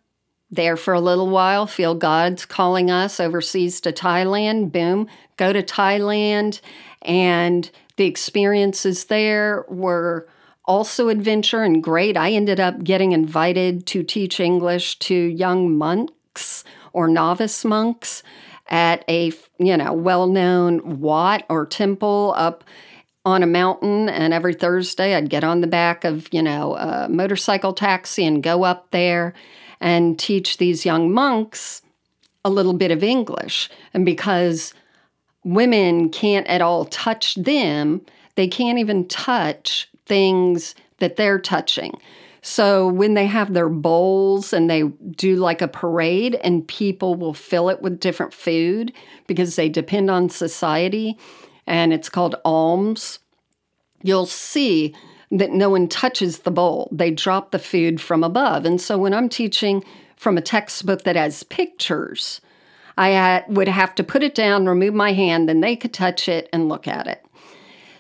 there 0.51 0.76
for 0.76 0.94
a 0.94 1.01
little 1.01 1.28
while, 1.28 1.66
feel 1.66 1.94
God's 1.94 2.44
calling 2.44 2.90
us 2.90 3.20
overseas 3.20 3.80
to 3.82 3.92
Thailand, 3.92 4.72
boom. 4.72 5.09
Go 5.36 5.53
to 5.53 5.62
Thailand, 5.62 6.61
and 7.03 7.70
the 7.96 8.07
experiences 8.07 9.05
there 9.05 9.64
were 9.68 10.26
also 10.64 11.09
adventure 11.09 11.62
and 11.62 11.82
great. 11.82 12.16
I 12.16 12.32
ended 12.32 12.61
up 12.61 12.82
getting 12.82 13.12
invited 13.12 13.86
to 13.86 14.03
teach 14.03 14.40
English 14.40 14.98
to 15.01 15.14
young 15.14 15.76
monks 15.76 16.64
or 16.92 17.09
novice 17.09 17.64
monks 17.64 18.22
at 18.68 19.05
a 19.09 19.32
you 19.59 19.76
know 19.76 19.92
well-known 19.92 21.01
wat 21.01 21.44
or 21.48 21.66
temple 21.66 22.34
up 22.36 22.64
on 23.24 23.42
a 23.42 23.46
mountain, 23.46 24.09
and 24.09 24.32
every 24.32 24.55
Thursday 24.55 25.14
I'd 25.14 25.28
get 25.28 25.44
on 25.44 25.61
the 25.61 25.66
back 25.66 26.05
of, 26.05 26.28
you 26.32 26.42
know, 26.42 26.74
a 26.76 27.09
motorcycle 27.09 27.74
taxi 27.74 28.24
and 28.24 28.42
go 28.42 28.64
up 28.64 28.90
there 28.92 29.34
and 29.81 30.18
teach 30.18 30.59
these 30.59 30.85
young 30.85 31.12
monks 31.12 31.83
a 32.45 32.51
little 32.51 32.72
bit 32.72 32.91
of 32.91 33.03
English. 33.03 33.70
And 33.95 34.05
because 34.05 34.74
women 35.45 36.11
can't 36.11 36.47
at 36.47 36.62
all 36.62 36.85
touch 36.87 37.35
them, 37.35 38.03
they 38.35 38.49
can't 38.49 38.78
even 38.78 39.09
touch 39.09 39.89
things 40.07 40.74
that 40.99 41.16
they're 41.16 41.39
touching. 41.39 41.99
So 42.43 42.89
when 42.89 43.14
they 43.14 43.26
have 43.26 43.53
their 43.53 43.68
bowls 43.68 44.53
and 44.53 44.70
they 44.70 44.85
do 44.85 45.37
like 45.37 45.61
a 45.61 45.68
parade 45.68 46.37
and 46.37 46.66
people 46.66 47.14
will 47.14 47.35
fill 47.35 47.68
it 47.68 47.83
with 47.83 48.01
different 48.01 48.33
food 48.33 48.93
because 49.26 49.57
they 49.57 49.68
depend 49.68 50.11
on 50.11 50.31
society, 50.31 51.18
and 51.66 51.93
it's 51.93 52.09
called 52.09 52.37
alms, 52.45 53.18
you'll 54.03 54.26
see 54.26 54.95
that 55.31 55.51
no 55.51 55.70
one 55.70 55.89
touches 55.89 56.41
the 56.41 56.51
bowl. 56.51 56.89
They 56.91 57.11
drop 57.11 57.51
the 57.51 57.59
food 57.59 58.01
from 58.01 58.24
above. 58.24 58.64
And 58.64 58.81
so 58.81 58.99
when 58.99 59.14
I'm 59.14 59.28
teaching 59.28 59.85
from 60.16 60.37
a 60.37 60.43
textbook 60.43 61.05
that 61.05 61.16
has 61.16 61.43
pictures, 61.45 62.41
I 62.99 63.45
would 63.49 63.68
have 63.68 63.95
to 63.95 64.05
put 64.05 64.22
it 64.22 64.35
down, 64.35 64.66
remove 64.66 64.95
my 64.95 65.12
hand, 65.12 65.49
then 65.49 65.61
they 65.61 65.76
could 65.76 65.95
touch 65.95 66.28
it 66.28 66.49
and 66.53 66.68
look 66.68 66.87
at 66.87 67.07
it. 67.07 67.24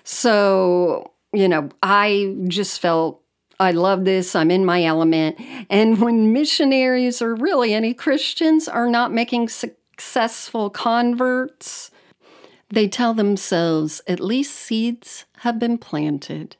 So, 0.04 1.12
you 1.32 1.48
know, 1.48 1.70
I 1.82 2.34
just 2.48 2.80
felt 2.80 3.22
I 3.60 3.72
love 3.72 4.04
this. 4.06 4.34
I'm 4.34 4.50
in 4.50 4.64
my 4.64 4.84
element. 4.84 5.38
And 5.68 6.00
when 6.00 6.32
missionaries 6.32 7.20
or 7.20 7.34
really 7.34 7.74
any 7.74 7.92
Christians 7.92 8.66
are 8.66 8.88
not 8.88 9.12
making 9.12 9.50
successful 9.50 10.70
converts, 10.70 11.90
they 12.70 12.88
tell 12.88 13.12
themselves 13.12 14.00
at 14.06 14.18
least 14.18 14.56
seeds 14.56 15.26
have 15.38 15.58
been 15.58 15.76
planted. 15.76 16.56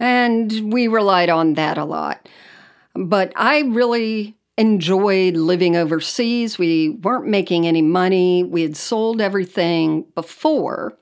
And 0.00 0.72
we 0.72 0.88
relied 0.88 1.28
on 1.28 1.54
that 1.54 1.78
a 1.78 1.84
lot. 1.84 2.28
But 2.94 3.32
I 3.36 3.60
really 3.60 4.34
enjoyed 4.56 5.36
living 5.36 5.76
overseas. 5.76 6.58
We 6.58 6.90
weren't 6.90 7.26
making 7.26 7.66
any 7.66 7.82
money. 7.82 8.42
We 8.42 8.62
had 8.62 8.76
sold 8.76 9.20
everything 9.20 10.06
before 10.14 10.96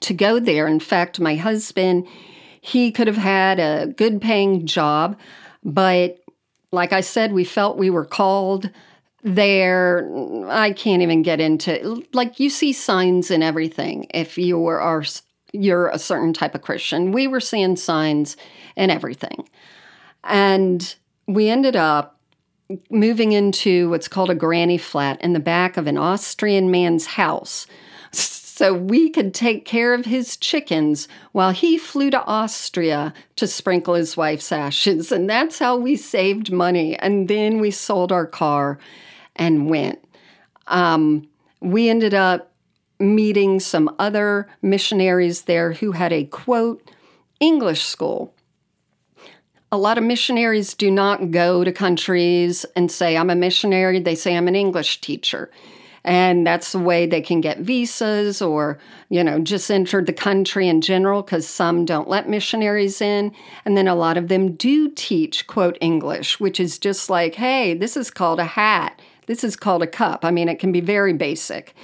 to 0.00 0.14
go 0.14 0.38
there. 0.38 0.66
In 0.66 0.80
fact, 0.80 1.20
my 1.20 1.36
husband, 1.36 2.06
he 2.60 2.92
could 2.92 3.06
have 3.06 3.16
had 3.16 3.58
a 3.58 3.86
good 3.86 4.20
paying 4.20 4.66
job, 4.66 5.18
but 5.64 6.18
like 6.72 6.92
I 6.92 7.00
said, 7.00 7.32
we 7.32 7.44
felt 7.44 7.78
we 7.78 7.90
were 7.90 8.04
called 8.04 8.70
there. 9.22 10.08
I 10.48 10.72
can't 10.72 11.02
even 11.02 11.22
get 11.22 11.40
into 11.40 12.04
like 12.12 12.38
you 12.38 12.50
see 12.50 12.72
signs 12.72 13.30
and 13.30 13.42
everything 13.42 14.06
if 14.12 14.36
you 14.36 14.66
are 14.66 15.04
you're 15.56 15.88
a 15.88 15.98
certain 15.98 16.32
type 16.32 16.54
of 16.54 16.62
Christian. 16.62 17.12
We 17.12 17.26
were 17.26 17.40
seeing 17.40 17.76
signs 17.76 18.36
and 18.76 18.90
everything. 18.90 19.48
And 20.24 20.94
we 21.26 21.48
ended 21.48 21.76
up 21.76 22.18
moving 22.90 23.32
into 23.32 23.90
what's 23.90 24.08
called 24.08 24.30
a 24.30 24.34
granny 24.34 24.78
flat 24.78 25.20
in 25.22 25.32
the 25.32 25.40
back 25.40 25.76
of 25.76 25.86
an 25.86 25.96
Austrian 25.96 26.70
man's 26.70 27.06
house 27.06 27.66
so 28.56 28.72
we 28.72 29.10
could 29.10 29.34
take 29.34 29.66
care 29.66 29.92
of 29.92 30.06
his 30.06 30.36
chickens 30.38 31.08
while 31.32 31.50
he 31.50 31.76
flew 31.76 32.08
to 32.10 32.24
Austria 32.24 33.12
to 33.36 33.46
sprinkle 33.46 33.92
his 33.92 34.16
wife's 34.16 34.50
ashes. 34.50 35.12
And 35.12 35.28
that's 35.28 35.58
how 35.58 35.76
we 35.76 35.94
saved 35.94 36.50
money. 36.50 36.98
And 36.98 37.28
then 37.28 37.60
we 37.60 37.70
sold 37.70 38.12
our 38.12 38.26
car 38.26 38.78
and 39.36 39.68
went. 39.68 40.02
Um, 40.68 41.28
we 41.60 41.90
ended 41.90 42.14
up 42.14 42.50
meeting 42.98 43.60
some 43.60 43.94
other 43.98 44.48
missionaries 44.62 45.42
there 45.42 45.72
who 45.74 45.92
had 45.92 46.12
a 46.12 46.24
quote 46.24 46.90
English 47.40 47.82
school. 47.82 48.34
A 49.72 49.76
lot 49.76 49.98
of 49.98 50.04
missionaries 50.04 50.74
do 50.74 50.90
not 50.90 51.30
go 51.30 51.64
to 51.64 51.72
countries 51.72 52.64
and 52.76 52.90
say, 52.90 53.16
I'm 53.16 53.30
a 53.30 53.34
missionary. 53.34 54.00
They 54.00 54.14
say, 54.14 54.36
I'm 54.36 54.48
an 54.48 54.56
English 54.56 55.00
teacher. 55.00 55.50
And 56.04 56.46
that's 56.46 56.70
the 56.70 56.78
way 56.78 57.04
they 57.04 57.20
can 57.20 57.40
get 57.40 57.58
visas 57.58 58.40
or 58.40 58.78
you 59.08 59.24
know 59.24 59.40
just 59.40 59.68
enter 59.72 60.00
the 60.00 60.12
country 60.12 60.68
in 60.68 60.80
general 60.80 61.22
because 61.22 61.48
some 61.48 61.84
don't 61.84 62.08
let 62.08 62.28
missionaries 62.28 63.00
in. 63.00 63.32
And 63.64 63.76
then 63.76 63.88
a 63.88 63.96
lot 63.96 64.16
of 64.16 64.28
them 64.28 64.54
do 64.54 64.88
teach 64.88 65.48
quote 65.48 65.76
english 65.80 66.38
which 66.38 66.60
is 66.60 66.78
just 66.78 67.10
like 67.10 67.34
hey 67.34 67.74
this 67.74 67.96
is 67.96 68.08
called 68.12 68.38
a 68.38 68.44
hat. 68.44 69.02
This 69.26 69.42
is 69.42 69.56
called 69.56 69.82
a 69.82 69.88
cup. 69.88 70.24
I 70.24 70.30
mean 70.30 70.48
it 70.48 70.60
can 70.60 70.70
be 70.70 70.80
very 70.80 71.12
basic 71.12 71.74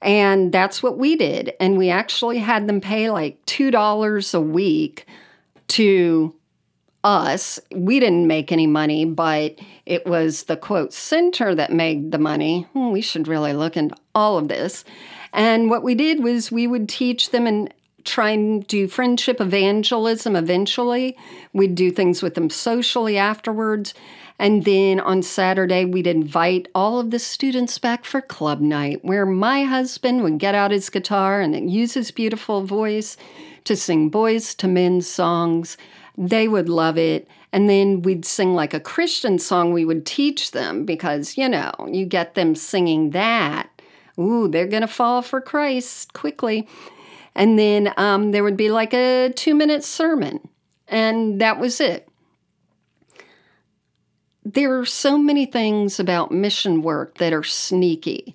and 0.00 0.52
that's 0.52 0.82
what 0.82 0.98
we 0.98 1.16
did 1.16 1.52
and 1.60 1.76
we 1.76 1.90
actually 1.90 2.38
had 2.38 2.66
them 2.66 2.80
pay 2.80 3.10
like 3.10 3.44
$2 3.46 4.34
a 4.34 4.40
week 4.40 5.06
to 5.68 6.34
us. 7.04 7.60
We 7.72 8.00
didn't 8.00 8.26
make 8.26 8.50
any 8.52 8.66
money, 8.66 9.04
but 9.04 9.58
it 9.86 10.06
was 10.06 10.44
the 10.44 10.56
quote 10.56 10.92
center 10.92 11.54
that 11.54 11.72
made 11.72 12.10
the 12.10 12.18
money. 12.18 12.66
Hmm, 12.72 12.90
we 12.90 13.00
should 13.00 13.28
really 13.28 13.52
look 13.52 13.76
into 13.76 13.96
all 14.14 14.38
of 14.38 14.48
this. 14.48 14.84
And 15.32 15.70
what 15.70 15.82
we 15.82 15.94
did 15.94 16.22
was 16.22 16.50
we 16.50 16.66
would 16.66 16.88
teach 16.88 17.30
them 17.30 17.46
and 17.46 17.72
try 18.08 18.30
and 18.30 18.66
do 18.66 18.88
friendship 18.88 19.40
evangelism 19.40 20.34
eventually. 20.34 21.16
We'd 21.52 21.74
do 21.74 21.90
things 21.90 22.22
with 22.22 22.34
them 22.34 22.50
socially 22.50 23.18
afterwards. 23.18 23.94
And 24.38 24.64
then 24.64 25.00
on 25.00 25.22
Saturday, 25.22 25.84
we'd 25.84 26.06
invite 26.06 26.68
all 26.74 27.00
of 27.00 27.10
the 27.10 27.18
students 27.18 27.78
back 27.78 28.04
for 28.04 28.20
club 28.20 28.60
night, 28.60 29.04
where 29.04 29.26
my 29.26 29.64
husband 29.64 30.22
would 30.22 30.38
get 30.38 30.54
out 30.54 30.70
his 30.70 30.90
guitar 30.90 31.40
and 31.40 31.70
use 31.70 31.94
his 31.94 32.10
beautiful 32.10 32.62
voice 32.62 33.16
to 33.64 33.76
sing 33.76 34.10
Boyz 34.10 34.62
II 34.62 34.70
Men 34.70 35.00
songs 35.00 35.76
they 36.18 36.48
would 36.48 36.68
love 36.68 36.98
it. 36.98 37.28
And 37.52 37.70
then 37.70 38.02
we'd 38.02 38.24
sing 38.24 38.54
like 38.54 38.74
a 38.74 38.80
Christian 38.80 39.38
song 39.38 39.72
we 39.72 39.84
would 39.84 40.04
teach 40.04 40.50
them 40.50 40.84
because, 40.84 41.38
you 41.38 41.48
know, 41.48 41.72
you 41.90 42.04
get 42.04 42.34
them 42.34 42.54
singing 42.54 43.10
that. 43.10 43.70
Ooh, 44.18 44.48
they're 44.48 44.66
going 44.66 44.82
to 44.82 44.88
fall 44.88 45.22
for 45.22 45.40
Christ 45.40 46.12
quickly. 46.12 46.68
And 47.38 47.56
then 47.56 47.94
um, 47.96 48.32
there 48.32 48.42
would 48.42 48.56
be 48.56 48.68
like 48.68 48.92
a 48.92 49.32
two 49.34 49.54
minute 49.54 49.84
sermon, 49.84 50.40
and 50.88 51.40
that 51.40 51.60
was 51.60 51.80
it. 51.80 52.08
There 54.44 54.76
are 54.80 54.84
so 54.84 55.16
many 55.16 55.46
things 55.46 56.00
about 56.00 56.32
mission 56.32 56.82
work 56.82 57.18
that 57.18 57.32
are 57.32 57.44
sneaky 57.44 58.34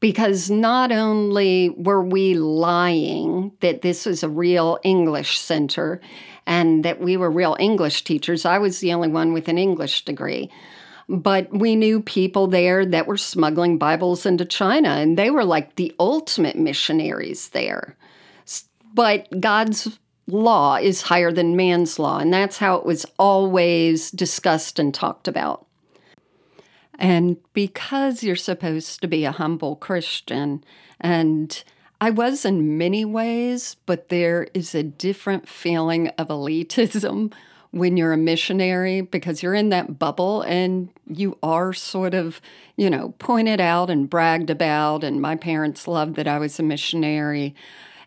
because 0.00 0.50
not 0.50 0.90
only 0.90 1.68
were 1.70 2.02
we 2.02 2.34
lying 2.34 3.52
that 3.60 3.82
this 3.82 4.06
was 4.06 4.24
a 4.24 4.28
real 4.28 4.80
English 4.82 5.38
center, 5.38 6.00
and 6.44 6.84
that 6.84 7.00
we 7.00 7.16
were 7.16 7.30
real 7.30 7.56
English 7.60 8.02
teachers. 8.02 8.44
I 8.44 8.58
was 8.58 8.80
the 8.80 8.92
only 8.92 9.06
one 9.06 9.32
with 9.32 9.46
an 9.46 9.56
English 9.56 10.04
degree. 10.04 10.50
But 11.08 11.56
we 11.56 11.76
knew 11.76 12.02
people 12.02 12.48
there 12.48 12.84
that 12.86 13.06
were 13.06 13.16
smuggling 13.16 13.78
Bibles 13.78 14.26
into 14.26 14.44
China, 14.44 14.88
and 14.88 15.16
they 15.16 15.30
were 15.30 15.44
like 15.44 15.76
the 15.76 15.94
ultimate 16.00 16.56
missionaries 16.56 17.50
there. 17.50 17.96
But 18.94 19.40
God's 19.40 19.98
law 20.26 20.76
is 20.76 21.02
higher 21.02 21.32
than 21.32 21.56
man's 21.56 21.98
law, 21.98 22.18
and 22.18 22.32
that's 22.32 22.58
how 22.58 22.76
it 22.76 22.86
was 22.86 23.06
always 23.18 24.10
discussed 24.10 24.78
and 24.78 24.92
talked 24.94 25.28
about. 25.28 25.66
And 26.98 27.38
because 27.52 28.22
you're 28.22 28.36
supposed 28.36 29.00
to 29.00 29.08
be 29.08 29.24
a 29.24 29.32
humble 29.32 29.76
Christian 29.76 30.62
and 31.00 31.62
I 32.02 32.10
was 32.10 32.44
in 32.44 32.78
many 32.78 33.04
ways, 33.04 33.76
but 33.86 34.08
there 34.08 34.48
is 34.54 34.74
a 34.74 34.82
different 34.82 35.48
feeling 35.48 36.08
of 36.18 36.28
elitism 36.28 37.32
when 37.70 37.96
you're 37.96 38.12
a 38.12 38.16
missionary 38.16 39.02
because 39.02 39.40
you're 39.40 39.54
in 39.54 39.68
that 39.68 40.00
bubble 40.00 40.42
and 40.42 40.88
you 41.06 41.38
are 41.44 41.72
sort 41.72 42.12
of, 42.12 42.40
you 42.76 42.90
know, 42.90 43.14
pointed 43.20 43.60
out 43.60 43.88
and 43.88 44.10
bragged 44.10 44.50
about. 44.50 45.04
And 45.04 45.20
my 45.20 45.36
parents 45.36 45.86
loved 45.86 46.16
that 46.16 46.26
I 46.26 46.40
was 46.40 46.58
a 46.58 46.64
missionary. 46.64 47.54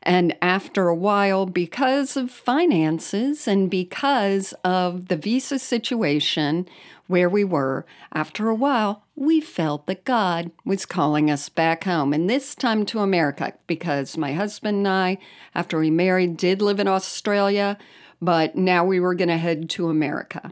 And 0.06 0.38
after 0.40 0.88
a 0.88 0.96
while, 0.96 1.48
because 1.48 2.16
of 2.16 2.30
finances 2.30 3.48
and 3.48 3.72
because 3.72 4.54
of 4.64 5.08
the 5.08 5.18
visa 5.18 5.58
situation 5.58 6.68
where 7.08 7.28
we 7.28 7.44
were, 7.44 7.86
after 8.14 8.48
a 8.50 8.56
while, 8.56 9.04
we 9.16 9.42
felt 9.42 9.88
that 9.88 10.06
God 10.06 10.52
was 10.64 10.86
calling 10.86 11.32
us 11.32 11.50
back 11.50 11.84
home, 11.84 12.14
and 12.14 12.30
this 12.30 12.56
time 12.56 12.86
to 12.88 13.00
America, 13.00 13.54
because 13.68 14.18
my 14.18 14.34
husband 14.34 14.78
and 14.78 14.88
I, 14.88 15.18
after 15.54 15.80
we 15.80 15.90
married, 15.90 16.38
did 16.38 16.62
live 16.62 16.80
in 16.80 16.88
Australia, 16.88 17.78
but 18.22 18.56
now 18.56 18.84
we 18.84 19.00
were 19.00 19.16
going 19.16 19.30
to 19.30 19.38
head 19.38 19.70
to 19.72 19.90
America. 19.90 20.52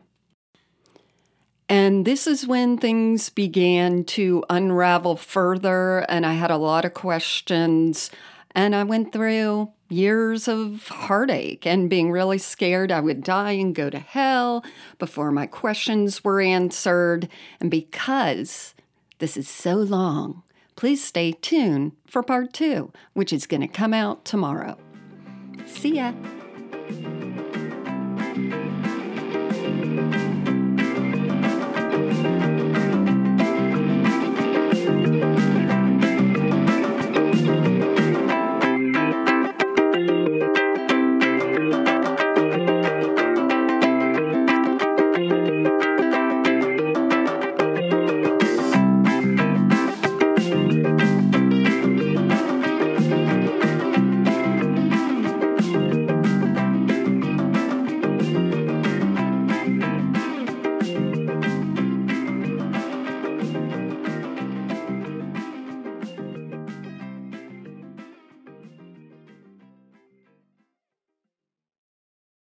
And 1.70 2.06
this 2.06 2.28
is 2.28 2.46
when 2.46 2.78
things 2.78 3.30
began 3.30 4.04
to 4.06 4.44
unravel 4.50 5.16
further, 5.16 6.00
and 6.10 6.26
I 6.26 6.34
had 6.34 6.52
a 6.52 6.58
lot 6.58 6.86
of 6.86 6.94
questions. 6.94 8.12
And 8.56 8.76
I 8.76 8.84
went 8.84 9.12
through 9.12 9.72
years 9.90 10.48
of 10.48 10.88
heartache 10.88 11.66
and 11.66 11.90
being 11.90 12.12
really 12.12 12.38
scared 12.38 12.92
I 12.92 13.00
would 13.00 13.24
die 13.24 13.52
and 13.52 13.74
go 13.74 13.90
to 13.90 14.00
hell 14.00 14.64
before 15.00 15.32
my 15.32 15.46
questions 15.46 16.24
were 16.24 16.42
answered. 16.42 17.30
And 17.60 17.72
because 17.72 18.74
this 19.20 19.38
is 19.38 19.48
so 19.48 19.76
long, 19.76 20.44
please 20.76 21.04
stay 21.04 21.32
tuned 21.32 21.94
for 22.06 22.24
part 22.24 22.54
two, 22.54 22.92
which 23.14 23.32
is 23.32 23.48
going 23.48 23.62
to 23.62 23.68
come 23.68 23.94
out 23.94 24.26
tomorrow. 24.26 24.78
See 25.66 25.96
ya. 25.96 26.14